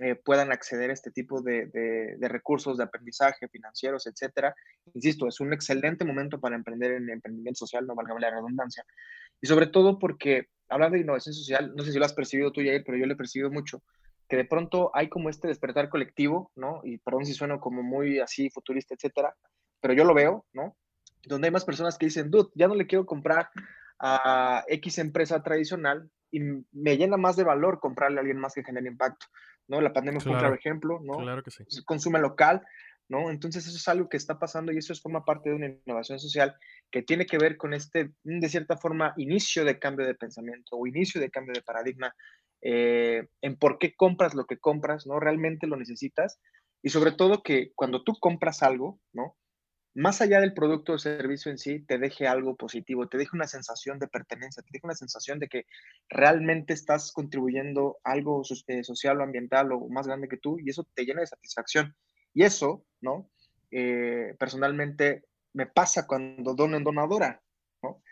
eh, 0.00 0.14
puedan 0.14 0.52
acceder 0.52 0.90
a 0.90 0.92
este 0.92 1.10
tipo 1.10 1.42
de, 1.42 1.66
de, 1.66 2.28
recursos 2.28 2.78
de 2.78 2.84
aprendizaje 2.84 3.48
financieros, 3.48 4.06
etcétera. 4.06 4.54
Insisto, 4.94 5.28
es 5.28 5.40
un 5.40 5.52
excelente 5.52 6.04
momento 6.04 6.40
para 6.40 6.56
emprender 6.56 6.92
en 6.92 7.10
emprendimiento 7.10 7.58
social, 7.58 7.86
no 7.86 7.94
valga 7.94 8.18
la 8.18 8.30
redundancia. 8.30 8.84
Y 9.40 9.46
sobre 9.46 9.66
todo 9.66 9.98
porque 9.98 10.48
hablando 10.68 10.96
de 10.96 11.02
innovación 11.02 11.34
social, 11.34 11.74
no 11.74 11.84
sé 11.84 11.92
si 11.92 11.98
lo 11.98 12.04
has 12.04 12.14
percibido 12.14 12.52
tú, 12.52 12.60
Jair, 12.60 12.82
pero 12.84 12.98
yo 12.98 13.06
lo 13.06 13.12
he 13.12 13.16
percibido 13.16 13.50
mucho, 13.50 13.82
que 14.28 14.36
de 14.36 14.44
pronto 14.44 14.90
hay 14.94 15.08
como 15.08 15.28
este 15.30 15.48
despertar 15.48 15.88
colectivo, 15.88 16.50
¿no? 16.56 16.80
Y 16.84 16.98
perdón 16.98 17.26
si 17.26 17.34
sueno 17.34 17.60
como 17.60 17.82
muy 17.82 18.18
así 18.18 18.50
futurista, 18.50 18.94
etcétera, 18.94 19.34
pero 19.80 19.94
yo 19.94 20.04
lo 20.04 20.14
veo, 20.14 20.46
¿no? 20.52 20.76
Donde 21.24 21.48
hay 21.48 21.52
más 21.52 21.64
personas 21.64 21.96
que 21.96 22.06
dicen, 22.06 22.30
dude, 22.30 22.50
ya 22.54 22.68
no 22.68 22.74
le 22.74 22.86
quiero 22.86 23.06
comprar 23.06 23.50
a 23.98 24.64
X 24.68 24.98
empresa 24.98 25.42
tradicional 25.42 26.10
y 26.30 26.40
me 26.72 26.96
llena 26.96 27.16
más 27.16 27.36
de 27.36 27.44
valor 27.44 27.80
comprarle 27.80 28.18
a 28.18 28.20
alguien 28.20 28.38
más 28.38 28.54
que 28.54 28.64
genere 28.64 28.88
impacto, 28.88 29.26
¿no? 29.68 29.80
La 29.80 29.92
pandemia 29.92 30.20
fue 30.20 30.32
un 30.32 30.38
claro 30.38 30.54
ejemplo, 30.54 31.00
¿no? 31.02 31.18
Claro 31.18 31.42
que 31.42 31.50
sí. 31.50 31.64
Consume 31.84 32.18
local, 32.18 32.62
¿no? 33.08 33.30
Entonces 33.30 33.66
eso 33.66 33.76
es 33.76 33.88
algo 33.88 34.08
que 34.08 34.16
está 34.16 34.38
pasando 34.38 34.72
y 34.72 34.78
eso 34.78 34.92
es, 34.92 35.00
forma 35.00 35.24
parte 35.24 35.50
de 35.50 35.56
una 35.56 35.66
innovación 35.66 36.18
social 36.18 36.56
que 36.90 37.02
tiene 37.02 37.26
que 37.26 37.38
ver 37.38 37.56
con 37.56 37.74
este, 37.74 38.12
de 38.24 38.48
cierta 38.48 38.76
forma, 38.76 39.14
inicio 39.16 39.64
de 39.64 39.78
cambio 39.78 40.06
de 40.06 40.14
pensamiento 40.14 40.76
o 40.76 40.86
inicio 40.86 41.20
de 41.20 41.30
cambio 41.30 41.54
de 41.54 41.62
paradigma 41.62 42.14
eh, 42.62 43.28
en 43.42 43.56
por 43.56 43.78
qué 43.78 43.94
compras 43.94 44.34
lo 44.34 44.46
que 44.46 44.58
compras, 44.58 45.06
¿no? 45.06 45.20
Realmente 45.20 45.66
lo 45.66 45.76
necesitas 45.76 46.40
y 46.82 46.90
sobre 46.90 47.12
todo 47.12 47.42
que 47.42 47.72
cuando 47.74 48.02
tú 48.02 48.14
compras 48.18 48.62
algo, 48.62 49.00
¿no? 49.12 49.36
Más 49.96 50.20
allá 50.20 50.40
del 50.40 50.52
producto 50.52 50.92
o 50.92 50.98
servicio 50.98 51.50
en 51.50 51.56
sí, 51.56 51.80
te 51.80 51.96
deje 51.96 52.26
algo 52.26 52.54
positivo, 52.54 53.08
te 53.08 53.16
deje 53.16 53.30
una 53.32 53.46
sensación 53.46 53.98
de 53.98 54.08
pertenencia, 54.08 54.62
te 54.62 54.68
deje 54.70 54.84
una 54.84 54.94
sensación 54.94 55.38
de 55.38 55.48
que 55.48 55.64
realmente 56.10 56.74
estás 56.74 57.12
contribuyendo 57.12 57.96
algo 58.04 58.42
eh, 58.66 58.84
social 58.84 59.18
o 59.18 59.22
ambiental 59.22 59.72
o 59.72 59.88
más 59.88 60.06
grande 60.06 60.28
que 60.28 60.36
tú 60.36 60.58
y 60.58 60.68
eso 60.68 60.86
te 60.92 61.06
llena 61.06 61.22
de 61.22 61.28
satisfacción. 61.28 61.96
Y 62.34 62.42
eso, 62.42 62.84
¿no? 63.00 63.30
Eh, 63.70 64.36
personalmente 64.38 65.24
me 65.54 65.64
pasa 65.64 66.06
cuando 66.06 66.52
dono 66.52 66.76
en 66.76 66.84
donadora, 66.84 67.42
¿no? 67.82 68.02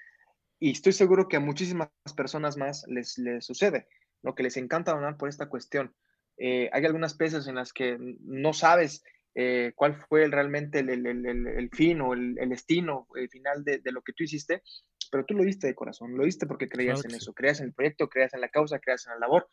Y 0.59 0.71
estoy 0.71 0.95
seguro 0.95 1.29
que 1.29 1.37
a 1.37 1.41
muchísimas 1.41 1.91
personas 2.17 2.57
más 2.57 2.87
les, 2.89 3.19
les 3.19 3.45
sucede, 3.45 3.89
¿no? 4.23 4.35
Que 4.35 4.45
les 4.45 4.57
encanta 4.57 4.95
donar 4.95 5.19
por 5.19 5.29
esta 5.29 5.51
cuestión. 5.51 5.95
Eh, 6.39 6.71
hay 6.73 6.87
algunas 6.87 7.19
veces 7.19 7.47
en 7.47 7.57
las 7.57 7.75
que 7.75 7.99
no 7.99 8.55
sabes 8.55 9.05
eh, 9.35 9.73
cuál 9.75 9.97
fue 10.09 10.29
realmente 10.29 10.81
el, 10.81 10.91
el, 10.91 11.07
el, 11.07 11.47
el, 11.47 11.71
fin 11.71 12.01
o 12.01 12.15
el, 12.15 12.35
destino 12.49 13.07
final 13.31 13.65
de, 13.65 13.79
de, 13.79 13.93
lo 13.93 14.03
que 14.03 14.13
tú 14.13 14.25
hiciste, 14.25 14.63
pero 15.11 15.25
tú 15.25 15.35
lo 15.35 15.45
diste 15.45 15.67
de 15.67 15.75
corazón, 15.75 16.17
lo 16.17 16.25
diste 16.25 16.47
porque 16.47 16.69
creías 16.69 17.05
en 17.05 17.13
eso, 17.15 17.33
creías 17.33 17.61
en 17.61 17.67
el 17.67 17.73
proyecto, 17.73 18.09
creías 18.09 18.35
en 18.35 18.41
la 18.41 18.49
causa, 18.49 18.79
creías 18.79 19.07
en 19.07 19.15
la 19.15 19.19
labor. 19.21 19.49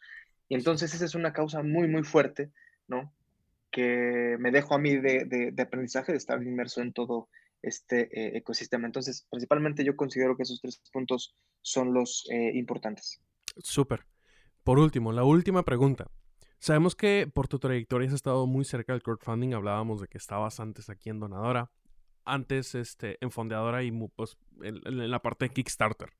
Y 0.48 0.56
entonces 0.56 0.94
esa 0.94 1.06
es 1.06 1.16
una 1.16 1.34
causa 1.34 1.64
muy, 1.64 1.88
muy 1.88 2.04
fuerte, 2.04 2.52
¿no? 2.88 3.14
que 3.72 4.36
me 4.40 4.52
dejo 4.52 4.76
a 4.76 4.80
mí 4.80 4.98
de, 4.98 5.54
aprendizaje, 5.58 6.12
de 6.12 6.18
estar 6.18 6.42
inmerso 6.44 6.82
en 6.82 6.94
todo 6.94 7.30
este 7.62 8.10
eh, 8.12 8.38
ecosistema. 8.38 8.86
Entonces, 8.86 9.26
principalmente 9.30 9.84
yo 9.84 9.96
considero 9.96 10.36
que 10.36 10.44
esos 10.44 10.60
tres 10.62 10.82
puntos 10.92 11.36
son 11.62 11.94
los 11.94 12.28
eh, 12.32 12.52
importantes. 12.56 13.22
Súper. 13.58 14.06
Por 14.64 14.78
último, 14.78 15.12
la 15.12 15.24
última 15.24 15.64
pregunta. 15.64 16.12
Sabemos 16.62 16.96
que 16.96 17.28
por 17.34 17.48
tu 17.48 17.58
trayectoria 17.58 18.08
has 18.08 18.14
estado 18.14 18.46
muy 18.46 18.66
cerca 18.66 18.94
del 18.94 19.02
crowdfunding. 19.02 19.56
Hablábamos 19.56 20.00
de 20.00 20.08
que 20.08 20.20
estabas 20.20 20.60
antes 20.60 20.92
aquí 20.92 21.10
en 21.10 21.20
Donadora, 21.20 21.72
antes 22.24 22.76
este, 22.76 23.18
en 23.20 23.32
Fondeadora 23.32 23.82
y 23.82 23.92
pues, 24.16 24.38
en, 24.62 25.10
la 25.10 25.24
parte 25.24 25.46
de 25.46 25.54
Kickstarter. 25.54 26.14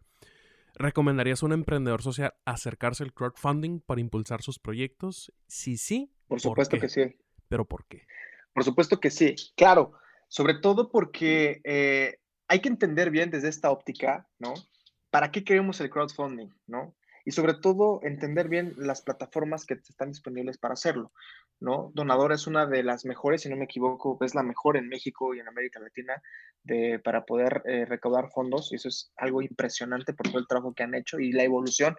¿Recomendarías 0.74 1.44
a 1.44 1.46
un 1.46 1.54
emprendedor 1.54 2.02
social 2.02 2.34
acercarse 2.44 3.04
al 3.04 3.14
crowdfunding 3.14 3.82
para 3.82 4.02
impulsar 4.02 4.42
sus 4.42 4.58
proyectos? 4.58 5.32
Sí, 5.46 5.78
sí. 5.78 6.12
Por 6.28 6.42
supuesto 6.42 6.80
que 6.80 6.90
sí 6.90 7.16
pero 7.48 7.66
¿por 7.66 7.86
qué? 7.86 8.08
Por 8.54 8.64
supuesto 8.64 9.02
que 9.02 9.12
sí, 9.12 9.36
claro, 9.58 9.92
sobre 10.30 10.54
todo 10.54 10.90
porque 10.90 11.60
eh, 11.66 12.20
hay 12.48 12.62
que 12.62 12.70
entender 12.70 13.12
bien 13.12 13.30
desde 13.30 13.50
esta 13.50 13.70
óptica, 13.70 14.30
¿no? 14.40 14.54
¿para 15.12 15.32
qué 15.32 15.44
queremos 15.44 15.80
el 15.82 15.90
crowdfunding? 15.90 16.50
¿no? 16.66 16.96
Y 17.26 17.32
sobre 17.32 17.54
todo, 17.54 18.00
entender 18.04 18.50
bien 18.50 18.74
las 18.78 19.02
plataformas 19.02 19.66
que 19.66 19.76
están 19.76 20.10
disponibles 20.10 20.58
para 20.58 20.74
hacerlo. 20.74 21.12
¿no? 21.60 21.92
Donadora 21.94 22.36
es 22.36 22.48
una 22.48 22.66
de 22.66 22.84
las 22.84 23.06
mejores, 23.06 23.42
si 23.42 23.50
no 23.50 23.56
me 23.56 23.66
equivoco, 23.66 24.18
es 24.22 24.34
la 24.34 24.44
mejor 24.44 24.78
en 24.78 24.90
México 24.90 25.36
y 25.36 25.40
en 25.40 25.48
América 25.48 25.80
Latina 25.80 26.22
de, 26.64 27.00
para 27.00 27.24
poder 27.24 27.62
eh, 27.66 27.86
recaudar 27.86 28.30
fondos. 28.32 28.72
Y 28.72 28.76
eso 28.76 28.90
es 28.90 29.12
algo 29.16 29.42
impresionante 29.42 30.14
por 30.14 30.28
todo 30.28 30.40
el 30.40 30.48
trabajo 30.48 30.74
que 30.74 30.84
han 30.84 30.96
hecho 30.96 31.20
y 31.20 31.32
la 31.32 31.44
evolución 31.44 31.96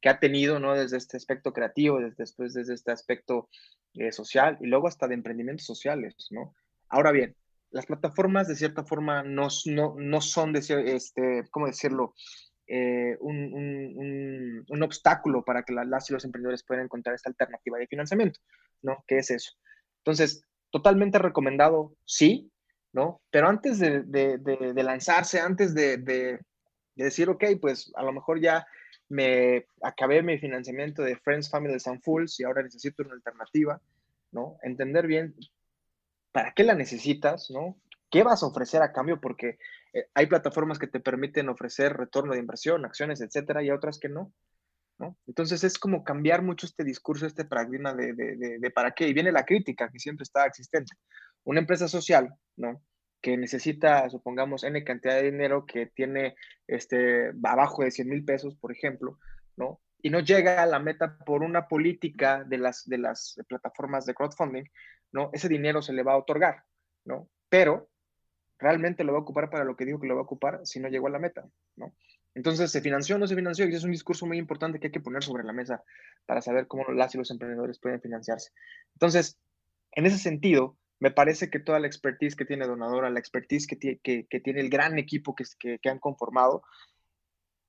que 0.00 0.08
ha 0.08 0.18
tenido, 0.18 0.58
¿no? 0.58 0.74
Desde 0.74 0.98
este 0.98 1.16
aspecto 1.16 1.52
creativo, 1.52 1.98
desde, 1.98 2.16
después 2.18 2.52
desde 2.52 2.74
este 2.74 2.92
aspecto 2.92 3.48
eh, 3.94 4.12
social 4.12 4.58
y 4.60 4.66
luego 4.66 4.88
hasta 4.88 5.08
de 5.08 5.14
emprendimientos 5.14 5.64
sociales, 5.64 6.14
¿no? 6.30 6.54
Ahora 6.88 7.12
bien, 7.12 7.36
las 7.70 7.86
plataformas 7.86 8.46
de 8.46 8.56
cierta 8.56 8.84
forma 8.84 9.22
no, 9.22 9.48
no, 9.66 9.94
no 9.96 10.20
son, 10.20 10.52
de, 10.52 10.60
este, 10.94 11.44
¿cómo 11.50 11.66
decirlo? 11.66 12.14
Eh, 12.66 13.16
un, 13.20 14.64
un, 14.68 14.82
obstáculo 14.82 15.44
para 15.44 15.64
que 15.64 15.74
las 15.74 16.08
y 16.08 16.14
los 16.14 16.24
emprendedores 16.24 16.62
puedan 16.62 16.84
encontrar 16.84 17.14
esta 17.14 17.28
alternativa 17.28 17.78
de 17.78 17.86
financiamiento, 17.86 18.40
¿no? 18.82 19.04
¿Qué 19.06 19.18
es 19.18 19.30
eso? 19.30 19.52
Entonces, 19.98 20.44
totalmente 20.70 21.18
recomendado, 21.18 21.94
sí, 22.04 22.50
¿no? 22.92 23.20
Pero 23.30 23.48
antes 23.48 23.78
de, 23.78 24.72
lanzarse, 24.74 25.40
antes 25.40 25.74
de, 25.74 26.40
decir, 26.94 27.28
ok, 27.28 27.44
pues 27.60 27.92
a 27.96 28.02
lo 28.02 28.12
mejor 28.12 28.40
ya 28.40 28.66
me 29.08 29.66
acabé 29.82 30.22
mi 30.22 30.38
financiamiento 30.38 31.02
de 31.02 31.16
Friends, 31.16 31.50
Family 31.50 31.76
and 31.84 32.02
Fools 32.02 32.40
y 32.40 32.44
ahora 32.44 32.62
necesito 32.62 33.02
una 33.02 33.14
alternativa, 33.14 33.80
¿no? 34.32 34.56
Entender 34.62 35.06
bien 35.06 35.34
para 36.32 36.52
qué 36.52 36.64
la 36.64 36.74
necesitas, 36.74 37.50
¿no? 37.50 37.76
¿Qué 38.10 38.22
vas 38.22 38.42
a 38.42 38.46
ofrecer 38.46 38.82
a 38.82 38.92
cambio? 38.92 39.20
Porque 39.20 39.58
eh, 39.94 40.08
hay 40.12 40.26
plataformas 40.26 40.78
que 40.78 40.88
te 40.88 41.00
permiten 41.00 41.48
ofrecer 41.48 41.96
retorno 41.96 42.34
de 42.34 42.40
inversión, 42.40 42.84
acciones, 42.84 43.20
etcétera, 43.20 43.62
y 43.62 43.70
otras 43.70 43.98
que 43.98 44.08
no. 44.08 44.32
Entonces 45.26 45.64
es 45.64 45.78
como 45.78 46.04
cambiar 46.04 46.42
mucho 46.42 46.66
este 46.66 46.84
discurso, 46.84 47.26
este 47.26 47.44
paradigma 47.44 47.94
de, 47.94 48.12
de, 48.12 48.58
de, 48.58 48.70
para 48.70 48.92
qué. 48.92 49.08
Y 49.08 49.12
viene 49.12 49.32
la 49.32 49.44
crítica 49.44 49.90
que 49.90 49.98
siempre 49.98 50.22
está 50.22 50.46
existente. 50.46 50.94
Una 51.44 51.60
empresa 51.60 51.88
social, 51.88 52.32
¿no? 52.56 52.80
que 53.24 53.38
necesita, 53.38 54.10
supongamos, 54.10 54.64
N 54.64 54.84
cantidad 54.84 55.14
de 55.14 55.30
dinero 55.30 55.64
que 55.64 55.86
tiene 55.86 56.36
este, 56.66 57.32
abajo 57.42 57.82
de 57.82 57.90
100 57.90 58.06
mil 58.06 58.22
pesos, 58.22 58.54
por 58.54 58.70
ejemplo, 58.70 59.18
¿no? 59.56 59.80
Y 60.02 60.10
no 60.10 60.20
llega 60.20 60.62
a 60.62 60.66
la 60.66 60.78
meta 60.78 61.16
por 61.24 61.42
una 61.42 61.66
política 61.66 62.44
de 62.44 62.58
las, 62.58 62.84
de 62.84 62.98
las 62.98 63.40
plataformas 63.48 64.04
de 64.04 64.12
crowdfunding, 64.12 64.64
¿no? 65.10 65.30
Ese 65.32 65.48
dinero 65.48 65.80
se 65.80 65.94
le 65.94 66.02
va 66.02 66.12
a 66.12 66.18
otorgar, 66.18 66.64
¿no? 67.06 67.30
Pero 67.48 67.88
realmente 68.64 69.04
lo 69.04 69.12
va 69.12 69.18
a 69.18 69.22
ocupar 69.22 69.50
para 69.50 69.64
lo 69.64 69.76
que 69.76 69.84
dijo 69.84 70.00
que 70.00 70.06
lo 70.06 70.14
va 70.14 70.22
a 70.22 70.24
ocupar 70.24 70.60
si 70.64 70.80
no 70.80 70.88
llegó 70.88 71.08
a 71.08 71.10
la 71.10 71.18
meta, 71.18 71.46
¿no? 71.76 71.94
Entonces, 72.34 72.72
¿se 72.72 72.80
financió 72.80 73.16
o 73.16 73.18
no 73.18 73.26
se 73.26 73.34
financió? 73.36 73.68
Y 73.68 73.74
es 73.74 73.84
un 73.84 73.92
discurso 73.92 74.26
muy 74.26 74.38
importante 74.38 74.80
que 74.80 74.86
hay 74.86 74.92
que 74.92 75.00
poner 75.00 75.22
sobre 75.22 75.44
la 75.44 75.52
mesa 75.52 75.84
para 76.24 76.40
saber 76.40 76.66
cómo 76.66 76.84
las 76.92 77.14
y 77.14 77.18
los 77.18 77.30
emprendedores 77.30 77.78
pueden 77.78 78.00
financiarse. 78.00 78.50
Entonces, 78.94 79.38
en 79.92 80.06
ese 80.06 80.18
sentido, 80.18 80.78
me 80.98 81.10
parece 81.10 81.50
que 81.50 81.60
toda 81.60 81.78
la 81.78 81.86
expertise 81.86 82.34
que 82.34 82.46
tiene 82.46 82.66
Donadora, 82.66 83.10
la 83.10 83.20
expertise 83.20 83.66
que, 83.66 83.76
tiene 84.42 84.60
el 84.60 84.70
gran 84.70 84.98
equipo 84.98 85.34
que, 85.34 85.44
que, 85.78 85.88
han 85.90 85.98
conformado, 85.98 86.62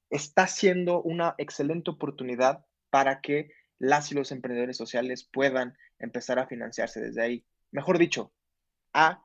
está 0.09 0.47
siendo 0.47 1.01
una 1.01 1.35
excelente 1.37 1.91
oportunidad 1.91 2.65
para 2.89 3.19
que 3.19 3.51
las 3.77 4.11
y 4.11 4.15
los 4.15 4.31
emprendedores 4.31 4.77
sociales 4.77 5.29
puedan 5.31 5.77
empezar 5.99 6.39
a 6.39 6.47
financiarse 6.47 7.01
desde 7.01 7.21
ahí. 7.21 7.45
Mejor 7.71 7.97
dicho, 7.97 8.31
a 8.93 9.24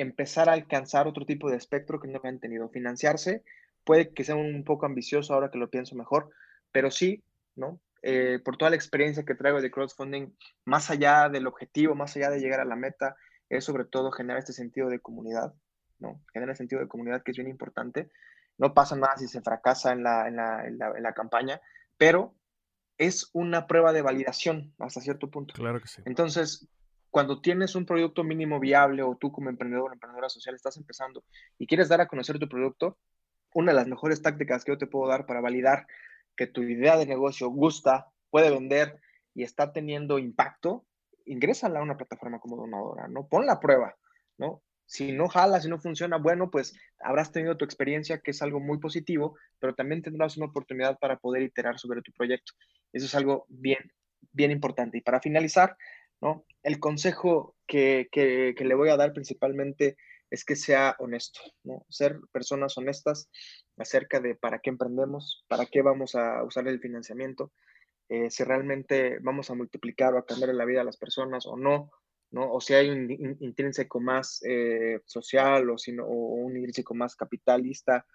empezar 0.00 0.48
a 0.48 0.54
alcanzar 0.54 1.06
otro 1.06 1.26
tipo 1.26 1.50
de 1.50 1.56
espectro 1.56 2.00
que 2.00 2.08
no 2.08 2.20
han 2.24 2.40
tenido. 2.40 2.68
Financiarse 2.68 3.42
puede 3.84 4.12
que 4.12 4.24
sea 4.24 4.34
un 4.34 4.64
poco 4.64 4.86
ambicioso 4.86 5.34
ahora 5.34 5.50
que 5.50 5.58
lo 5.58 5.70
pienso 5.70 5.94
mejor, 5.94 6.30
pero 6.72 6.90
sí, 6.90 7.22
¿no? 7.54 7.80
Eh, 8.02 8.38
por 8.42 8.56
toda 8.56 8.70
la 8.70 8.76
experiencia 8.76 9.24
que 9.24 9.34
traigo 9.34 9.60
de 9.60 9.70
crowdfunding, 9.70 10.34
más 10.64 10.90
allá 10.90 11.28
del 11.28 11.46
objetivo, 11.46 11.94
más 11.94 12.16
allá 12.16 12.30
de 12.30 12.40
llegar 12.40 12.60
a 12.60 12.64
la 12.64 12.76
meta, 12.76 13.16
es 13.50 13.64
sobre 13.64 13.84
todo 13.84 14.10
generar 14.10 14.38
este 14.38 14.54
sentido 14.54 14.88
de 14.88 15.00
comunidad, 15.00 15.52
¿no? 15.98 16.22
Generar 16.32 16.56
sentido 16.56 16.80
de 16.80 16.88
comunidad 16.88 17.22
que 17.22 17.32
es 17.32 17.36
bien 17.36 17.48
importante. 17.48 18.10
No 18.56 18.72
pasa 18.72 18.96
nada 18.96 19.16
si 19.18 19.28
se 19.28 19.42
fracasa 19.42 19.92
en 19.92 20.02
la, 20.02 20.28
en 20.28 20.36
la, 20.36 20.66
en 20.66 20.78
la, 20.78 20.92
en 20.96 21.02
la 21.02 21.12
campaña, 21.12 21.60
pero 21.98 22.34
es 22.96 23.30
una 23.32 23.66
prueba 23.66 23.92
de 23.92 24.02
validación 24.02 24.74
hasta 24.78 25.00
cierto 25.00 25.30
punto. 25.30 25.54
Claro 25.54 25.80
que 25.80 25.88
sí. 25.88 26.02
Entonces, 26.04 26.68
cuando 27.10 27.40
tienes 27.40 27.74
un 27.74 27.86
producto 27.86 28.24
mínimo 28.24 28.60
viable 28.60 29.02
o 29.02 29.16
tú 29.16 29.32
como 29.32 29.50
emprendedor 29.50 29.90
o 29.90 29.94
emprendedora 29.94 30.28
social 30.28 30.54
estás 30.54 30.76
empezando 30.76 31.24
y 31.58 31.66
quieres 31.66 31.88
dar 31.88 32.00
a 32.00 32.08
conocer 32.08 32.38
tu 32.38 32.48
producto, 32.48 32.98
una 33.52 33.72
de 33.72 33.76
las 33.76 33.88
mejores 33.88 34.22
tácticas 34.22 34.64
que 34.64 34.72
yo 34.72 34.78
te 34.78 34.86
puedo 34.86 35.08
dar 35.08 35.26
para 35.26 35.40
validar 35.40 35.86
que 36.36 36.46
tu 36.46 36.62
idea 36.62 36.96
de 36.96 37.06
negocio 37.06 37.48
gusta, 37.48 38.06
puede 38.30 38.50
vender 38.50 39.00
y 39.34 39.42
está 39.42 39.72
teniendo 39.72 40.18
impacto 40.18 40.86
ingrésala 41.30 41.80
a 41.80 41.82
una 41.82 41.96
plataforma 41.96 42.40
como 42.40 42.56
donadora, 42.56 43.08
¿no? 43.08 43.26
Pon 43.28 43.46
la 43.46 43.60
prueba, 43.60 43.96
¿no? 44.38 44.62
Si 44.86 45.12
no 45.12 45.28
jala, 45.28 45.60
si 45.60 45.68
no 45.68 45.78
funciona, 45.78 46.16
bueno, 46.16 46.50
pues 46.50 46.76
habrás 46.98 47.30
tenido 47.30 47.56
tu 47.56 47.64
experiencia, 47.64 48.18
que 48.18 48.32
es 48.32 48.42
algo 48.42 48.58
muy 48.58 48.78
positivo, 48.78 49.36
pero 49.60 49.74
también 49.74 50.02
tendrás 50.02 50.36
una 50.36 50.46
oportunidad 50.46 50.98
para 50.98 51.16
poder 51.16 51.42
iterar 51.42 51.78
sobre 51.78 52.02
tu 52.02 52.12
proyecto. 52.12 52.52
Eso 52.92 53.06
es 53.06 53.14
algo 53.14 53.46
bien, 53.48 53.92
bien 54.32 54.50
importante. 54.50 54.98
Y 54.98 55.02
para 55.02 55.20
finalizar, 55.20 55.76
¿no? 56.20 56.44
El 56.62 56.78
consejo 56.78 57.56
que, 57.66 58.08
que, 58.12 58.54
le 58.58 58.74
voy 58.74 58.90
a 58.90 58.96
dar 58.96 59.12
principalmente 59.12 59.96
es 60.30 60.44
que 60.44 60.56
sea 60.56 60.94
honesto, 60.98 61.40
¿no? 61.64 61.84
Ser 61.88 62.20
personas 62.32 62.76
honestas 62.76 63.30
acerca 63.76 64.20
de 64.20 64.34
para 64.34 64.60
qué 64.60 64.70
emprendemos, 64.70 65.44
para 65.48 65.66
qué 65.66 65.82
vamos 65.82 66.14
a 66.14 66.44
usar 66.44 66.68
el 66.68 66.80
financiamiento, 66.80 67.52
eh, 68.08 68.30
si 68.30 68.44
realmente 68.44 69.18
vamos 69.20 69.50
a 69.50 69.54
multiplicar 69.54 70.14
o 70.14 70.18
a 70.18 70.26
cambiar 70.26 70.54
la 70.54 70.64
vida 70.64 70.82
a 70.82 70.84
las 70.84 70.96
personas 70.96 71.46
o 71.46 71.56
no. 71.56 71.90
O 72.32 72.60
si 72.60 72.74
hay 72.74 72.88
un, 72.90 73.10
intrínseco 73.40 73.98
más 73.98 74.40
eh, 74.46 75.00
social 75.04 75.68
o, 75.68 75.76
sino, 75.76 76.04
o 76.04 76.34
un 76.34 76.56
intrínseco 76.56 76.94
más 76.94 77.16
capitalista 77.16 78.06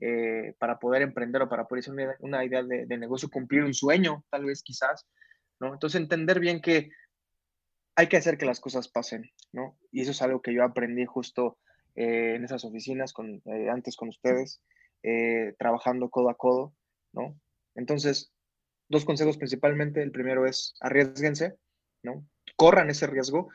eh, 0.00 0.54
para 0.58 0.76
poder 0.76 1.02
emprender 1.02 1.42
o 1.42 1.48
para 1.48 1.66
poder 1.68 1.82
hacer 1.82 2.16
una, 2.18 2.44
idea 2.44 2.64
de, 2.64 2.86
de, 2.86 2.98
negocio, 2.98 3.30
cumplir 3.30 3.62
un 3.62 3.72
sueño, 3.72 4.24
tal 4.28 4.44
vez 4.44 4.64
quizás, 4.64 5.06
¿no? 5.60 5.72
Entonces 5.72 6.00
entender 6.00 6.40
bien 6.40 6.60
que 6.60 6.90
hay 7.96 8.08
que 8.08 8.16
hacer 8.16 8.38
que 8.38 8.46
las 8.46 8.60
cosas 8.60 8.88
pasen, 8.88 9.30
¿no? 9.52 9.78
Y 9.90 10.02
eso 10.02 10.12
es 10.12 10.22
algo 10.22 10.42
que 10.42 10.54
yo 10.54 10.64
aprendí 10.64 11.04
justo 11.06 11.58
en 11.94 12.44
esas 12.44 12.64
oficinas, 12.64 13.12
con, 13.12 13.42
antes 13.70 13.96
con 13.96 14.08
ustedes, 14.08 14.62
trabajando 15.58 16.08
codo 16.08 16.30
a 16.30 16.36
codo, 16.36 16.74
¿no? 17.12 17.38
Entonces, 17.74 18.32
dos 18.90 19.04
consejos 19.04 19.38
principalmente. 19.38 20.02
El 20.02 20.12
primero 20.12 20.46
es 20.46 20.74
arriesguense, 20.80 21.56
¿no? 22.02 22.26
Corran 22.56 22.90
ese 22.90 23.06
riesgo. 23.06 23.48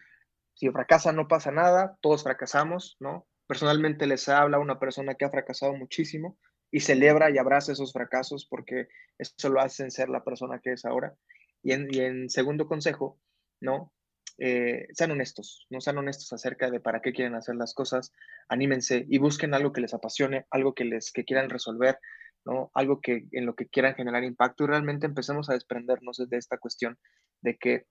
Si 0.55 0.69
fracasan 0.69 1.15
no 1.15 1.27
pasa 1.27 1.51
nada, 1.51 1.97
todos 2.01 2.23
fracasamos, 2.23 2.97
¿no? 2.99 3.27
Personalmente 3.45 4.07
les 4.07 4.27
habla 4.29 4.57
una 4.57 4.79
persona 4.79 5.13
que 5.15 5.25
ha 5.25 5.29
fracasado 5.29 5.75
muchísimo 5.75 6.38
y 6.71 6.79
celebra 6.79 7.29
y 7.29 7.38
abraza 7.38 7.73
esos 7.73 7.93
fracasos 7.93 8.47
porque 8.49 8.88
eso 9.19 9.49
lo 9.49 9.59
hacen 9.59 9.91
ser 9.91 10.09
la 10.09 10.23
persona 10.23 10.59
que 10.59 10.73
es 10.73 10.86
ahora. 10.86 11.13
Y 11.61 11.71
en, 11.73 12.29
segundo 12.29 12.67
consejo, 12.67 13.19
¿no? 13.59 13.91
Eh, 14.38 14.88
sean 14.93 15.11
honestos, 15.11 15.65
no 15.69 15.79
sean 15.79 15.97
honestos 15.97 16.33
acerca 16.33 16.69
de 16.69 16.81
para 16.81 17.01
qué 17.01 17.13
quieren 17.13 17.36
hacer 17.36 17.55
las 17.55 17.73
cosas, 17.73 18.13
anímense 18.49 19.05
y 19.07 19.17
busquen 19.17 19.53
algo 19.53 19.71
que 19.71 19.81
les 19.81 19.93
apasione, 19.93 20.45
algo 20.51 20.73
que 20.73 20.83
les 20.83 21.11
que 21.11 21.23
quieran 21.23 21.49
resolver, 21.49 21.99
¿no? 22.43 22.69
Algo 22.73 22.99
que, 23.01 23.27
en 23.31 23.45
lo 23.45 23.55
que 23.55 23.67
quieran 23.67 23.95
generar 23.95 24.23
impacto 24.23 24.63
y 24.63 24.67
realmente 24.67 25.05
empecemos 25.05 25.49
a 25.49 25.53
desprendernos 25.53 26.17
de 26.17 26.38
esta 26.38 26.57
cuestión 26.57 26.97
de 27.41 27.57
que, 27.57 27.86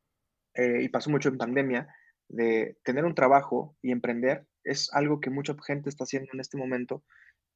eh, 0.55 0.83
y 0.83 0.89
pasó 0.89 1.11
mucho 1.11 1.31
en 1.31 1.39
pandemia, 1.39 1.89
de 2.29 2.77
tener 2.85 3.05
un 3.05 3.15
trabajo 3.15 3.77
y 3.83 3.91
emprender 3.91 4.47
es 4.65 4.93
algo 4.93 5.21
que 5.21 5.31
mucha 5.31 5.55
gente 5.67 5.89
está 5.89 6.05
haciendo 6.05 6.31
en 6.33 6.41
este 6.41 6.57
momento 6.57 7.03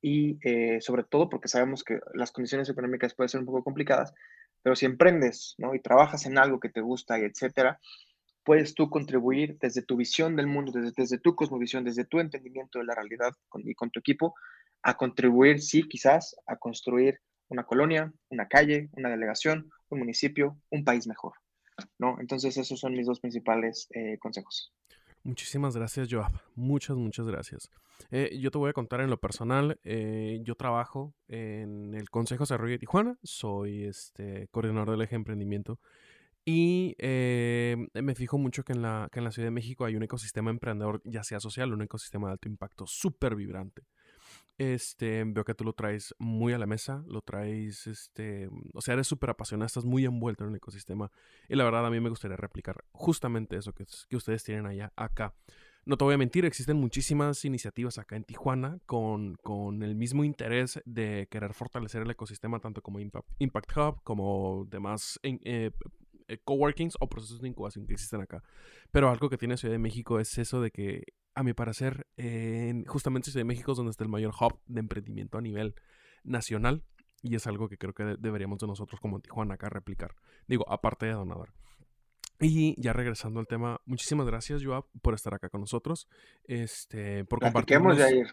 y 0.01 0.39
eh, 0.43 0.81
sobre 0.81 1.05
todo 1.05 1.29
porque 1.29 1.49
sabemos 1.49 1.83
que 1.83 2.01
las 2.15 2.31
condiciones 2.33 2.69
económicas 2.69 3.15
pueden 3.15 3.29
ser 3.29 3.41
un 3.41 3.47
poco 3.47 3.65
complicadas, 3.65 4.15
pero 4.63 4.77
si 4.77 4.87
emprendes 4.87 5.55
¿no? 5.59 5.75
y 5.75 5.81
trabajas 5.81 6.27
en 6.27 6.39
algo 6.39 6.61
que 6.61 6.69
te 6.69 6.81
gusta 6.81 7.19
y 7.19 7.25
etcétera, 7.25 7.81
puedes 8.49 8.75
tú 8.75 8.89
contribuir 8.89 9.59
desde 9.61 9.83
tu 9.83 9.95
visión 9.95 10.35
del 10.35 10.47
mundo, 10.47 10.73
desde, 10.73 10.95
desde 10.97 11.19
tu 11.19 11.37
cosmovisión, 11.37 11.85
desde 11.85 12.07
tu 12.07 12.19
entendimiento 12.19 12.79
de 12.79 12.87
la 12.87 12.95
realidad 12.95 13.35
y 13.59 13.75
con 13.75 13.91
tu 13.91 14.01
equipo, 14.01 14.35
a 14.83 14.97
contribuir, 14.97 15.61
sí, 15.61 15.83
quizás, 15.83 16.35
a 16.47 16.57
construir 16.57 17.21
una 17.49 17.65
colonia, 17.65 18.11
una 18.31 18.49
calle, 18.49 18.89
una 18.93 19.11
delegación, 19.11 19.69
un 19.91 19.99
municipio, 19.99 20.57
un 20.71 20.83
país 20.83 21.07
mejor. 21.07 21.35
¿no? 21.99 22.17
Entonces, 22.21 22.57
esos 22.57 22.81
son 22.81 22.95
mis 22.95 23.07
dos 23.07 23.21
principales 23.21 23.87
eh, 23.91 24.17
consejos. 24.19 24.73
Muchísimas 25.25 25.77
gracias, 25.77 26.09
Joab. 26.11 26.33
Muchas, 26.55 26.97
muchas 26.97 27.27
gracias. 27.27 27.71
Eh, 28.11 28.39
yo 28.41 28.51
te 28.51 28.57
voy 28.57 28.71
a 28.71 28.73
contar 28.73 29.03
en 29.03 29.11
lo 29.11 29.21
personal. 29.21 29.79
Eh, 29.85 30.41
yo 30.43 30.55
trabajo 30.55 31.13
en 31.27 31.93
el 31.93 32.09
Consejo 32.09 32.39
de 32.39 32.45
Desarrollo 32.45 32.73
de 32.73 32.79
Tijuana. 32.79 33.19
Soy 33.23 33.85
este, 33.85 34.49
coordinador 34.49 34.93
del 34.93 35.03
eje 35.03 35.17
emprendimiento. 35.17 35.79
Y 36.51 36.97
me 36.99 38.15
fijo 38.15 38.39
mucho 38.39 38.65
que 38.65 38.73
en, 38.73 38.81
la, 38.81 39.11
que 39.13 39.19
en 39.19 39.25
la 39.27 39.33
Ciudad 39.33 39.49
de 39.49 39.51
México 39.51 39.85
hay 39.85 39.97
un 39.97 40.03
ecosistema 40.03 40.49
emprendedor, 40.49 41.03
ya 41.05 41.23
sea 41.23 41.41
social, 41.41 41.75
un 41.75 41.83
ecosistema 41.83 42.29
de 42.29 42.33
alto 42.33 42.49
impacto 42.49 42.87
súper 42.87 43.37
vibrante. 43.37 43.83
Este, 44.57 45.25
veo 45.27 45.45
que 45.45 45.53
tú 45.53 45.65
lo 45.65 45.75
traes 45.75 46.15
muy 46.19 46.55
a 46.55 46.59
la 46.59 46.65
mesa, 46.65 47.05
lo 47.07 47.21
traes, 47.21 47.87
este, 47.87 48.49
o 48.73 48.81
sea, 48.81 48.95
eres 48.95 49.07
súper 49.07 49.29
apasionado, 49.29 49.67
estás 49.67 49.85
muy 49.85 50.07
envuelto 50.07 50.45
en 50.45 50.51
el 50.51 50.57
ecosistema. 50.57 51.13
Y 51.51 51.55
la 51.55 51.65
verdad, 51.65 51.85
a 51.85 51.91
mí 51.91 52.01
me 52.01 52.09
gustaría 52.09 52.39
replicar 52.39 52.83
justamente 52.93 53.59
eso 53.59 53.75
que, 53.75 53.85
que 54.09 54.17
ustedes 54.17 54.43
tienen 54.43 54.65
allá, 54.65 54.91
acá. 54.97 55.35
No 55.85 55.97
te 55.97 56.05
voy 56.05 56.15
a 56.15 56.19
mentir, 56.19 56.45
existen 56.45 56.77
muchísimas 56.77 57.45
iniciativas 57.45 57.99
acá 57.99 58.17
en 58.17 58.25
Tijuana 58.25 58.79
con, 58.85 59.37
con 59.37 59.83
el 59.83 59.95
mismo 59.95 60.25
interés 60.25 60.81
de 60.85 61.29
querer 61.31 61.55
fortalecer 61.55 62.03
el 62.03 62.11
ecosistema, 62.11 62.59
tanto 62.59 62.83
como 62.83 63.01
Impact, 63.01 63.77
Hub, 63.77 64.03
como 64.03 64.67
demás 64.69 65.19
eh, 65.23 65.39
eh, 65.45 65.71
coworkings 66.45 66.97
o 67.01 67.09
procesos 67.09 67.41
de 67.41 67.49
incubación 67.49 67.87
que 67.87 67.95
existen 67.95 68.21
acá. 68.21 68.43
Pero 68.91 69.09
algo 69.09 69.31
que 69.31 69.39
tiene 69.39 69.57
Ciudad 69.57 69.75
de 69.75 69.79
México 69.79 70.21
es 70.21 70.37
eso 70.39 70.61
de 70.61 70.71
que 70.71 71.05
a 71.35 71.43
mi 71.43 71.53
parecer, 71.55 72.07
en 72.17 72.85
justamente 72.85 73.31
Ciudad 73.31 73.41
de 73.41 73.49
México 73.49 73.73
es 73.73 73.77
donde 73.77 73.91
está 73.91 74.05
el 74.05 74.11
mayor 74.11 74.35
hub 74.41 74.61
de 74.67 74.81
emprendimiento 74.81 75.39
a 75.39 75.41
nivel 75.41 75.75
nacional. 76.25 76.85
Y 77.23 77.35
es 77.35 77.47
algo 77.47 77.69
que 77.69 77.79
creo 77.79 77.95
que 77.95 78.17
deberíamos 78.19 78.59
de 78.59 78.67
nosotros 78.67 79.01
como 79.01 79.21
Tijuana 79.21 79.55
acá 79.55 79.69
replicar. 79.69 80.15
Digo, 80.47 80.65
aparte 80.71 81.07
de 81.07 81.13
Donador. 81.13 81.53
Y 82.41 82.81
ya 82.81 82.93
regresando 82.93 83.41
al 83.41 83.49
tema, 83.49 83.81
muchísimas 83.85 84.27
gracias, 84.27 84.65
Joab, 84.65 84.85
por 85.03 85.15
estar 85.15 85.35
acá 85.35 85.49
con 85.49 85.61
nosotros. 85.61 86.09
Este, 86.45 87.25
por 87.25 87.41
compartir. 87.41 87.79
E-, 87.79 88.25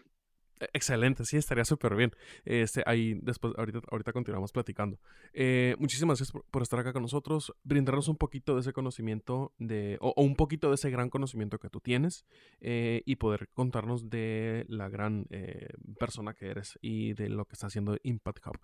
excelente, 0.72 1.24
sí, 1.24 1.36
estaría 1.36 1.64
súper 1.64 1.94
bien. 1.96 2.12
Este, 2.44 2.82
ahí 2.86 3.18
después, 3.22 3.54
ahorita, 3.56 3.80
ahorita 3.90 4.12
continuamos 4.12 4.52
platicando. 4.52 4.98
Eh, 5.32 5.76
muchísimas 5.78 6.18
gracias 6.18 6.42
por, 6.50 6.62
estar 6.62 6.78
acá 6.80 6.92
con 6.92 7.02
nosotros, 7.02 7.54
brindarnos 7.64 8.08
un 8.08 8.16
poquito 8.16 8.54
de 8.54 8.60
ese 8.60 8.72
conocimiento 8.72 9.52
de, 9.58 9.98
o, 10.00 10.14
un 10.22 10.36
poquito 10.36 10.68
de 10.68 10.76
ese 10.76 10.90
gran 10.90 11.10
conocimiento 11.10 11.58
que 11.58 11.68
tú 11.68 11.80
tienes 11.80 12.24
eh, 12.60 13.02
y 13.04 13.16
poder 13.16 13.48
contarnos 13.54 14.08
de 14.08 14.64
la 14.68 14.88
gran 14.88 15.26
eh, 15.30 15.68
persona 15.98 16.34
que 16.34 16.46
eres 16.46 16.78
y 16.80 17.14
de 17.14 17.28
lo 17.28 17.44
que 17.46 17.54
está 17.54 17.66
haciendo 17.66 17.96
Impact 18.02 18.46
Hub. 18.46 18.60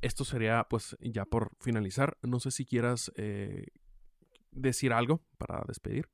esto 0.00 0.24
sería, 0.24 0.66
pues, 0.68 0.96
ya 1.00 1.24
por 1.24 1.52
finalizar. 1.60 2.16
No 2.22 2.40
sé 2.40 2.50
si 2.50 2.64
quieras 2.64 3.12
decir 4.52 4.92
algo 4.92 5.22
para 5.38 5.62
despedir. 5.66 6.08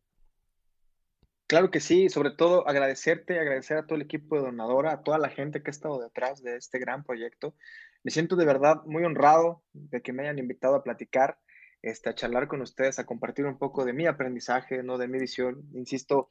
Claro 1.47 1.71
que 1.71 1.81
sí, 1.81 2.09
sobre 2.09 2.31
todo 2.31 2.67
agradecerte, 2.67 3.39
agradecer 3.39 3.77
a 3.77 3.87
todo 3.87 3.97
el 3.97 4.03
equipo 4.03 4.37
de 4.37 4.43
Donadora, 4.43 4.93
a 4.93 5.03
toda 5.03 5.19
la 5.19 5.29
gente 5.29 5.63
que 5.63 5.71
ha 5.71 5.73
estado 5.73 6.01
detrás 6.01 6.43
de 6.43 6.57
este 6.57 6.79
gran 6.79 7.05
proyecto. 7.05 7.55
Me 8.03 8.11
siento 8.11 8.35
de 8.37 8.47
verdad 8.47 8.83
muy 8.87 9.05
honrado 9.05 9.63
de 9.75 10.01
que 10.01 10.15
me 10.15 10.23
hayan 10.23 10.39
invitado 10.39 10.75
a 10.75 10.83
platicar, 10.83 11.39
este, 11.83 12.09
a 12.09 12.15
charlar 12.15 12.49
con 12.49 12.63
ustedes, 12.63 12.99
a 12.99 13.05
compartir 13.05 13.45
un 13.45 13.59
poco 13.59 13.85
de 13.85 13.93
mi 13.93 14.07
aprendizaje, 14.07 14.83
¿no? 14.83 14.97
de 14.97 15.07
mi 15.07 15.19
visión. 15.19 15.69
Insisto, 15.75 16.29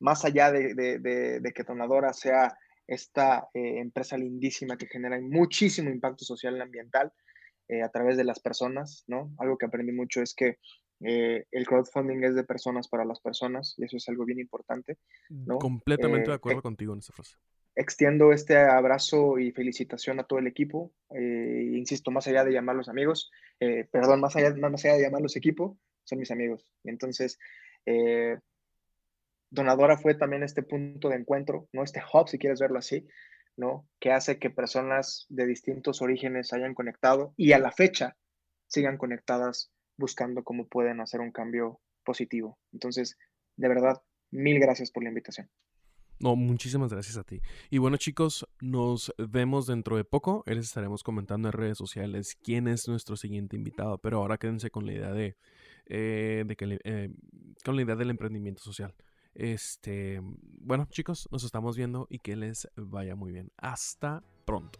más 0.00 0.24
allá 0.24 0.50
de, 0.50 1.52
que 1.54 1.62
Donadora 1.62 2.14
sea 2.14 2.56
esta 2.86 3.48
eh, 3.52 3.78
empresa 3.78 4.16
lindísima 4.16 4.78
que 4.78 4.86
genera 4.86 5.20
muchísimo 5.20 5.90
impacto 5.90 6.24
social 6.24 6.56
y 6.56 6.60
ambiental 6.60 7.12
eh, 7.68 7.82
a 7.82 7.90
través 7.90 8.16
de 8.16 8.24
las 8.24 8.40
personas, 8.40 9.04
¿no? 9.06 9.34
Algo 9.38 9.58
que 9.58 9.66
aprendí 9.66 9.92
mucho 9.92 10.22
es 10.22 10.34
que 10.34 10.58
eh, 11.00 11.44
el 11.50 11.66
crowdfunding 11.66 12.24
es 12.24 12.34
de 12.34 12.44
personas 12.44 12.88
para 12.88 13.04
las 13.04 13.20
personas 13.20 13.74
y 13.76 13.84
eso 13.84 13.96
es 13.96 14.08
algo 14.08 14.24
bien 14.24 14.40
importante. 14.40 14.98
¿no? 15.28 15.58
Completamente 15.58 16.30
de 16.30 16.34
eh, 16.34 16.36
acuerdo 16.36 16.62
contigo 16.62 16.92
en 16.92 17.00
esa 17.00 17.12
frase. 17.12 17.36
Extiendo 17.74 18.32
este 18.32 18.56
abrazo 18.56 19.38
y 19.38 19.52
felicitación 19.52 20.18
a 20.18 20.24
todo 20.24 20.38
el 20.38 20.46
equipo. 20.46 20.92
Eh, 21.10 21.72
insisto, 21.74 22.10
más 22.10 22.26
allá 22.26 22.42
de 22.44 22.52
llamarlos 22.52 22.88
amigos, 22.88 23.30
perdón, 23.90 24.20
más 24.20 24.34
allá, 24.36 24.54
más 24.54 24.84
allá 24.84 24.94
de 24.94 25.02
llamarlos 25.02 25.36
equipo, 25.36 25.78
son 26.04 26.18
mis 26.18 26.30
amigos. 26.30 26.66
Entonces, 26.84 27.38
Donadora 29.50 29.98
fue 29.98 30.14
también 30.14 30.42
este 30.42 30.62
punto 30.62 31.10
de 31.10 31.16
encuentro, 31.16 31.68
¿no? 31.72 31.82
Este 31.82 32.02
hub, 32.12 32.28
si 32.28 32.38
quieres 32.38 32.60
verlo 32.60 32.78
así, 32.78 33.06
¿no? 33.56 33.86
Que 34.00 34.12
hace 34.12 34.38
que 34.38 34.50
personas 34.50 35.26
de 35.28 35.46
distintos 35.46 36.00
orígenes 36.00 36.52
hayan 36.54 36.74
conectado 36.74 37.34
y 37.36 37.52
a 37.52 37.58
la 37.58 37.72
fecha 37.72 38.16
sigan 38.66 38.96
conectadas 38.96 39.70
buscando 39.96 40.44
cómo 40.44 40.66
pueden 40.68 41.00
hacer 41.00 41.20
un 41.20 41.32
cambio 41.32 41.80
positivo. 42.04 42.58
Entonces, 42.72 43.16
de 43.56 43.68
verdad, 43.68 44.02
mil 44.30 44.60
gracias 44.60 44.90
por 44.90 45.02
la 45.02 45.10
invitación. 45.10 45.50
No, 46.18 46.34
muchísimas 46.34 46.90
gracias 46.90 47.18
a 47.18 47.24
ti. 47.24 47.42
Y 47.68 47.78
bueno, 47.78 47.98
chicos, 47.98 48.48
nos 48.60 49.12
vemos 49.18 49.66
dentro 49.66 49.96
de 49.96 50.04
poco. 50.04 50.42
Les 50.46 50.64
estaremos 50.64 51.02
comentando 51.02 51.48
en 51.48 51.52
redes 51.52 51.76
sociales 51.76 52.36
quién 52.42 52.68
es 52.68 52.88
nuestro 52.88 53.16
siguiente 53.16 53.56
invitado. 53.56 53.98
Pero 53.98 54.18
ahora 54.18 54.38
quédense 54.38 54.70
con 54.70 54.86
la 54.86 54.92
idea 54.92 55.12
de, 55.12 55.36
eh, 55.86 56.44
de 56.46 56.56
que, 56.56 56.78
eh, 56.84 57.10
con 57.64 57.76
la 57.76 57.82
idea 57.82 57.96
del 57.96 58.10
emprendimiento 58.10 58.62
social. 58.62 58.94
Este, 59.34 60.20
bueno, 60.22 60.86
chicos, 60.90 61.28
nos 61.30 61.44
estamos 61.44 61.76
viendo 61.76 62.06
y 62.08 62.20
que 62.20 62.36
les 62.36 62.66
vaya 62.76 63.14
muy 63.14 63.32
bien. 63.32 63.52
Hasta 63.58 64.22
pronto. 64.46 64.78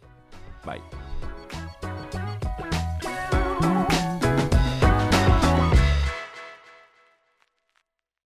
Bye. 0.65 0.81